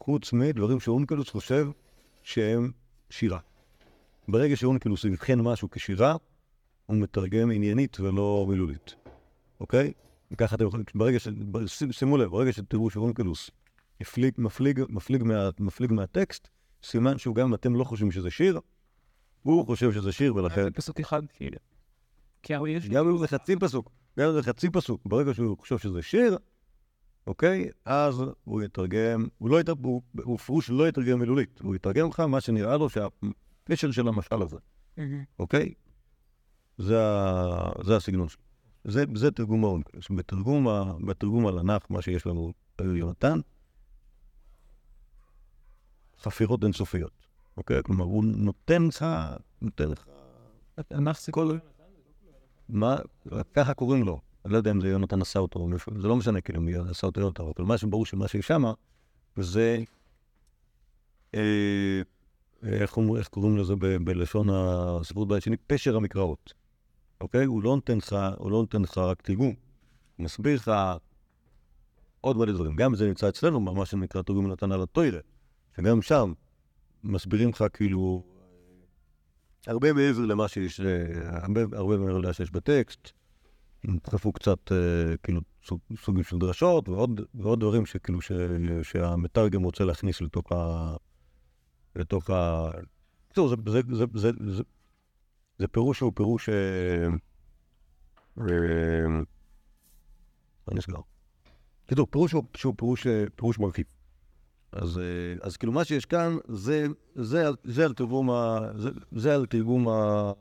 חוץ 0.00 0.32
מדברים 0.32 0.80
שאונקלוס 0.80 1.30
חושב 1.30 1.68
שהם 2.22 2.72
שירה. 3.10 3.38
ברגע 4.28 4.56
שאונקלוס 4.56 5.04
יבחן 5.04 5.40
משהו 5.40 5.70
כשירה, 5.70 6.16
הוא 6.86 6.96
מתרגם 6.96 7.50
עניינית 7.50 8.00
ולא 8.00 8.46
מילולית, 8.48 8.94
אוקיי? 9.60 9.92
וככה 10.30 10.56
אתם 10.56 10.66
יכולים, 10.66 10.86
ברגע 10.94 11.18
ש... 11.18 11.28
שימו 11.90 12.16
לב, 12.16 12.30
ברגע 12.30 12.52
שתראו 12.52 12.90
שאונקלוס 12.90 13.50
מפליג, 14.00 14.34
מפליג, 14.38 14.80
מפליג, 14.88 15.22
מה, 15.22 15.48
מפליג 15.60 15.92
מהטקסט, 15.92 16.48
סימן 16.82 17.18
שהוא 17.18 17.34
גם 17.34 17.54
אתם 17.54 17.74
לא 17.74 17.84
חושבים 17.84 18.10
שזה 18.10 18.30
שיר, 18.30 18.60
הוא 19.42 19.66
חושב 19.66 19.92
שזה 19.92 20.12
שיר 20.12 20.34
ולכן... 20.36 20.70
פסוק 20.70 21.00
אחד, 21.00 21.22
כאילו. 21.32 21.58
גם 22.88 23.08
אם 23.08 23.18
זה 23.18 23.28
חצי 23.28 23.56
פסוק, 23.56 23.90
גם 24.18 24.28
אם 24.28 24.34
זה 24.34 24.42
חצי 24.42 24.70
פסוק, 24.70 25.02
ברגע 25.06 25.34
שהוא 25.34 25.58
חושב 25.58 25.78
שזה 25.78 26.02
שיר, 26.02 26.38
אוקיי? 27.26 27.68
אז 27.84 28.22
הוא 28.44 28.62
יתרגם, 28.62 29.26
הוא 29.38 29.50
לא 29.50 29.60
יתרגם, 29.60 29.82
הוא, 29.84 30.38
פירוש 30.38 30.70
לא 30.70 30.88
יתרגם 30.88 31.20
מילולית, 31.20 31.60
הוא 31.62 31.74
יתרגם 31.74 32.08
לך 32.08 32.20
מה 32.20 32.40
שנראה 32.40 32.76
לו 32.76 32.88
שהפשר 33.68 33.90
של 33.90 34.08
המשל 34.08 34.42
הזה. 34.42 34.56
אוקיי? 35.38 35.74
זה, 36.78 36.96
זה 37.84 37.96
הסגנון 37.96 38.28
שלו. 38.28 38.42
זה, 38.84 39.04
זה 39.14 39.30
תרגום 39.30 39.64
האונקלוס. 39.64 40.06
בתרגום, 40.10 40.66
בתרגום 41.06 41.46
הלנ"ך, 41.46 41.82
מה 41.90 42.02
שיש 42.02 42.26
לנו 42.26 42.52
ביונתן, 42.78 43.40
חפירות 46.18 46.64
אינסופיות, 46.64 47.12
אוקיי? 47.56 47.82
כלומר, 47.82 48.04
הוא 48.04 48.24
נותן 48.24 48.82
לך, 48.82 49.06
נותן 49.62 49.88
לך 49.88 50.06
הנח 50.90 51.20
זה 51.20 51.32
כל... 51.32 51.58
מה? 52.68 52.96
ככה 53.54 53.74
קוראים 53.74 54.04
לו. 54.04 54.20
אני 54.44 54.52
לא 54.52 54.58
יודע 54.58 54.70
אם 54.70 54.80
זה 54.80 54.88
יונתן 54.88 55.20
עשה 55.20 55.38
אותו 55.38 55.68
זה 55.98 56.08
לא 56.08 56.16
משנה 56.16 56.40
כאילו 56.40 56.60
מי 56.60 56.74
עשה 56.90 57.06
אותו 57.06 57.20
יונתן, 57.20 57.42
אבל 57.42 57.64
מה 57.64 57.78
שברור 57.78 58.06
שמה 58.06 58.28
שיש 58.28 58.46
שמה, 58.46 58.72
זה... 59.36 59.82
אה, 62.64 62.68
איך, 62.68 62.98
איך 63.18 63.28
קוראים 63.28 63.56
לזה 63.56 63.76
ב, 63.76 63.86
בלשון 63.86 64.48
הספרות 64.50 65.28
בית 65.28 65.42
שני? 65.42 65.56
פשר 65.66 65.96
המקראות. 65.96 66.54
אוקיי? 67.20 67.44
הוא 67.44 67.62
לא 67.62 67.74
נותן 67.74 67.98
לך, 67.98 68.16
הוא 68.38 68.50
לא 68.50 68.56
נותן 68.58 68.82
לך 68.82 68.98
רק 68.98 69.22
תרגום. 69.22 69.54
הוא 70.16 70.24
מסביר 70.24 70.56
לך 70.56 70.72
עוד 72.20 72.36
מלא 72.36 72.52
דברים. 72.52 72.76
גם 72.76 72.94
זה 72.94 73.06
נמצא 73.08 73.28
אצלנו, 73.28 73.60
מה 73.60 73.86
שנקרא 73.86 74.22
תרגום 74.22 74.46
יונתן 74.46 74.72
על 74.72 74.82
התוירה. 74.82 75.20
שגם 75.76 76.02
שם 76.02 76.32
מסבירים 77.04 77.48
לך 77.48 77.64
כאילו 77.72 78.22
הרבה 79.66 79.92
מעבר 79.92 80.20
למה 80.20 80.48
שיש, 80.48 80.80
אה, 80.80 81.38
הרבה, 81.42 81.66
מעבר 81.66 82.18
למה 82.18 82.32
שיש 82.32 82.50
בטקסט. 82.50 83.10
נדחפו 83.84 84.32
קצת, 84.32 84.72
אה, 84.72 85.16
כאילו, 85.22 85.40
סוג, 85.64 85.80
סוגים 85.96 86.24
של 86.24 86.38
דרשות, 86.38 86.88
ועוד, 86.88 87.20
ועוד 87.34 87.60
דברים 87.60 87.86
שכאילו, 87.86 88.20
ש, 88.20 88.32
שהמתרגם 88.82 89.62
רוצה 89.62 89.84
להכניס 89.84 90.20
לתוך 90.20 90.52
ה... 90.52 90.96
לתוך 91.98 92.30
ה... 92.30 92.70
בקיצור, 93.26 93.48
זה, 93.48 93.56
זה, 93.66 93.80
זה, 93.92 94.04
זה, 94.14 94.30
זה, 94.46 94.62
זה 95.58 95.68
פירוש 95.68 95.98
שהוא 95.98 96.12
פירוש... 96.14 96.48
אה, 96.48 97.06
אה, 98.40 99.08
מה 100.68 100.74
נסגר? 100.74 101.00
בקיצור, 101.86 102.06
פירוש 102.10 102.34
שהוא, 102.54 102.74
פירוש, 102.76 103.06
אה, 103.06 103.24
פירוש 103.36 103.58
מרחיב. 103.58 103.86
אז, 104.72 104.98
אה, 104.98 105.04
אז 105.42 105.56
כאילו 105.56 105.72
מה 105.72 105.84
שיש 105.84 106.06
כאן 106.06 106.36
זה, 106.48 106.86
זה, 107.14 107.44
זה 107.64 107.84
על 107.84 107.94
תרגום 107.94 108.30
ה... 108.30 108.58
זה, 108.76 108.90
זה 109.12 109.34
על 109.34 109.46
תרגום 109.46 109.88
ה... 109.88 110.32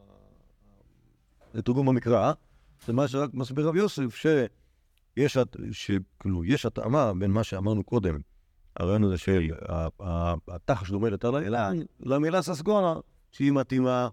תרגום 1.64 1.90
המקרא, 1.90 2.34
זה 2.86 2.94
מה 2.94 3.08
שרק 3.08 3.34
מסביר 3.34 3.68
רב 3.68 3.76
יוסף, 3.76 4.26
יש, 5.18 5.38
הת- 5.38 5.56
שכאילו, 5.72 6.46
יש 6.46 6.66
התאמה 6.66 7.14
בין 7.20 7.32
מה 7.32 7.44
שאמרנו 7.44 7.84
קודם, 7.84 8.20
הרעיון 8.80 9.04
הזה 9.04 9.18
של 9.18 9.50
ה- 9.70 9.88
ה- 10.04 10.34
התח 10.48 10.86
שדומה 10.86 11.10
לאלה, 11.10 11.72
למילה 12.00 12.42
ססגונה, 12.42 12.94
שהיא 13.32 13.52
מתאימה 13.52 14.10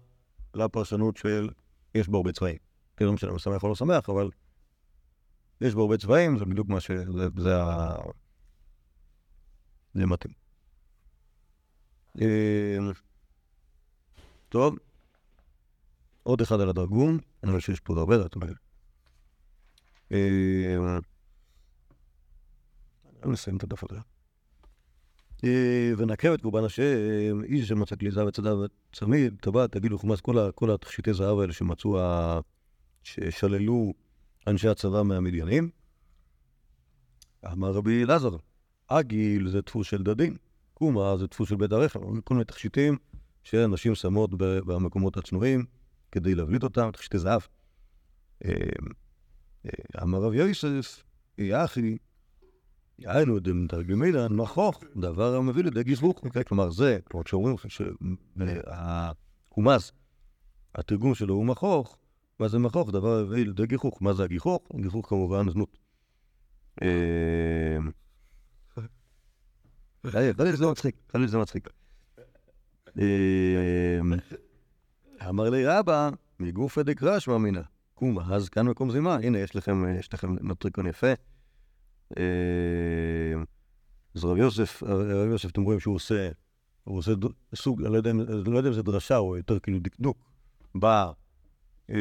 לפרשנות 0.53 1.17
של 1.17 1.49
יש 1.95 2.07
בו 2.07 2.17
הרבה 2.17 2.31
צבעים. 2.31 2.57
כאילו, 2.97 3.09
לא 3.09 3.13
משנה 3.13 3.31
אם 3.31 3.39
שמח 3.39 3.63
או 3.63 3.69
לא 3.69 3.75
שמח, 3.75 4.09
אבל 4.09 4.29
יש 5.61 5.73
בו 5.73 5.81
הרבה 5.81 5.97
צבעים, 5.97 6.37
זה 6.37 6.45
בדיוק 6.45 6.67
מה 6.67 6.79
ש... 6.79 6.91
זה, 7.37 7.63
ה... 7.63 7.95
זה 9.93 10.05
מתאים. 10.05 10.33
אה, 12.21 12.77
טוב, 14.49 14.75
עוד 16.23 16.41
אחד 16.41 16.59
על 16.59 16.69
הדרגום, 16.69 17.17
אני 17.43 17.51
רואה 17.51 17.61
שיש 17.61 17.79
פה 17.79 17.93
עוד 17.93 17.99
הרבה. 17.99 18.15
אה, 20.11 20.97
אני 23.23 23.31
נסיים 23.31 23.57
את 23.57 23.63
הדף 23.63 23.83
הזה. 23.83 24.14
אה, 25.45 25.93
ונקב 25.97 26.31
את 26.31 26.41
קורבן 26.41 26.63
השם, 26.63 27.43
איש 27.43 27.63
אשר 27.63 27.75
מצא 27.75 27.95
כלי 27.95 28.11
זהב 28.11 28.27
וצדיו 28.27 28.57
וצמיד, 28.91 29.35
טבעת, 29.41 29.71
תגידו 29.71 29.97
חומס, 29.97 30.21
כל 30.55 30.71
התכשיטי 30.71 31.13
זהב 31.13 31.39
האלה 31.39 31.53
שמצאו, 31.53 31.99
ששללו 33.03 33.93
אנשי 34.47 34.67
הצבא 34.67 35.03
מהמדיינים. 35.03 35.69
אמר 37.51 37.71
רבי 37.71 38.03
אלעזר, 38.03 38.35
עגיל 38.87 39.49
זה 39.49 39.61
דפוס 39.61 39.87
של 39.87 40.03
דדין, 40.03 40.37
קומה 40.73 41.17
זה 41.17 41.27
דפוס 41.27 41.49
של 41.49 41.55
בית 41.55 41.71
הרחם, 41.71 42.21
כל 42.21 42.33
מיני 42.33 42.45
תכשיטים 42.45 42.97
שאנשים 43.43 43.95
שמות 43.95 44.29
במקומות 44.37 45.17
הצנועים 45.17 45.65
כדי 46.11 46.35
להבליט 46.35 46.63
אותם, 46.63 46.89
תכשיטי 46.93 47.19
זהב. 47.19 47.41
אה, 48.45 48.51
אה, 49.65 50.03
אמר 50.03 50.21
רב 50.21 50.33
יוסף, 50.33 51.03
יחי, 51.37 51.97
היינו 52.99 53.39
דמתרגמינה, 53.39 54.27
נכוך, 54.27 54.83
דבר 54.95 55.35
המביא 55.35 55.63
לידי. 55.63 55.93
אוקיי? 56.01 56.45
כלומר, 56.45 56.69
זה, 56.71 56.99
כמו 57.05 57.21
שאומרים 57.25 57.55
שהקומז, 59.47 59.91
התרגום 60.75 61.15
שלו 61.15 61.33
הוא 61.33 61.45
מכוך, 61.45 61.97
מה 62.39 62.47
זה 62.47 62.59
מכוך? 62.59 62.91
דבר 62.91 63.19
המביא 63.19 63.45
לידי 63.45 63.65
גיחוך. 63.67 64.01
מה 64.01 64.13
זה 64.13 64.23
הגיחוך? 64.23 64.61
הגיחוך 64.73 65.09
כמובן 65.09 65.49
זנות. 65.49 65.77
אה. 66.81 67.77
אה, 72.99 73.99
יפה. 80.87 81.13
אה, 82.17 82.23
אז 84.15 84.25
רב 84.25 84.37
יוסף, 84.37 84.83
רב 84.83 85.29
יוסף, 85.31 85.49
אתם 85.49 85.61
רואים 85.61 85.79
שהוא 85.79 85.95
עושה, 85.95 86.29
הוא 86.83 86.97
עושה 86.97 87.11
סוג, 87.55 87.83
אני 87.83 87.91
לא 87.93 87.97
יודע 87.97 88.11
לא 88.45 88.57
יודע 88.57 88.69
אם 88.69 88.73
זה 88.73 88.83
דרשה 88.83 89.17
או 89.17 89.37
יותר 89.37 89.59
כאילו 89.59 89.79
דקדוק, 89.79 90.17
ב... 90.79 90.85
אה, 91.89 91.95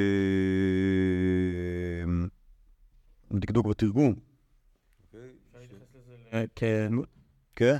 דקדוק 3.33 3.67
בתרגום. 3.67 4.15
אה, 6.33 6.45
כן, 6.55 6.93
כן? 7.57 7.77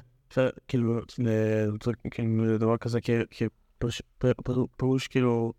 כאילו, 0.69 1.01
ל- 1.19 1.77
כאילו, 2.11 2.59
דבר 2.59 2.77
כזה 2.77 2.99
כפירוש 4.77 5.09
כאילו, 5.09 5.53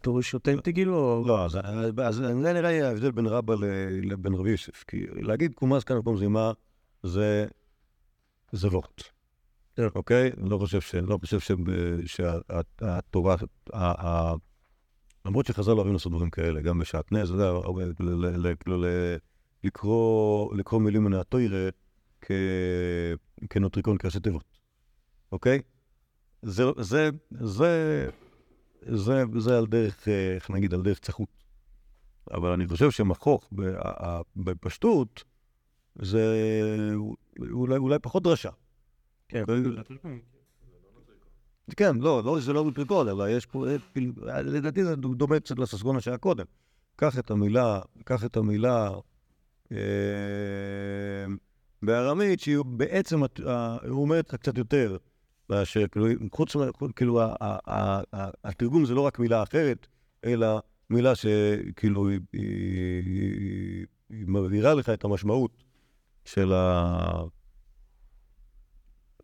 פירוש 0.00 0.34
אותנטי 0.34 0.74
כאילו, 0.74 0.96
או... 0.96 1.24
לא, 1.26 1.44
אז, 1.44 1.58
זה 2.16 2.34
נראה 2.34 2.62
לי 2.62 2.82
ההבדל 2.82 3.10
בין 3.10 3.26
רבא 3.26 3.54
לבין 4.02 4.34
רבי 4.34 4.50
יוסף. 4.50 4.84
כי 4.88 5.06
להגיד 5.10 5.54
קומז 5.54 5.84
כאן 5.84 5.96
מקום 5.96 6.16
זימה 6.16 6.52
זה, 7.02 7.46
זה 8.52 8.68
וורט. 8.68 9.02
אוקיי? 9.94 10.30
לא 10.36 10.58
חושב 10.58 10.80
ש... 10.80 10.94
לא 10.94 11.18
שהתורה... 12.06 13.36
למרות 15.24 15.46
שחז"ל 15.46 15.72
אוהבים 15.72 15.92
לעשות 15.92 16.12
דברים 16.12 16.30
כאלה, 16.30 16.60
גם 16.60 16.78
בשעטנז, 16.78 17.30
אתה 17.30 17.42
יודע, 17.42 17.52
לקרוא 20.52 20.80
מילים 20.80 21.04
מן 21.04 21.12
התוירה 21.12 21.68
כנוטריקון, 23.50 23.98
כראשי 23.98 24.20
תיבות, 24.20 24.58
אוקיי? 25.32 25.62
זה, 26.42 26.64
זה, 26.78 27.10
זה, 27.30 28.08
זה, 28.86 29.24
זה 29.38 29.58
על 29.58 29.66
דרך, 29.66 30.08
אה, 30.08 30.34
איך 30.34 30.50
נגיד, 30.50 30.74
על 30.74 30.82
דרך 30.82 30.98
צחות. 30.98 31.28
אבל 32.30 32.48
אני 32.50 32.66
חושב 32.68 32.90
שמכוך 32.90 33.50
בפשטות 34.36 35.24
זה 36.02 36.24
אולי, 37.50 37.76
אולי 37.76 37.98
פחות 37.98 38.22
דרשה. 38.22 38.50
כן. 39.28 39.44
כן, 41.76 41.96
לא, 41.96 42.22
לא, 42.24 42.40
זה 42.40 42.52
לא 42.52 42.62
בפרקוד, 42.70 43.08
אבל 43.08 43.28
יש 43.30 43.46
פה, 43.46 43.66
אה, 43.68 44.42
לדעתי 44.42 44.84
זה 44.84 44.96
דומה 44.96 45.40
קצת 45.40 45.58
לססגונה 45.58 46.00
שהיה 46.00 46.18
קודם. 46.18 46.44
קח 46.96 47.18
את 47.18 47.30
המילה, 47.30 47.80
קח 48.04 48.24
את 48.24 48.36
המילה 48.36 48.90
אה, 49.72 49.76
בארמית, 51.82 52.40
שהיא 52.40 52.58
בעצם, 52.66 53.22
הת- 53.22 53.40
ה- 53.40 53.76
היא 53.82 53.90
אומרת 53.90 54.28
לך 54.28 54.34
קצת 54.34 54.58
יותר, 54.58 54.96
חוץ, 56.32 56.56
כאילו, 56.96 57.20
התרגום 58.44 58.84
זה 58.84 58.94
לא 58.94 59.00
רק 59.00 59.18
מילה 59.18 59.42
אחרת, 59.42 59.86
אלא 60.24 60.60
מילה 60.90 61.12
שכאילו 61.14 62.08
היא, 62.08 63.86
מבהירה 64.10 64.74
לך 64.74 64.88
את 64.88 65.04
המשמעות 65.04 65.64
של, 66.24 66.52
ה, 66.52 67.22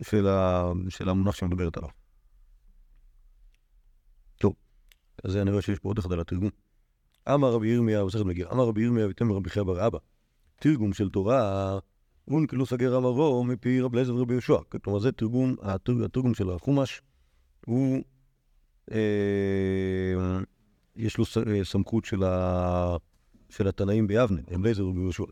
של, 0.03 0.29
ה, 0.29 0.73
של 0.89 1.09
המונח 1.09 1.35
שמדברת 1.35 1.77
עליו. 1.77 1.91
טוב, 4.39 4.55
אז 5.25 5.37
אני 5.37 5.51
רואה 5.51 5.63
שיש 5.63 5.79
פה 5.79 5.89
עוד 5.89 5.99
אחד 5.99 6.13
על 6.13 6.21
התרגום. 6.21 6.51
אמר 7.35 7.53
רבי 7.53 7.69
ירמיה, 7.69 8.05
מסכת 8.05 8.25
מגיע, 8.25 8.49
אמר 8.53 8.65
רבי 8.65 8.83
ירמיה 8.83 9.07
ויתן 9.07 9.31
רבי 9.31 9.51
חייא 9.51 9.65
בר 9.65 9.87
אבא, 9.87 9.99
תרגום 10.57 10.93
של 10.93 11.11
תורה, 11.11 11.79
אונקלוס 12.31 12.73
הגר 12.73 12.97
אמרו 12.97 13.45
מפי 13.45 13.81
רב 13.81 13.93
אליעזר 13.95 14.15
ורבי 14.15 14.35
יהושע. 14.35 14.59
כלומר, 14.85 14.99
זה 14.99 15.13
תרגום, 15.13 15.57
התרג- 15.63 16.05
התרגום 16.05 16.35
של 16.35 16.51
החומש, 16.51 17.03
הוא, 17.67 18.03
אה, 18.93 20.39
יש 20.97 21.19
לו 21.19 21.25
אה, 21.47 21.65
סמכות 21.65 22.05
של, 22.05 22.25
ה, 22.25 22.97
של 23.51 23.69
התנאים 23.69 24.07
ביבנה, 24.07 24.41
רב 24.51 24.61
אליעזר 24.61 24.87
ורבי 24.87 25.01
יהושע. 25.01 25.25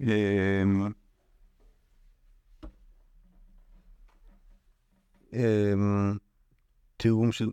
אה, 0.00 0.62
אה, 5.34 6.12
תרגום 6.96 7.32
של... 7.32 7.50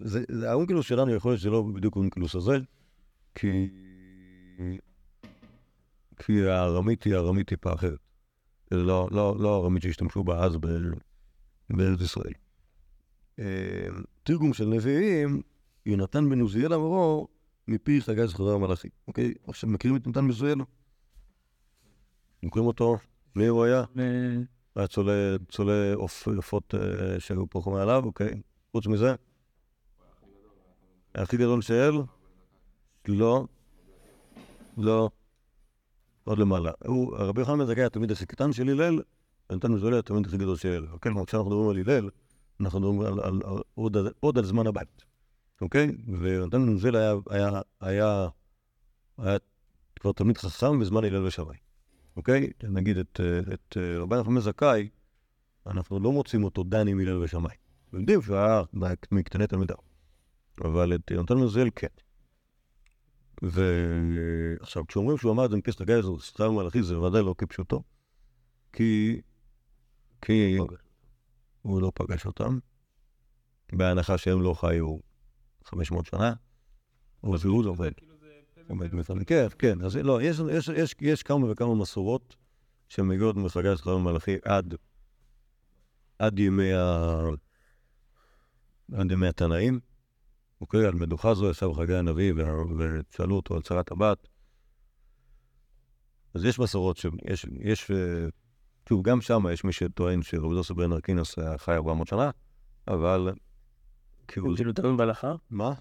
האונקלוס 0.47 0.85
שלנו 0.85 1.15
יכול 1.15 1.31
להיות 1.31 1.41
שזה 1.41 1.49
לא 1.49 1.63
בדיוק 1.75 1.95
האונקלוס 1.95 2.35
הזה, 2.35 2.57
כי... 3.35 3.69
כי 6.19 6.45
הארמית 6.47 7.03
היא 7.03 7.15
ארמית 7.15 7.47
טיפה 7.47 7.73
אחרת. 7.73 7.99
לא, 8.71 9.07
לא, 9.11 9.35
לא 9.39 9.55
הארמית 9.55 9.83
שהשתמשו 9.83 10.23
בה 10.23 10.43
אז 10.43 10.57
בארץ 11.69 12.01
ישראל. 12.01 12.33
אה, 13.39 13.87
תרגום 14.23 14.53
של 14.53 14.65
נביאים, 14.65 15.41
יונתן 15.85 16.29
בן 16.29 16.39
עוזיאל 16.41 16.73
אמרו, 16.73 17.27
מפי 17.67 18.01
חגי 18.01 18.27
זכרה 18.27 18.53
המלאכי. 18.55 18.87
אוקיי? 19.07 19.33
עכשיו 19.47 19.69
מכירים 19.69 19.97
את 19.97 20.05
יונתן 20.05 20.21
בן 20.21 20.27
עוזיאל? 20.27 20.55
מכירים 22.43 22.67
אותו? 22.67 22.97
מי 23.35 23.47
הוא 23.47 23.63
היה? 23.63 23.83
היה 24.75 24.87
צולה, 24.87 25.35
צולה 25.51 25.93
עופ- 25.93 26.27
עופות 26.35 26.75
אה, 26.75 27.19
שהיו 27.19 27.49
פה 27.49 27.61
מעליו, 27.67 28.03
אוקיי. 28.05 28.41
חוץ 28.71 28.87
מזה? 28.87 29.15
הכי 31.15 31.37
גדול 31.37 31.61
שאל? 31.61 31.93
לא. 33.07 33.45
לא. 34.77 35.09
עוד 36.29 36.39
למעלה. 36.39 36.71
הוא, 36.85 37.17
רבי 37.17 37.41
יוחנן 37.41 37.57
בן 37.57 37.65
זכאי 37.65 37.83
התלמיד 37.83 38.11
הכי 38.11 38.25
קטן 38.25 38.53
של 38.53 38.69
הלל, 38.69 39.01
ונתן 39.49 39.71
מזוהה 39.71 39.99
התלמיד 39.99 40.25
הכי 40.25 40.37
גדול 40.37 40.55
של 40.55 40.69
הלל. 40.69 40.87
אוקיי? 40.91 41.11
כלומר, 41.11 41.25
כשאנחנו 41.25 41.49
מדברים 41.49 41.69
על 41.69 41.95
הלל, 41.95 42.09
אנחנו 42.59 42.79
מדברים 42.79 43.01
על, 43.01 43.19
על, 43.19 43.41
על, 43.45 43.61
עוד, 43.75 43.97
עוד 44.19 44.37
על 44.37 44.45
זמן 44.45 44.67
הבית. 44.67 45.05
אוקיי? 45.61 45.91
ונתן 46.19 46.61
מזוהה 46.61 47.01
היה, 47.01 47.15
היה, 47.29 47.61
היה, 47.81 48.27
היה 49.17 49.37
כבר 49.99 50.11
תלמיד 50.11 50.37
חכם 50.37 50.79
בזמן 50.79 51.03
הלל 51.03 51.25
ושמאי. 51.25 51.57
אוקיי? 52.17 52.49
נגיד 52.63 52.97
את, 52.97 53.19
את 53.53 53.77
רבי 53.99 54.15
נחמן 54.15 54.35
בן 54.35 54.41
זכאי, 54.41 54.89
אנחנו 55.67 55.99
לא 55.99 56.11
מוצאים 56.11 56.43
אותו 56.43 56.63
דן 56.63 56.87
עם 56.87 56.99
הלל 56.99 57.17
ושמאי. 57.17 57.55
יודעים 57.93 58.21
שהוא 58.21 58.35
היה 58.35 58.61
מקטני 59.11 59.47
תלמידיו. 59.47 59.77
אבל 60.63 60.95
את 60.95 61.11
יונתן 61.11 61.37
מזל 61.37 61.67
כן. 61.75 61.87
ועכשיו, 63.41 64.87
כשאומרים 64.87 65.17
שהוא 65.17 65.31
אמר 65.31 65.45
את 65.45 65.51
זה 65.51 65.57
מפי 65.57 65.71
חגי 65.71 66.01
זו 66.01 66.19
סתם 66.19 66.51
מלאכי, 66.51 66.83
זה 66.83 66.99
ודאי 66.99 67.23
לא 67.23 67.35
כפשוטו. 67.37 67.83
כי... 68.73 69.21
כי 70.21 70.57
הוא 71.61 71.81
לא 71.81 71.91
פגש 71.95 72.25
אותם, 72.25 72.59
בהנחה 73.73 74.17
שהם 74.17 74.41
לא 74.41 74.53
חיו 74.53 74.97
500 75.63 76.05
שנה. 76.05 76.33
אבל 77.23 77.37
זה 77.37 77.47
הוא 77.47 77.65
עובד. 77.65 77.91
כאילו 77.93 78.15
עומד 78.67 78.95
מצד... 78.95 79.13
כן, 79.27 79.47
כן, 79.59 79.81
אז 79.81 79.95
לא, 79.95 80.21
יש, 80.21 80.39
יש, 80.51 80.67
יש, 80.67 80.95
יש 81.01 81.23
כמה 81.23 81.51
וכמה 81.51 81.75
מסורות 81.75 82.35
שמגיעות 82.89 83.35
מחגי 83.35 83.75
זכר 83.75 83.93
המלאכי 83.93 84.37
עד, 84.45 84.75
עד 86.19 86.39
ימי 86.39 86.73
ה... 86.73 87.21
עד 88.93 89.11
ימי 89.11 89.27
התנאים. 89.27 89.79
אוקיי, 90.61 90.85
על 90.85 90.93
מדוכה 90.93 91.33
זו 91.33 91.49
ישב 91.49 91.69
חגי 91.73 91.95
הנביא 91.95 92.33
ושאלו 92.77 93.35
אותו 93.35 93.55
על 93.55 93.61
צרת 93.61 93.91
הבת. 93.91 94.27
אז 96.33 96.45
יש 96.45 96.59
מסורות 96.59 96.97
שיש, 96.97 97.45
יש, 97.59 97.91
אה, 97.91 98.27
שוב, 98.89 99.03
גם 99.03 99.21
שם 99.21 99.43
יש 99.53 99.63
מי 99.63 99.73
שטוען 99.73 100.21
שרבי 100.21 100.55
דוסו 100.55 100.75
בן 100.75 100.91
ארקינוס 100.91 101.35
חי 101.57 101.75
400 101.75 102.07
שנה, 102.07 102.29
אבל 102.87 103.33
כאילו, 104.27 104.55
כאילו 104.55 104.73
תלוי 104.73 104.97
בהלכה? 104.97 105.35
מה? 105.49 105.73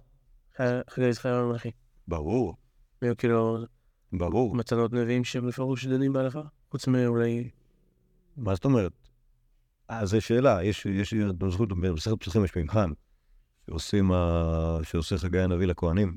חגי 0.91 1.13
זכר 1.13 1.35
המלאכי. 1.35 1.71
ברור, 2.09 2.57
כאילו, 3.19 3.59
ברור. 4.13 4.57
עוד 4.77 4.95
נביאים 4.95 5.25
שבפירוש 5.25 5.87
דנים 5.87 6.13
בהלכה? 6.13 6.43
חוץ 6.71 6.89
מאולי... 6.89 7.51
מה 8.37 8.55
זאת 8.55 8.65
אומרת? 8.65 8.93
אה, 9.91 10.07
זו 10.07 10.21
שאלה, 10.21 10.65
יש, 10.65 10.87
יש, 10.87 11.15
במסכת 11.69 12.21
פסחים 12.21 12.45
יש 12.45 12.57
מבחן, 12.57 12.91
שעושים, 13.69 14.11
שעושה 14.83 15.19
חגי 15.19 15.39
הנביא 15.39 15.67
לכהנים. 15.67 16.17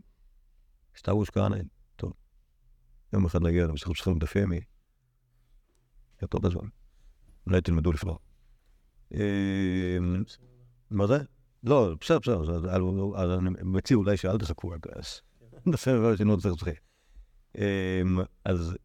סתרוש 0.97 1.29
כהנא, 1.29 1.57
טוב. 1.95 2.13
יום 3.13 3.25
אחד 3.25 3.43
נגיע 3.43 3.67
למסכת 3.67 3.91
פסחים 3.93 4.19
דף 4.19 4.35
ימי. 4.35 4.59
יותר 6.21 6.39
בזמן. 6.39 6.67
אולי 7.47 7.61
תלמדו 7.61 7.91
לפני. 7.91 8.11
אה, 9.13 9.97
מה 10.91 11.07
זה? 11.07 11.17
לא, 11.63 11.95
בסדר, 12.01 12.19
בסדר, 12.19 12.55
אז- 13.15 13.39
אני 13.39 13.49
מציע 13.63 13.97
אולי 13.97 14.17
שאל 14.17 14.37
תחכו 14.37 14.73
עד 14.73 14.81
אז. 14.95 15.21
נעשה 15.65 15.91
דבר 15.97 16.13
לא 16.25 16.35
צריך 16.35 16.53
לצחק. 16.53 16.79
אמ, 17.57 18.19
אז, 18.45 18.77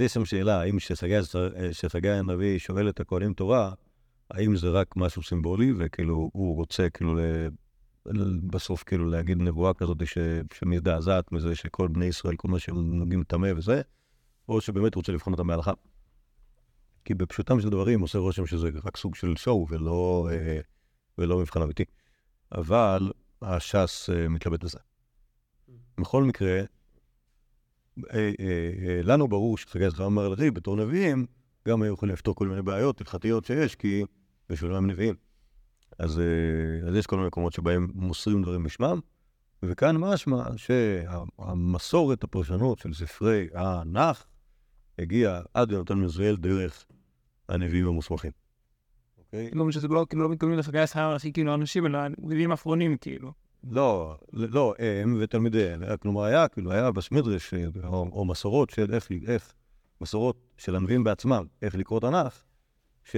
יש 0.00 0.12
שם 0.14 0.24
שאלה, 0.24 0.60
האם 0.60 0.80
שחגי 0.80 1.18
שחגי 1.72 2.10
הנביא 2.10 2.58
שואל 2.58 2.88
את 2.88 3.00
הכהנים 3.00 3.34
תורה, 3.34 3.72
האם 4.30 4.56
זה 4.56 4.70
רק 4.70 4.96
משהו 4.96 5.22
סימבולי, 5.22 5.72
וכאילו 5.78 6.30
הוא 6.32 6.56
רוצה 6.56 6.90
כאילו 6.90 7.18
בסוף 8.46 8.82
כאילו 8.82 9.10
להגיד 9.10 9.38
נבואה 9.38 9.74
כזאת 9.74 10.06
ש- 10.06 10.18
שמזדעזעת 10.54 11.32
מזה 11.32 11.54
שכל 11.54 11.88
בני 11.88 12.04
ישראל, 12.04 12.36
כל 12.36 12.48
מה 12.48 12.58
שהם 12.58 12.98
נוגעים 12.98 13.24
טמא 13.24 13.48
וזה, 13.56 13.82
או 14.48 14.60
שבאמת 14.60 14.94
רוצה 14.94 15.12
לבחון 15.12 15.32
אותם 15.32 15.46
בהלכה. 15.46 15.72
כי 17.04 17.14
בפשוטם 17.14 17.60
של 17.60 17.68
דברים 17.68 18.00
עושה 18.00 18.18
רושם 18.18 18.46
שזה 18.46 18.70
רק 18.84 18.96
סוג 18.96 19.14
של 19.14 19.36
שואו 19.36 19.66
ולא, 19.70 20.28
אה, 20.32 20.60
ולא 21.18 21.38
מבחן 21.38 21.62
אמיתי. 21.62 21.84
אבל 22.52 23.12
הש"ס 23.42 24.10
אה, 24.10 24.28
מתלבט 24.28 24.64
בזה. 24.64 24.78
בכל 26.00 26.24
מקרה, 26.24 26.60
אה, 28.14 29.00
לנו 29.02 29.28
ברור 29.28 29.58
שחגי 29.58 29.90
זכר 29.90 30.04
המלאכי 30.04 30.50
בתור 30.50 30.76
נביאים, 30.76 31.26
גם 31.68 31.82
היו 31.82 31.92
יכולים 31.92 32.12
לפתור 32.12 32.34
כל 32.34 32.48
מיני 32.48 32.62
בעיות 32.62 33.00
הלכתיות 33.00 33.44
שיש, 33.44 33.74
כי 33.74 34.04
בשבילם 34.48 34.74
הם 34.74 34.90
נביאים. 34.90 35.23
אז, 35.98 36.20
אה, 36.20 36.88
אז 36.88 36.94
יש 36.94 37.06
כל 37.06 37.16
מיני 37.16 37.26
מקומות 37.26 37.52
שבהם 37.52 37.88
מוסרים 37.94 38.42
דברים 38.42 38.62
בשמם, 38.62 39.00
וכאן 39.62 39.96
משמע 39.96 40.44
שהמסורת 40.56 42.24
הפרשנות 42.24 42.78
של 42.78 42.94
ספרי 42.94 43.48
הנח 43.54 44.26
הגיעה 44.98 45.40
עד 45.54 45.70
יונתן 45.70 45.94
מזואל 45.94 46.36
דרך 46.36 46.84
הנביאים 47.48 47.86
המוסמכים. 47.86 48.30
אוקיי? 49.18 49.50
לא, 49.52 49.70
שזה 49.70 49.88
לא, 49.88 50.06
כאילו, 50.08 50.22
לא 50.22 50.28
מתכוונים 50.28 50.58
לחגי 50.58 50.78
השכר 50.78 51.00
המלאכי, 51.00 51.32
כאילו, 51.32 51.54
אנשים, 51.54 51.86
אלא 51.86 51.98
נביאים 52.18 52.52
אחרונים, 52.52 52.96
כאילו. 52.96 53.32
לא, 53.70 54.16
לא, 54.32 54.74
הם 54.78 55.16
ותלמידיהם, 55.20 55.82
כלומר 56.00 56.22
היה, 56.22 56.48
כאילו 56.48 56.72
היה 56.72 56.90
בסמדרש, 56.90 57.54
אה, 57.54 57.66
או, 57.84 58.08
או 58.12 58.24
מסורות 58.24 58.70
של 58.70 58.94
איך, 58.94 59.08
איך, 59.26 59.52
מסורות 60.00 60.36
של 60.56 60.76
הנביאים 60.76 61.04
בעצמם, 61.04 61.46
איך 61.62 61.74
לקרוא 61.74 62.00
תנ"ך, 62.00 62.42
ש... 63.04 63.16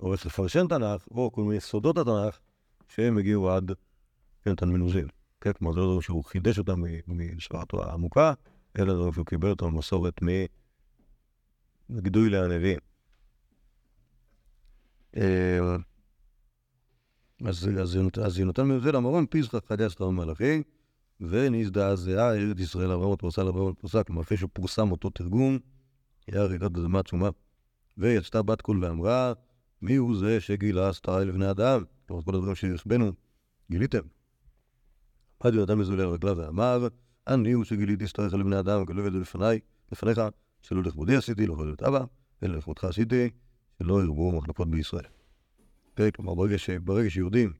או 0.00 0.12
איך 0.12 0.26
לפרשן 0.26 0.66
תנ"ך, 0.68 1.08
או 1.10 1.32
כל 1.32 1.42
מיני 1.42 1.60
סודות 1.60 1.98
התנ"ך, 1.98 2.38
שהם 2.88 3.18
הגיעו 3.18 3.50
עד 3.50 3.72
יונתן 4.46 4.68
מנוזיל. 4.68 5.08
כן, 5.40 5.52
כלומר, 5.52 5.72
זה 5.74 5.80
לא 5.80 5.92
דבר 5.92 6.00
שהוא 6.00 6.24
חידש 6.24 6.58
אותם 6.58 6.82
משפחתו 7.08 7.84
העמוקה, 7.84 8.32
אלא 8.78 8.94
דבר 8.94 9.12
שהוא 9.12 9.26
קיבל 9.26 9.50
אותם 9.50 9.66
במסורת 9.66 10.20
מגדוי 11.88 12.30
לנביאים. 12.30 12.78
אה, 15.16 15.58
אז, 17.46 17.68
אז, 17.82 17.94
יונת- 17.94 18.18
אז 18.18 18.38
יונתן 18.38 18.62
מנוזל 18.62 18.96
אמרון 18.96 19.26
פיסחא 19.26 19.58
חדש 19.68 19.96
חם 19.96 20.16
מלאכי, 20.16 20.62
ונזדעזעה 21.20 22.34
ארץ 22.34 22.58
ישראל 22.58 22.90
אברמות 22.90 23.20
פרסה 23.20 23.42
לאברמות 23.42 23.78
פרסה, 23.78 24.04
כלומר 24.04 24.22
אחרי 24.22 24.36
שפורסם 24.36 24.90
אותו 24.90 25.10
תרגום, 25.10 25.58
היה 26.26 26.44
רעידת 26.44 26.62
אדמה 26.62 26.98
עצומה. 26.98 27.28
ויצתה 27.98 28.42
בת 28.42 28.60
קול 28.60 28.84
ואמרה, 28.84 29.32
מי 29.82 29.96
הוא 29.96 30.18
זה 30.18 30.40
שגילה 30.40 30.92
סתרה 30.92 31.24
לבני 31.24 31.50
אדם? 31.50 31.84
כלומר, 32.06 32.22
כל 32.22 32.34
הדברים 32.34 32.54
שרכבנו, 32.54 33.12
גיליתם. 33.70 34.02
עד 35.40 35.54
יונתן 35.54 35.74
מזולל 35.74 36.06
רגליו 36.06 36.36
ואמר, 36.36 36.88
אני 37.26 37.52
הוא 37.52 37.64
שגיליתי 37.64 38.08
סתריך 38.08 38.34
לבני 38.34 38.58
אדם, 38.58 38.82
וגלו 38.82 39.06
את 39.06 39.12
זה 39.12 39.18
לפניי, 39.18 39.60
לפניך, 39.92 40.20
שלא 40.62 40.82
לכבודי 40.82 41.16
עשיתי, 41.16 41.46
לא 41.46 41.54
לכבוד 41.54 41.68
את 41.68 41.82
אבא, 41.82 42.04
אלא 42.42 42.56
לכבודך 42.58 42.84
עשיתי, 42.84 43.30
שלא 43.78 44.02
ירבו 44.02 44.32
מחלקות 44.32 44.70
בישראל. 44.70 45.04
כן, 45.96 46.10
כלומר, 46.10 46.34
ברגע, 46.34 46.58
ש, 46.58 46.70
ברגע 46.70 47.10
שיודעים 47.10 47.52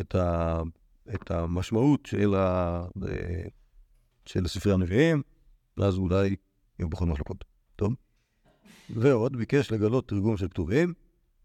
את, 0.00 0.14
ה, 0.14 0.62
את 1.14 1.30
המשמעות 1.30 2.06
של, 2.06 2.34
ה, 2.34 2.80
אה, 3.08 3.44
של 4.26 4.48
ספרי 4.48 4.72
הנביאים, 4.72 5.22
אז 5.76 5.96
אולי 5.98 6.36
יהיו 6.78 6.90
פחות 6.90 7.08
מחלקות. 7.08 7.44
טוב? 7.76 7.94
ועוד 8.90 9.36
ביקש 9.36 9.72
לגלות 9.72 10.08
תרגום 10.08 10.36
של 10.36 10.48
כתובים, 10.48 10.94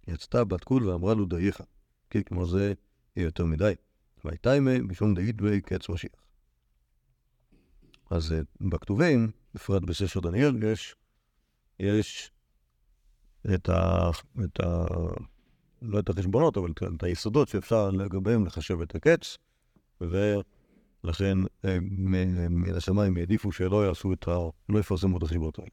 יצתה 0.07 0.43
בת 0.43 0.63
קול 0.63 0.89
ואמרה 0.89 1.13
לו 1.13 1.25
דייך. 1.25 1.61
כן, 2.09 2.21
כלומר 2.21 2.45
זה 2.45 2.73
יהיה 3.15 3.25
יותר 3.25 3.45
מדי. 3.45 3.73
והייתה 4.25 4.51
עימי 4.51 4.79
משום 4.79 5.13
דאית 5.13 5.41
בי 5.41 5.61
קץ 5.61 5.89
משיח. 5.89 6.11
אז 8.09 8.31
אה, 8.31 8.39
בכתובים, 8.61 9.31
בפרט 9.53 9.83
בספר 9.83 10.19
דניאל, 10.19 10.63
יש, 10.63 10.95
יש 11.79 12.31
את 13.55 13.69
ה... 13.69 14.09
את 14.43 14.59
ה... 14.59 14.85
לא 15.81 15.99
את 15.99 16.09
החשבונות, 16.09 16.57
אבל 16.57 16.71
את 16.95 17.03
היסודות 17.03 17.47
שאפשר 17.47 17.89
לגביהם 17.89 18.45
לחשב 18.45 18.81
את 18.81 18.95
הקץ, 18.95 19.37
ולכן 20.01 21.37
אה, 21.65 21.77
מ- 21.81 22.61
מן 22.61 22.75
השמיים 22.75 23.17
העדיפו 23.17 23.51
שלא 23.51 23.85
יעשו 23.87 24.13
את 24.13 24.27
ה... 24.27 24.37
לא 24.69 24.79
יפרסמו 24.79 25.17
את 25.17 25.23
החשבונות 25.23 25.59
האלה. 25.59 25.69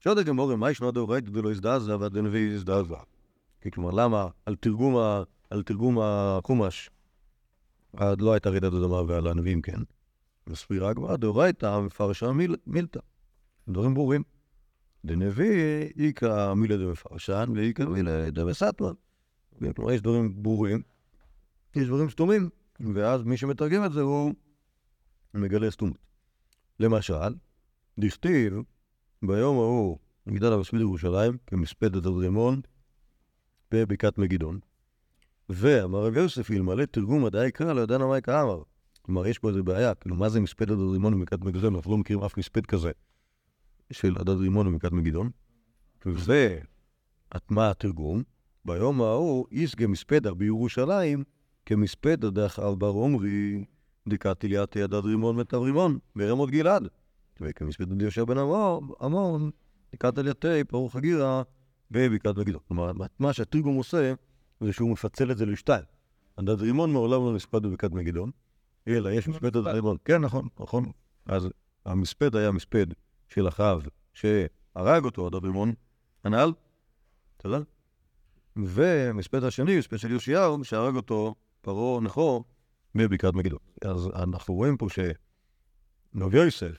שואלת 0.00 0.18
הגמורה, 0.18 0.56
מה 0.56 0.70
ישנו 0.70 0.90
דאורייתא 0.90 1.30
דלא 1.30 1.50
הזדעזע 1.50 1.96
והדנביא 2.00 2.54
הזדעזע? 2.54 2.96
כלומר, 3.70 3.90
למה 3.90 4.28
על 4.46 4.56
תרגום, 4.56 4.96
ה... 4.96 5.22
על 5.50 5.62
תרגום 5.62 5.98
החומש 6.00 6.90
עד 7.96 8.20
לא 8.20 8.32
הייתה 8.32 8.50
רעידת 8.50 8.72
אדמה 8.72 9.02
ועל 9.02 9.26
הנביאים 9.26 9.62
כן? 9.62 9.80
מסבירה 10.46 10.90
הגמרא, 10.90 11.16
דאורייתא 11.16 11.80
מפרשה 11.80 12.32
מיל... 12.32 12.56
מילתא. 12.66 13.00
דברים 13.68 13.94
ברורים. 13.94 14.22
דנביא 15.04 15.88
איכא 15.98 16.54
מילה 16.54 16.76
דמפרשן 16.76 17.52
ואיכא 17.54 17.82
מילה 17.82 18.30
דמסתמן. 18.30 18.92
כלומר, 19.76 19.92
יש 19.92 20.00
דברים 20.00 20.42
ברורים, 20.42 20.82
יש 21.76 21.86
דברים 21.86 22.10
סתומים, 22.10 22.48
ואז 22.94 23.22
מי 23.22 23.36
שמתרגם 23.36 23.84
את 23.84 23.92
זה 23.92 24.00
הוא 24.00 24.34
מגלה 25.34 25.70
סתומות. 25.70 25.98
למשל, 26.80 27.34
דכתיב 27.98 28.54
ביום 29.22 29.56
ההוא 29.56 29.98
מגדל 30.26 30.52
הרשמי 30.52 30.78
לירושלים 30.78 31.36
כמספד 31.46 31.96
את 31.96 32.06
הדרימון 32.06 32.60
בבקעת 33.74 34.18
מגידון. 34.18 34.58
ואמר 35.48 36.06
רב 36.06 36.16
יוסף, 36.16 36.50
אלמלא 36.50 36.84
תרגום 36.84 37.24
מדעי 37.24 37.50
קרא, 37.50 37.72
לא 37.72 37.80
ידענו 37.80 38.08
מה 38.08 38.18
יקרא 38.18 38.42
אמר. 38.42 38.62
כלומר, 39.02 39.26
יש 39.26 39.38
פה 39.38 39.48
איזו 39.48 39.64
בעיה, 39.64 39.94
כאילו, 39.94 40.16
מה 40.16 40.28
זה 40.28 40.40
מספד 40.40 40.70
עד 40.70 40.78
רימון 40.92 41.18
בבקעת 41.18 41.40
מגידון? 41.40 41.74
אנחנו 41.74 41.90
לא 41.90 41.98
מכירים 41.98 42.24
אף 42.24 42.38
מספד 42.38 42.66
כזה 42.66 42.90
של 43.92 44.16
עד 44.18 44.28
רימון 44.28 44.72
בבקעת 44.72 44.92
מגידון. 44.92 45.30
ומה 46.06 47.70
התרגום? 47.70 48.22
ביום 48.64 49.02
ההוא 49.02 49.46
איסגה 49.52 49.86
מספדה 49.86 50.34
בירושלים 50.34 51.24
כמספדה 51.66 52.30
דאחר 52.30 52.74
בר 52.74 52.86
עומרי 52.86 53.64
דקת 54.08 54.44
אליית 54.44 54.76
יד 54.76 54.94
עד 54.94 55.04
רימון 55.04 55.38
ותו 55.38 55.62
רימון 55.62 55.98
ברמות 56.16 56.50
גלעד. 56.50 56.88
וכמספדה 57.40 57.94
דיושר 57.94 58.24
בן 58.24 58.38
עמון 59.00 59.50
דקת 59.92 60.18
אליתי 60.18 60.64
פרוך 60.64 60.96
הגירה 60.96 61.42
בבקעת 61.92 62.36
מגידון. 62.36 62.60
כלומר, 62.68 62.92
מה 63.18 63.32
שהתרגום 63.32 63.76
עושה 63.76 64.14
זה 64.60 64.72
שהוא 64.72 64.90
מפצל 64.90 65.30
את 65.30 65.38
זה 65.38 65.46
לשתיים. 65.46 65.84
הדד 66.38 66.60
רימון 66.60 66.92
מעולם 66.92 67.24
לא 67.24 67.34
נספד 67.34 67.62
בבקעת 67.62 67.92
מגידון, 67.92 68.30
אלא 68.88 69.08
יש 69.08 69.28
מספד 69.28 69.56
הדד 69.56 69.66
רימון. 69.66 69.96
כן, 70.04 70.20
נכון, 70.20 70.48
נכון. 70.60 70.92
אז 71.26 71.48
המספד 71.86 72.36
היה 72.36 72.50
מספד 72.50 72.86
של 73.28 73.48
אחאב 73.48 73.82
שהרג 74.14 75.04
אותו 75.04 75.26
הדד 75.26 75.44
רימון, 75.44 75.72
הנ"ל, 76.24 76.52
תודה. 77.36 77.58
ומספד 78.56 79.44
השני, 79.44 79.78
מספד 79.78 79.96
של 79.96 80.12
יאשיהו, 80.12 80.64
שהרג 80.64 80.96
אותו 80.96 81.34
פרעה 81.60 82.00
נכו 82.00 82.44
בבקעת 82.94 83.34
מגידון. 83.34 83.58
אז 83.84 84.08
אנחנו 84.14 84.54
רואים 84.54 84.76
פה 84.76 84.86
רב 86.16 86.34
יוסף, 86.34 86.78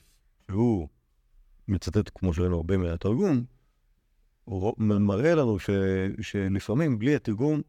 שהוא 0.50 0.88
מצטט, 1.68 2.10
כמו 2.14 2.34
שראינו 2.34 2.56
הרבה 2.56 2.76
מהתרגום, 2.76 3.44
מראה 4.78 5.34
לנו 5.34 5.58
ש, 5.58 5.70
שלפעמים 6.20 6.98
בלי 6.98 7.16
התרגום 7.16 7.62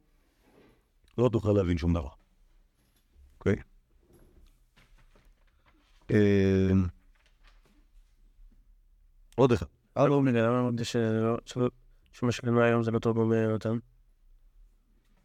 לא 1.17 1.29
תוכל 1.29 1.51
להבין 1.51 1.77
שום 1.77 1.93
דבר. 1.93 2.09
אוקיי? 3.39 3.55
אה, 6.11 6.71
עוד 9.35 9.51
אחד. 9.51 9.65
אה, 9.97 10.07
לא, 10.07 10.21
רגע, 10.27 10.47
למה 10.47 10.59
אמרתי 10.59 10.83
שמה 12.11 12.31
שקנו 12.31 12.61
היום 12.61 12.83
זה 12.83 12.91
לא 12.91 12.99
תרגום 12.99 13.33
נתן? 13.33 13.77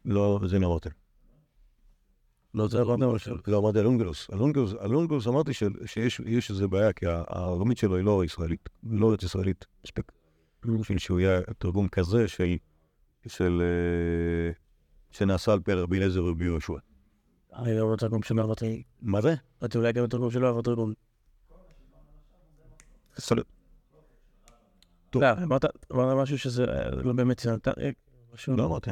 לא, 0.05 0.39
זה 0.45 0.59
לא 0.59 0.67
אמרתי. 0.67 0.89
לא, 2.53 2.67
זה 2.67 2.81
אמרתי, 2.81 3.29
לא 3.47 3.59
אמרתי 3.59 3.79
על 3.79 3.85
אונגלוס. 3.85 4.29
על 4.29 4.39
אונגלוס, 4.39 4.73
על 4.79 4.95
אונגלוס 4.95 5.27
אמרתי 5.27 5.51
שיש 5.85 6.21
יש 6.25 6.49
איזה 6.49 6.67
בעיה, 6.67 6.93
כי 6.93 7.05
הארמית 7.07 7.77
שלו 7.77 7.95
היא 7.95 8.05
לא 8.05 8.25
ישראלית, 8.25 8.69
לא 8.83 9.11
ארץ 9.11 9.23
ישראלית 9.23 9.65
מספיק. 9.85 10.11
בשביל 10.65 10.97
שהוא 10.97 11.19
יהיה 11.19 11.41
תרגום 11.57 11.87
כזה 11.87 12.27
של, 12.27 12.55
של, 13.27 13.61
אה, 13.61 14.51
שנעשה 15.11 15.53
על 15.53 15.59
פי 15.59 15.73
רבי 15.73 15.97
אליעזר 15.97 16.23
ורבי 16.23 16.45
יהושע. 16.45 16.73
אני 17.55 17.77
לא 17.77 17.93
בתרגום 17.93 18.23
שלו 18.23 18.43
עברתי. 18.43 18.83
מה 19.01 19.21
זה? 19.21 19.35
אמרתי 19.61 19.77
אולי 19.77 19.93
גם 19.93 20.03
בתרגום 20.03 20.31
שלו 20.31 20.47
עבר 20.47 20.61
תרגום. 20.61 20.93
טוב. 25.09 25.23
לא, 25.23 25.31
אמרת 25.31 25.65
משהו 25.91 26.37
שזה 26.37 26.65
אה, 26.65 26.89
לא 26.89 27.13
באמת 27.13 27.45
נתן, 27.45 27.71
אה. 27.81 27.89
לא 28.47 28.65
אמרתי. 28.65 28.91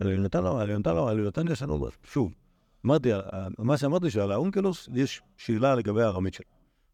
נתן 0.00 0.42
לו, 0.42 0.78
נתן 0.78 0.94
לו, 0.94 1.14
נתן 1.14 1.48
יש 1.52 1.62
לנו, 1.62 1.88
שוב, 2.04 2.32
אמרתי, 2.86 3.10
מה 3.58 3.78
שאמרתי 3.78 4.10
שעל 4.10 4.32
האונקלוס 4.32 4.88
יש 4.94 5.22
שאלה 5.36 5.74
לגבי 5.74 6.02
הארמית 6.02 6.34
שלו. 6.34 6.46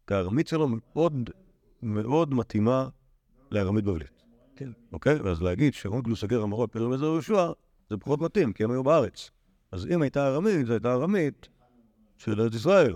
כי 0.07 0.13
הארמית 0.13 0.47
שלו 0.47 0.67
מאוד 0.67 1.29
מאוד 1.83 2.33
מתאימה 2.33 2.89
לארמית 3.51 3.85
בבלית. 3.85 4.16
כן. 4.57 4.69
אוקיי? 4.93 5.21
ואז 5.21 5.41
להגיד 5.41 5.73
שאונקלוס 5.73 6.21
סגר 6.21 6.41
המורות 6.41 6.71
פרם 6.71 6.93
עזר 6.93 7.05
יהושע, 7.05 7.51
זה 7.89 7.97
פחות 7.97 8.21
מתאים, 8.21 8.53
כי 8.53 8.63
הם 8.63 8.71
היו 8.71 8.83
בארץ. 8.83 9.31
אז 9.71 9.85
אם 9.85 10.01
הייתה 10.01 10.27
ארמית, 10.27 10.65
זו 10.65 10.73
הייתה 10.73 10.93
ארמית 10.93 11.47
של 12.17 12.41
ארץ 12.41 12.53
ישראל, 12.53 12.95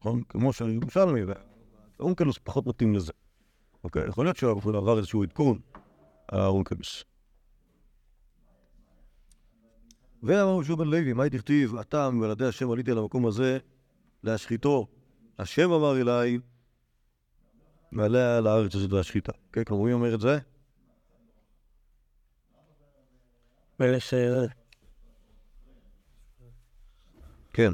נכון? 0.00 0.22
כמו 0.28 0.52
של 0.52 0.68
ירושלמי, 0.68 1.20
והאונקלוס 1.24 2.38
פחות 2.44 2.66
מתאים 2.66 2.94
לזה. 2.94 3.12
אוקיי? 3.84 4.08
יכול 4.08 4.26
להיות 4.26 4.36
שהוא 4.36 4.76
עבר 4.76 4.98
איזשהו 4.98 5.22
עדכון, 5.22 5.58
האונקלוס. 6.28 7.04
ואמר 10.22 10.62
שוב 10.62 10.78
בן 10.78 10.90
לוי, 10.90 11.12
מה 11.12 11.28
תכתיב, 11.28 11.76
אתה 11.76 12.10
מוולדי 12.10 12.46
השם 12.46 12.70
עליתי 12.70 12.90
על 12.90 12.98
המקום 12.98 13.26
הזה 13.26 13.58
להשחיתו. 14.22 14.86
השם 15.38 15.72
אמר 15.72 16.00
אליי, 16.00 16.38
מעלה 17.92 18.38
על 18.38 18.46
הארץ 18.46 18.74
הזאת 18.74 18.92
להשחיתה. 18.92 19.32
כן, 19.52 19.64
כלומר, 19.64 19.84
מי 19.84 19.92
אומר 19.92 20.14
את 20.14 20.20
זה? 20.20 20.38
ואלה 23.82 24.00
ש... 24.00 24.14
כן. 27.52 27.72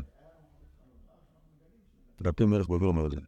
לדעתי 2.20 2.44
מלך 2.44 2.68
בבל 2.68 2.86
אומר 2.86 3.06
את 3.06 3.10
זה. 3.10 3.20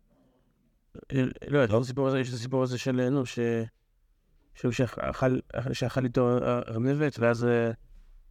אה, 1.13 1.25
לא, 1.49 1.65
יש 1.65 1.71
את 1.71 1.75
הסיפור 1.81 2.09
הזה, 2.09 2.21
יש 2.21 2.29
את 2.29 2.35
הסיפור 2.35 2.63
הזה 2.63 2.79
של, 2.79 3.09
נו, 3.11 3.27
ש... 3.27 3.39
שהוא 4.55 4.73
שאכל 4.73 5.39
שאכל 5.73 6.05
איתו 6.05 6.39
אה, 6.39 6.59
ארנבת, 6.69 7.19
ואז 7.19 7.45
אה, 7.45 7.71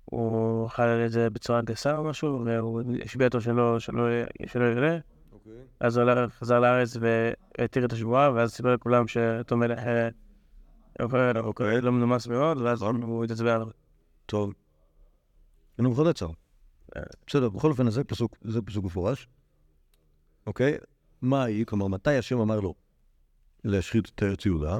הוא 0.06 0.68
אכל 0.68 0.82
על 0.84 1.08
זה 1.08 1.30
בצורה 1.30 1.62
גסה 1.62 1.98
או 1.98 2.04
משהו, 2.04 2.46
והוא 2.46 2.82
השביע 3.06 3.28
אותו 3.28 3.42
שלא 3.42 3.80
שלא 3.80 4.08
שלא 4.48 4.64
יראה. 4.64 4.98
אז 5.80 5.98
הוא 5.98 6.28
חזר 6.30 6.60
לארץ 6.60 6.98
והתיר 7.00 7.86
את 7.86 7.94
השבועה, 7.94 8.32
ואז 8.34 8.52
סיפר 8.52 8.74
לכולם 8.74 9.08
שאותו 9.08 9.58
מלך 9.58 9.80
אה, 9.80 10.10
עובר- 11.02 11.40
אוקיי. 11.40 11.82
לא 11.82 11.92
מנומס 11.92 12.28
מאוד, 12.28 12.58
ואז 12.58 12.82
הוא 12.82 13.24
התעצבן 13.24 13.48
עליו. 13.48 13.68
טוב. 14.30 14.54
אני 15.80 15.90
בכל 15.90 16.08
עצר. 16.08 16.30
אה. 16.96 17.02
בסדר, 17.28 17.50
בכל 17.50 17.72
אופן, 17.72 17.90
זה 17.90 18.04
פסוק, 18.04 18.38
זה 18.42 18.62
פסוק 18.62 18.86
מפורש. 18.86 19.28
אוקיי? 20.48 20.78
מה 21.22 21.44
היא? 21.44 21.66
כלומר, 21.66 21.88
מתי 21.88 22.16
השם 22.16 22.40
אמר 22.40 22.60
לו 22.60 22.74
להשחית 23.64 24.12
את 24.16 24.24
ארץ 24.24 24.46
יהודה? 24.46 24.80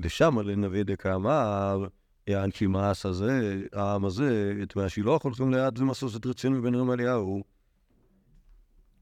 ושם 0.00 0.38
לנביא 0.38 0.82
דקה 0.82 1.14
אמר, 1.14 1.86
יען 2.26 2.50
כי 2.50 2.66
מעש 2.66 3.06
הזה, 3.06 3.62
העם 3.72 4.04
הזה, 4.04 4.54
את 4.62 4.76
מהשילוח 4.76 5.24
הולכים 5.24 5.54
ליד 5.54 5.78
ומסוס 5.78 6.16
את 6.16 6.26
רצינו 6.26 6.58
מבן 6.58 6.74
רמליהו. 6.74 7.42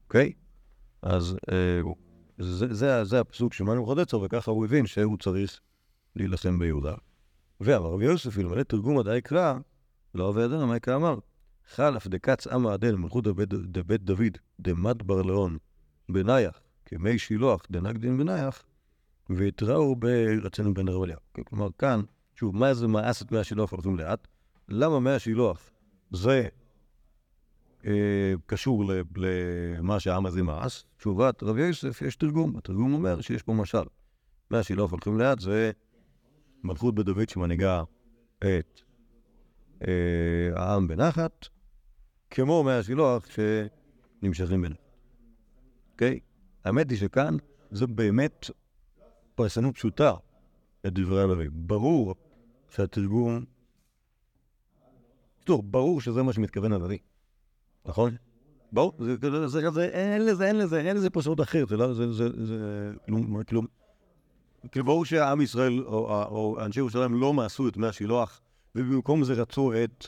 אוקיי? 0.07 0.33
אז 1.01 1.37
אה, 1.51 1.81
זה, 3.03 3.19
הפסוק 3.19 3.53
של 3.53 3.63
מנו 3.63 3.85
חדצר, 3.85 4.19
וככה 4.19 4.51
הוא 4.51 4.65
הבין 4.65 4.85
שהוא 4.85 5.17
צריך 5.17 5.59
להילחם 6.15 6.59
ביהודה. 6.59 6.95
ואמר 7.61 7.89
רבי 7.89 8.05
יוסף, 8.05 8.37
אלמלא 8.37 8.63
תרגום 8.63 8.99
עדי 8.99 9.21
קרא, 9.23 9.57
לא 10.15 10.23
עובד 10.23 10.47
מה 10.47 10.77
יקרא 10.77 10.95
אמר? 10.95 11.19
חלף 11.67 12.07
דקץ 12.07 12.47
עמא 12.47 12.69
עדל 12.69 12.95
מלכות 12.95 13.23
דבית- 13.23 14.03
דוד 14.03 14.37
דמת 14.59 15.03
בר 15.03 15.21
לאון 15.21 15.57
בנייח 16.09 16.61
כמי 16.85 17.19
שילוח 17.19 17.61
דנגדין 17.71 18.17
בנייח 18.17 18.63
והתראו 19.29 19.95
ברצנו 19.95 20.73
בן 20.73 20.87
רבליהו. 20.87 21.19
כלומר 21.45 21.67
כאן, 21.77 22.01
שוב, 22.35 22.55
מה 22.55 22.73
זה 22.73 22.87
מאס 22.87 23.21
את 23.21 23.31
מי 23.31 23.37
השילוח 23.37 23.71
הולכים 23.71 23.97
לאט? 23.97 24.27
למה 24.69 24.99
מי 24.99 25.09
השילוח 25.09 25.69
זה 26.11 26.47
אה, 27.85 28.33
קשור 28.45 28.83
למה 29.15 29.99
שהעם 29.99 30.25
הזה 30.25 30.43
מאס? 30.43 30.85
תשובת 30.97 31.43
רבי 31.43 31.61
יוסף 31.61 32.01
יש 32.01 32.15
תרגום, 32.15 32.57
התרגום 32.57 32.93
אומר 32.93 33.21
שיש 33.21 33.43
פה 33.43 33.53
משל. 33.53 33.83
מי 34.51 34.57
השילוח 34.57 34.91
הולכים 34.91 35.19
לאט 35.19 35.39
זה 35.39 35.71
מלכות 36.63 36.95
בית 36.95 37.05
דוד 37.05 37.29
שמנהיגה 37.29 37.83
את 38.37 38.81
העם 40.55 40.87
בנחת, 40.87 41.47
כמו 42.29 42.63
מי 42.63 42.71
השילוח 42.71 43.25
שנמשכים 43.29 44.61
בנחת. 44.61 44.79
אוקיי? 45.91 46.19
האמת 46.65 46.89
היא 46.89 46.97
שכאן 46.97 47.37
זה 47.71 47.87
באמת 47.87 48.49
פרשנות 49.35 49.75
פשוטה 49.75 50.13
לדברי 50.83 51.23
הנביא. 51.23 51.49
ברור 51.51 52.15
שהתרגום... 52.69 53.45
טוב, 55.43 55.71
ברור 55.71 56.01
שזה 56.01 56.23
מה 56.23 56.33
שמתכוון 56.33 56.73
הנביא, 56.73 56.97
נכון? 57.85 58.15
ברור, 58.71 58.93
אין 59.93 60.25
לזה, 60.25 60.47
אין 60.47 60.57
לזה, 60.57 60.81
אין 60.81 60.95
לזה 60.95 61.09
פרשנות 61.09 61.41
אחרת, 61.41 61.69
זה 61.69 61.77
לא, 61.77 61.93
זה, 61.93 62.13
זה, 62.13 62.45
זה, 62.45 62.91
כלום, 63.05 63.43
כלום. 63.43 63.65
כאילו, 64.71 64.85
ברור 64.85 65.05
שעם 65.05 65.41
ישראל, 65.41 65.79
או 65.83 66.57
אנשי 66.65 66.79
ירושלים 66.79 67.13
לא 67.13 67.33
מעשו 67.33 67.67
את 67.67 67.77
מי 67.77 67.87
השילוח, 67.87 68.41
ובמקום 68.75 69.23
זה 69.23 69.33
רצו 69.33 69.73
את 69.83 70.07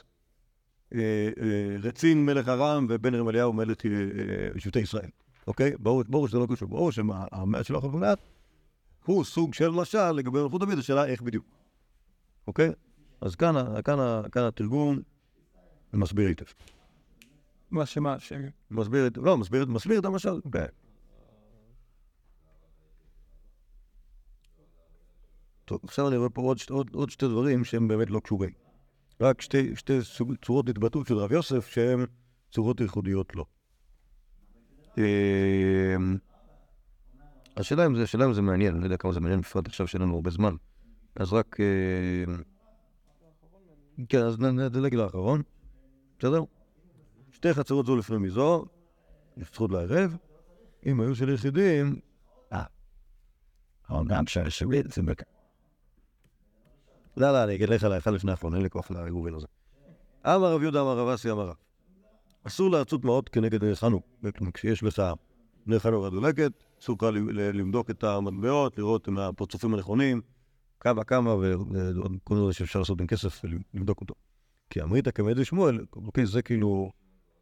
אה, 0.95 0.99
אה, 1.41 1.75
רצין 1.83 2.25
מלך 2.25 2.47
ארם 2.49 2.87
ובן 2.89 3.15
רמליהו 3.15 3.53
מלך 3.53 3.77
אה, 3.85 4.59
שבטי 4.59 4.79
ישראל. 4.79 5.09
אוקיי? 5.47 5.71
ברור, 5.79 6.27
שזה 6.27 6.39
לא 6.39 6.47
קשור. 6.53 6.67
ברור 6.69 6.91
שהמאה 6.91 7.25
השילוח 7.59 7.83
המונעת 7.83 8.19
הוא 9.05 9.23
סוג 9.23 9.53
של 9.53 9.69
משל 9.69 10.11
לגבי 10.11 10.41
מלכות 10.41 10.61
דוד, 10.61 10.77
השאלה 10.77 11.05
איך 11.05 11.21
בדיוק. 11.21 11.45
אוקיי? 12.47 12.71
אז 13.21 13.35
כאן, 13.35 13.55
התרגום 14.35 14.99
מסביר 15.93 16.27
היטב. 16.27 16.45
מה 17.71 17.85
שמה, 17.85 18.19
ש... 18.19 18.33
מסביר, 18.71 19.07
את- 19.07 19.17
לא, 19.17 19.37
מסביר, 19.37 19.63
את- 19.63 19.67
מסביר 19.67 19.99
את 19.99 20.05
המשל. 20.05 20.39
טוב, 25.71 25.79
עכשיו 25.83 26.07
אני 26.07 26.17
רואה 26.17 26.29
פה 26.29 26.41
עוד, 26.41 26.57
עוד, 26.69 26.89
עוד 26.93 27.09
שתי 27.09 27.27
דברים 27.27 27.63
שהם 27.63 27.87
באמת 27.87 28.09
לא 28.09 28.19
קשורים. 28.19 28.49
רק 29.21 29.41
שתי, 29.41 29.75
שתי 29.75 30.01
סוג, 30.01 30.33
צורות 30.45 30.69
התבטאות 30.69 31.07
של 31.07 31.17
רב 31.17 31.31
יוסף 31.31 31.67
שהן 31.67 32.05
צורות 32.51 32.81
ייחודיות 32.81 33.35
לו. 33.35 33.45
אמ, 34.97 36.17
השאלה 37.57 37.85
אם 37.85 37.95
זה, 37.95 38.03
השאלה 38.03 38.25
אם 38.25 38.33
זה 38.33 38.41
מעניין, 38.41 38.71
אני 38.73 38.79
לא 38.79 38.85
יודע 38.85 38.97
כמה 38.97 39.13
זה 39.13 39.19
מעניין, 39.19 39.41
בפרט 39.41 39.67
עכשיו 39.67 39.87
שאין 39.87 40.01
לנו 40.01 40.15
הרבה 40.15 40.29
זמן. 40.29 40.55
אז 41.15 41.33
רק... 41.33 41.57
אמ, 41.59 42.37
כן, 44.09 44.21
אז 44.21 44.39
נדלג 44.39 44.95
לאחרון, 44.95 45.41
בסדר? 46.19 46.43
שתי 47.31 47.53
חצרות 47.53 47.85
זו 47.85 47.95
לפני 47.95 48.17
מזו, 48.17 48.65
לפחות 49.37 49.71
לערב. 49.71 50.17
אם 50.85 51.01
היו 51.01 51.15
של 51.15 51.29
יחידים, 51.29 51.99
אה. 52.53 52.63
העולם 53.87 54.27
של 54.27 54.49
שביל 54.49 54.87
זה 54.87 55.01
בק... 55.01 55.30
לא, 57.17 57.31
לא, 57.31 57.43
אני 57.43 57.55
אגיד 57.55 57.69
לך 57.69 57.83
לאחד 57.83 58.13
לפני 58.13 58.31
האחרון, 58.31 58.53
אין 58.53 58.63
לי 58.63 58.69
כוח 58.69 58.91
לעירובין 58.91 59.33
הזה. 59.33 59.47
אמר 60.25 60.53
רב 60.53 60.61
יהודה 60.61 60.81
אמר 60.81 60.97
רב 60.97 61.07
אסי 61.07 61.31
אמר 61.31 61.47
רב. 61.47 61.55
אסור 62.43 62.71
להרצות 62.71 63.05
מעות 63.05 63.29
כנגד 63.29 63.63
נר 63.63 63.75
חנוך. 63.75 64.03
כשיש 64.53 64.83
לך 64.83 65.03
נר 65.65 65.79
חנוכה 65.79 66.09
דולקת, 66.09 66.51
אסור 66.81 66.97
לך 67.01 67.03
לבדוק 67.33 67.89
את 67.89 68.03
המטבעות, 68.03 68.77
לראות 68.77 69.09
אם 69.09 69.17
הפרצופים 69.17 69.73
הנכונים, 69.73 70.21
כמה 70.79 71.03
כמה, 71.03 71.35
ועוד 71.35 72.17
כל 72.23 72.35
מיני 72.35 72.53
שאפשר 72.53 72.79
לעשות 72.79 73.01
עם 73.01 73.07
כסף 73.07 73.41
ולבדוק 73.73 74.01
אותו. 74.01 74.13
כי 74.69 74.81
אמרית 74.81 75.07
כמד 75.07 75.43
שמואל, 75.43 75.85
אוקיי, 75.95 76.25
זה 76.25 76.41
כאילו, 76.41 76.91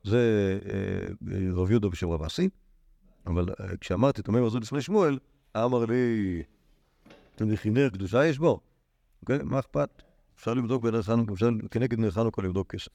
זה 0.03 0.19
אה, 0.65 1.37
רב 1.53 1.71
יהודה 1.71 1.89
בשם 1.89 2.09
רב 2.09 2.23
אסי. 2.23 2.49
אבל 3.25 3.45
אה, 3.49 3.77
כשאמרתי 3.77 4.21
את 4.21 4.29
המימר 4.29 4.47
הזאת 4.47 4.63
לפני 4.63 4.81
שמואל, 4.81 5.19
אמר 5.57 5.85
לי, 5.85 6.43
וכי 7.41 7.69
נר 7.69 7.89
קדושה 7.89 8.25
יש 8.25 8.39
בו? 8.39 8.59
אוקיי? 9.21 9.39
מה 9.43 9.59
אכפת? 9.59 10.03
אפשר 10.35 10.53
לבדוק 10.53 10.83
בנר 10.83 11.01
חנוכה, 11.01 11.33
אפשר 11.33 11.49
כנגד 11.71 11.99
נר 11.99 12.11
חנוכה 12.11 12.41
לבדוק 12.41 12.71
כסף. 12.75 12.91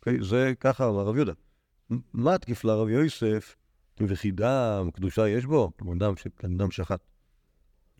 אוקיי? 0.00 0.24
זה 0.24 0.52
ככה 0.60 0.88
אמר 0.88 1.02
רב 1.02 1.16
יהודה. 1.16 1.32
מה 2.12 2.38
תקיף 2.38 2.64
לרב 2.64 2.88
יוסף, 2.88 3.56
וכי 4.00 4.30
דם 4.30 4.88
קדושה 4.94 5.28
יש 5.28 5.46
בו? 5.46 5.70
כמו 5.78 5.94
דם 5.94 6.16
ש- 6.16 6.26
דם 6.56 6.70
שחט. 6.70 7.00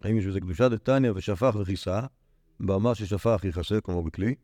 האם 0.02 0.18
יש 0.18 0.26
בזה 0.26 0.40
קדושה 0.40 0.68
דתניא 0.68 1.12
ושפך 1.14 1.56
וכיסה? 1.60 2.00
באמר 2.60 2.94
ששפך 2.94 3.44
יכסה, 3.44 3.80
כמו 3.80 4.02
בכלי, 4.02 4.34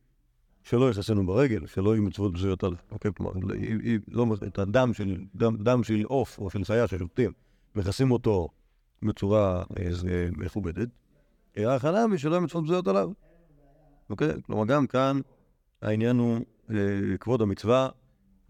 שלא 0.63 0.91
יכסנו 0.91 1.27
ברגל, 1.27 1.67
שלא 1.67 1.95
יהיו 1.95 2.03
מצוות 2.03 2.33
בזויות 2.33 2.65
על... 2.65 2.75
אוקיי, 2.91 3.11
כלומר, 3.17 3.33
היא 3.53 3.99
לא, 4.09 4.27
את 4.47 4.59
הדם 4.59 4.95
של, 4.95 5.25
דם, 5.35 5.57
דם 5.57 5.85
של 5.85 6.03
עוף 6.05 6.39
או 6.39 6.51
של 6.51 6.65
חיה 6.65 6.89
ששופטים, 6.89 7.33
מכסים 7.75 8.11
אותו 8.11 8.49
בצורה 9.03 9.63
אה, 9.79 10.29
מכובדת. 10.37 10.89
אה, 11.59 11.73
ההכנה 11.73 12.07
משלא 12.07 12.31
יהיו 12.33 12.41
מצוות 12.43 12.65
בזויות 12.65 12.89
עליו. 12.89 13.11
אוקיי? 14.11 14.29
כלומר, 14.43 14.67
גם 14.67 14.87
כאן 14.87 15.21
העניין 15.83 16.17
הוא 16.17 16.41
אה, 16.71 17.19
כבוד 17.21 17.43
המצווה, 17.43 17.89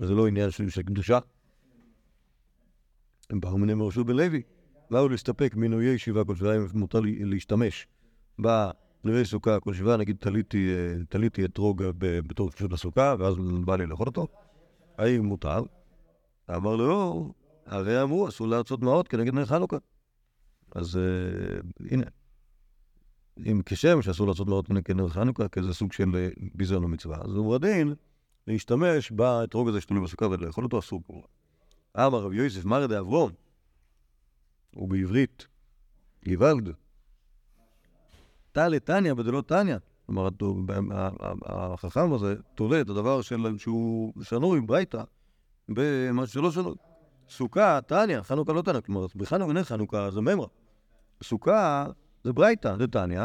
וזה 0.01 0.15
לא 0.15 0.27
עניין 0.27 0.51
של, 0.51 0.69
קדושה. 0.83 1.19
הם 3.31 3.41
באו 3.41 3.59
מני 3.59 3.75
מרשות 3.75 4.07
בן 4.07 4.17
לוי. 4.17 4.43
באו 4.91 5.09
להסתפק 5.09 5.55
מינויי 5.57 5.95
ישיבה 5.95 6.25
אם 6.57 6.67
מותר 6.75 7.01
להשתמש 7.05 7.87
בנויי 8.39 9.25
סוכה 9.25 9.61
כל 9.61 9.75
שבעה, 9.75 9.97
נגיד 9.97 10.17
תליתי, 11.09 11.39
אה, 11.39 11.45
אתרוג 11.45 11.83
בתור 11.99 12.51
פשוט 12.51 12.73
לסוכה, 12.73 13.15
ואז 13.19 13.35
בא 13.65 13.77
לי 13.77 13.87
לאכול 13.87 14.07
אותו. 14.07 14.27
האם 14.99 15.25
מותר? 15.25 15.63
אמר 16.57 16.77
לו, 16.77 16.89
לא, 16.89 17.31
הרי 17.67 18.03
אמרו, 18.03 18.29
אסור 18.29 18.49
לעשות 18.49 18.81
דמעות 18.81 19.09
כנגד 19.09 19.35
נר 19.35 19.47
חנוכה. 19.47 19.77
אז 20.75 20.97
אה, 20.97 21.61
הנה, 21.91 22.05
אם 23.47 23.61
כשם 23.67 24.03
שאסור 24.03 24.29
לעשות 24.29 24.47
דמעות 24.47 24.67
כנגד 24.67 24.93
נר 24.93 25.09
חנוכה, 25.09 25.49
כי 25.49 25.63
זה 25.63 25.75
סוג 25.75 25.93
של 25.93 26.17
אה, 26.17 26.29
ביזיון 26.55 26.85
המצווה, 26.85 27.19
אז 27.25 27.35
הוא 27.35 27.55
הדין 27.55 27.95
להשתמש 28.47 29.11
באתרוג 29.11 29.69
הזה 29.69 29.81
שתלוי 29.81 30.05
בסוכה 30.05 30.27
ולאכול 30.27 30.65
אותו 30.65 30.79
אסור 30.79 31.03
כמובן. 31.07 31.27
אמר 31.97 32.19
רב 32.19 32.33
יוסף 32.33 32.65
מרא 32.65 32.87
דאברום, 32.87 33.31
ובעברית 34.77 35.47
גוואלד, 36.29 36.69
תא 38.53 38.79
תניא 38.85 39.15
בדלא 39.15 39.41
תניא. 39.41 39.77
כלומר, 40.07 40.29
החכם 41.45 42.13
הזה 42.13 42.35
תולה 42.55 42.81
את 42.81 42.89
הדבר 42.89 43.21
שהוא 43.57 44.13
שנוי 44.23 44.61
ברייתא 44.61 45.03
במה 45.69 46.27
שלא 46.27 46.51
שנוי. 46.51 46.75
סוכה, 47.29 47.81
תניא, 47.87 48.23
חנוכה 48.23 48.53
לא 48.53 48.63
תניא. 48.63 48.81
כלומר, 48.81 49.07
בחנוכה 49.17 49.53
נר 49.53 49.65
חנוכה 49.65 50.11
זה 50.11 50.21
ממרא. 50.21 50.47
סוכה 51.23 51.87
זה 52.29 52.33
ברייתא, 52.33 52.77
זה 52.79 52.87
תניא. 52.87 53.25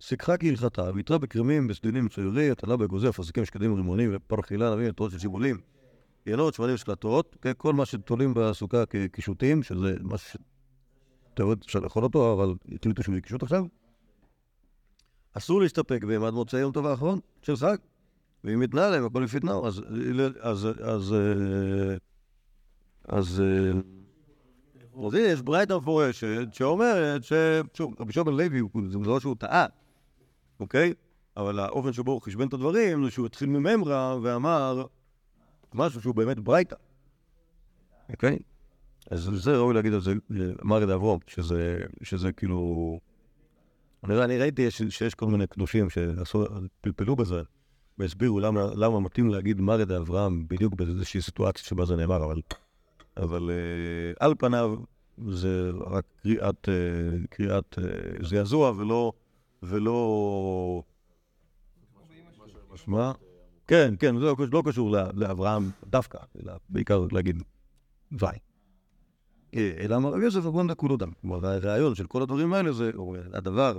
סיככה 0.00 0.36
כהלכתה, 0.36 0.90
ויתרה 0.94 1.18
בכרמים, 1.18 1.68
בסדינים 1.68 2.04
מצוירי, 2.04 2.50
הטלה 2.50 2.76
באגוזי, 2.76 3.08
אפרסקים, 3.08 3.44
שקדים, 3.44 3.74
רימונים, 3.74 4.10
ופרחילה, 4.14 4.74
נבין, 4.74 4.86
יתרות 4.86 5.10
של 5.10 5.18
שיבולים, 5.18 5.60
ינות, 6.26 6.54
שמנים 6.54 6.74
ושלטות, 6.74 7.36
כן, 7.42 7.52
כל 7.56 7.72
מה 7.72 7.86
שתולים 7.86 8.34
בסוכה 8.34 8.86
כקישוטים, 8.86 9.62
שזה 9.62 9.96
משהו 10.02 10.40
תיאורטית 11.34 11.64
אפשר 11.64 11.78
לאכול 11.78 12.04
אותו, 12.04 12.32
אבל 12.32 12.54
החליטו 12.74 13.02
שהוא 13.02 13.20
קישוט 13.20 13.42
עכשיו. 13.42 13.64
אסור 15.32 15.60
להסתפק 15.60 16.04
בהם 16.04 16.24
עד 16.24 16.34
מוצאי 16.34 16.60
יום 16.60 16.72
טוב 16.72 16.86
האחרון 16.86 17.18
של 17.42 17.56
חג. 17.56 17.76
ואם 18.44 18.62
יתנה 18.62 18.90
להם, 18.90 19.04
הכל 19.04 19.20
לפי 19.20 19.40
תנאו, 19.40 19.66
אז... 19.66 19.82
אז... 20.40 20.68
אז... 20.82 21.12
אה, 21.12 21.96
אז... 23.08 23.42
אז 25.06 25.14
הנה, 25.14 25.26
יש 25.26 25.42
ברייתא 25.42 25.72
מפורשת 25.72 26.48
שאומרת 26.52 27.24
ש... 27.24 27.32
שוב, 27.74 27.94
רבי 28.00 28.12
שמעון 28.12 28.36
לוי, 28.36 28.60
זה 28.90 28.98
לא 28.98 29.20
שהוא 29.20 29.36
טעה, 29.38 29.66
אוקיי? 30.60 30.94
אבל 31.36 31.58
האופן 31.58 31.92
שבו 31.92 32.12
הוא 32.12 32.22
חשבן 32.22 32.48
את 32.48 32.52
הדברים 32.52 33.04
זה 33.04 33.10
שהוא 33.10 33.26
התחיל 33.26 33.48
מממרא 33.48 34.16
ואמר 34.22 34.86
משהו 35.74 36.00
שהוא 36.00 36.14
באמת 36.14 36.38
ברייתא, 36.38 36.76
אוקיי? 38.10 38.38
אז 39.10 39.30
זה 39.32 39.56
ראוי 39.56 39.74
להגיד 39.74 39.92
על 39.92 40.00
זה 40.00 40.12
מרד 40.62 40.90
אברום, 40.90 41.18
שזה, 41.26 41.78
שזה 42.02 42.32
כאילו... 42.32 43.00
אני, 44.04 44.24
אני 44.24 44.38
ראיתי 44.38 44.70
ש, 44.70 44.82
שיש 44.82 45.14
כל 45.14 45.26
מיני 45.26 45.46
קדושים 45.46 45.90
שעשו, 45.90 46.44
פלפלו 46.80 47.16
בזה, 47.16 47.42
והסבירו 47.98 48.40
למה, 48.40 48.66
למה 48.74 49.00
מתאים 49.00 49.28
להגיד 49.28 49.60
מרד 49.60 49.92
אברהם 49.92 50.48
בדיוק 50.48 50.74
באיזושהי 50.74 51.22
סיטואציה 51.22 51.64
שבה 51.64 51.84
זה 51.84 51.96
נאמר, 51.96 52.24
אבל, 52.24 52.40
אבל 53.18 53.50
אה, 53.50 54.26
על 54.26 54.34
פניו 54.38 54.74
זה 55.28 55.70
רק 55.86 56.04
קריאת, 56.22 56.68
אה, 56.68 57.18
קריאת 57.30 57.78
אה, 57.78 58.26
זעזוע 58.28 58.72
ולא, 58.76 59.12
ולא... 59.62 60.82
מה? 62.86 63.12
כן, 63.66 63.94
כן, 63.98 64.18
זה 64.18 64.24
לא, 64.24 64.36
לא 64.52 64.62
קשור 64.66 64.90
ל- 64.90 65.10
לאברהם 65.14 65.70
דווקא, 65.86 66.18
אלא 66.42 66.52
בעיקר 66.68 67.06
להגיד 67.12 67.42
וי. 68.12 68.28
אה, 69.54 69.72
אלא 69.78 69.96
אמר 69.96 70.10
רבי 70.10 70.24
יוסף 70.24 70.46
אברהם 70.46 70.68
דקו 70.68 70.88
לו 70.88 70.96
דם. 70.96 71.10
כלומר, 71.20 71.46
הרעיון 71.46 71.94
של 71.94 72.06
כל 72.06 72.22
הדברים 72.22 72.52
האלה 72.52 72.72
זה, 72.72 72.90
או 72.94 73.16
הדבר, 73.32 73.78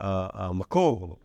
המקור 0.00 1.18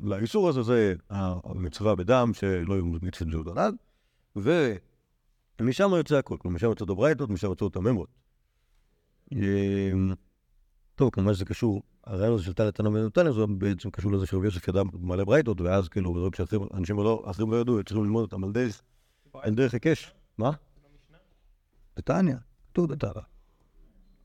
לאיסור 0.00 0.48
הזה 0.48 0.62
זה 0.62 0.94
המצווה 1.10 1.94
בדם, 1.94 2.30
שלא 2.34 2.74
יהיו 2.74 2.86
מצוות 2.86 3.30
זהות 3.30 3.46
עליו, 3.46 3.72
ומשם 5.60 5.90
יוצא 5.96 6.16
הכל, 6.16 6.36
כלומר, 6.38 6.54
משם 6.54 6.66
יוצאות 6.66 6.90
הברייתות, 6.90 7.30
משם 7.30 7.46
יוצאות 7.46 7.76
הממרות. 7.76 8.08
אה, 9.32 9.92
טוב, 10.94 11.10
כמובן 11.10 11.34
שזה 11.34 11.44
קשור, 11.44 11.82
הרעיון 12.04 12.34
הזה 12.34 12.44
של 12.44 12.52
תנא 12.52 12.70
תנא 12.70 12.88
ונתניה 12.88 13.32
זה 13.32 13.46
בעצם 13.46 13.90
קשור 13.90 14.12
לזה 14.12 14.26
שרבי 14.26 14.46
יוסף 14.46 14.68
ידע 14.68 14.82
מלא 14.92 15.24
ברייתות, 15.24 15.60
ואז 15.60 15.88
כאילו, 15.88 16.14
בדברים 16.14 16.32
שאנשים 16.32 16.96
לא, 16.96 17.24
אחרים 17.30 17.50
לא 17.50 17.56
ידעו, 17.56 17.84
צריכים 17.84 18.04
ללמוד 18.04 18.22
אותם 18.22 18.44
על 18.44 18.52
דרך, 18.52 18.82
על 19.34 19.54
דרך 19.54 19.74
היקש. 19.74 20.14
מה? 20.38 20.50
בתניא, 21.96 22.34
כתוב 22.72 22.92
בתניא. 22.92 23.12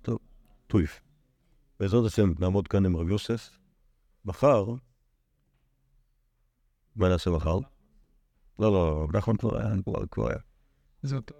טוב, 0.01 0.19
טויף. 0.67 1.01
בעזרת 1.79 2.05
השם 2.05 2.33
נעמוד 2.39 2.67
כאן 2.67 2.85
עם 2.85 2.97
רב 2.97 3.09
יוסף. 3.09 3.57
מחר, 4.25 4.65
מה 6.95 7.09
נעשה 7.09 7.29
מחר? 7.29 7.59
לא, 8.59 8.71
לא, 8.71 9.07
נחמן 9.13 9.37
כבר 9.37 9.57
היה, 9.57 9.69
כבר 10.11 10.27
היה. 10.29 10.52
זה 11.03 11.15
אותו. 11.15 11.35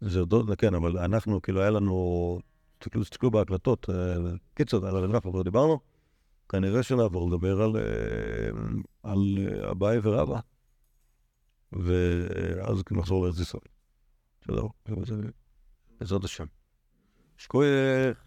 זה 0.00 0.20
עוד, 0.20 0.52
כן, 0.58 0.74
אבל 0.74 0.98
אנחנו, 0.98 1.42
כאילו, 1.42 1.60
היה 1.60 1.70
לנו, 1.70 2.38
תסתכלו, 2.78 3.30
בהקלטות, 3.30 3.90
אה, 3.90 4.16
קיצור, 4.54 4.86
על 4.86 4.96
אנחנו 4.96 5.32
כבר 5.32 5.42
דיברנו, 5.42 5.80
כנראה 6.48 6.82
שנעבור 6.82 7.30
לדבר 7.30 7.62
על, 7.62 7.76
אה, 7.76 8.48
על 9.02 9.18
אה, 9.38 9.70
אביי 9.70 9.98
ורבא, 10.02 10.40
ואז 11.72 12.82
נחזור 12.90 13.24
לארץ 13.24 13.40
ישראל. 13.40 13.62
שלום, 14.46 14.68
בעזרת 16.00 16.24
השם. 16.24 16.46
שקוייך. 17.36 18.25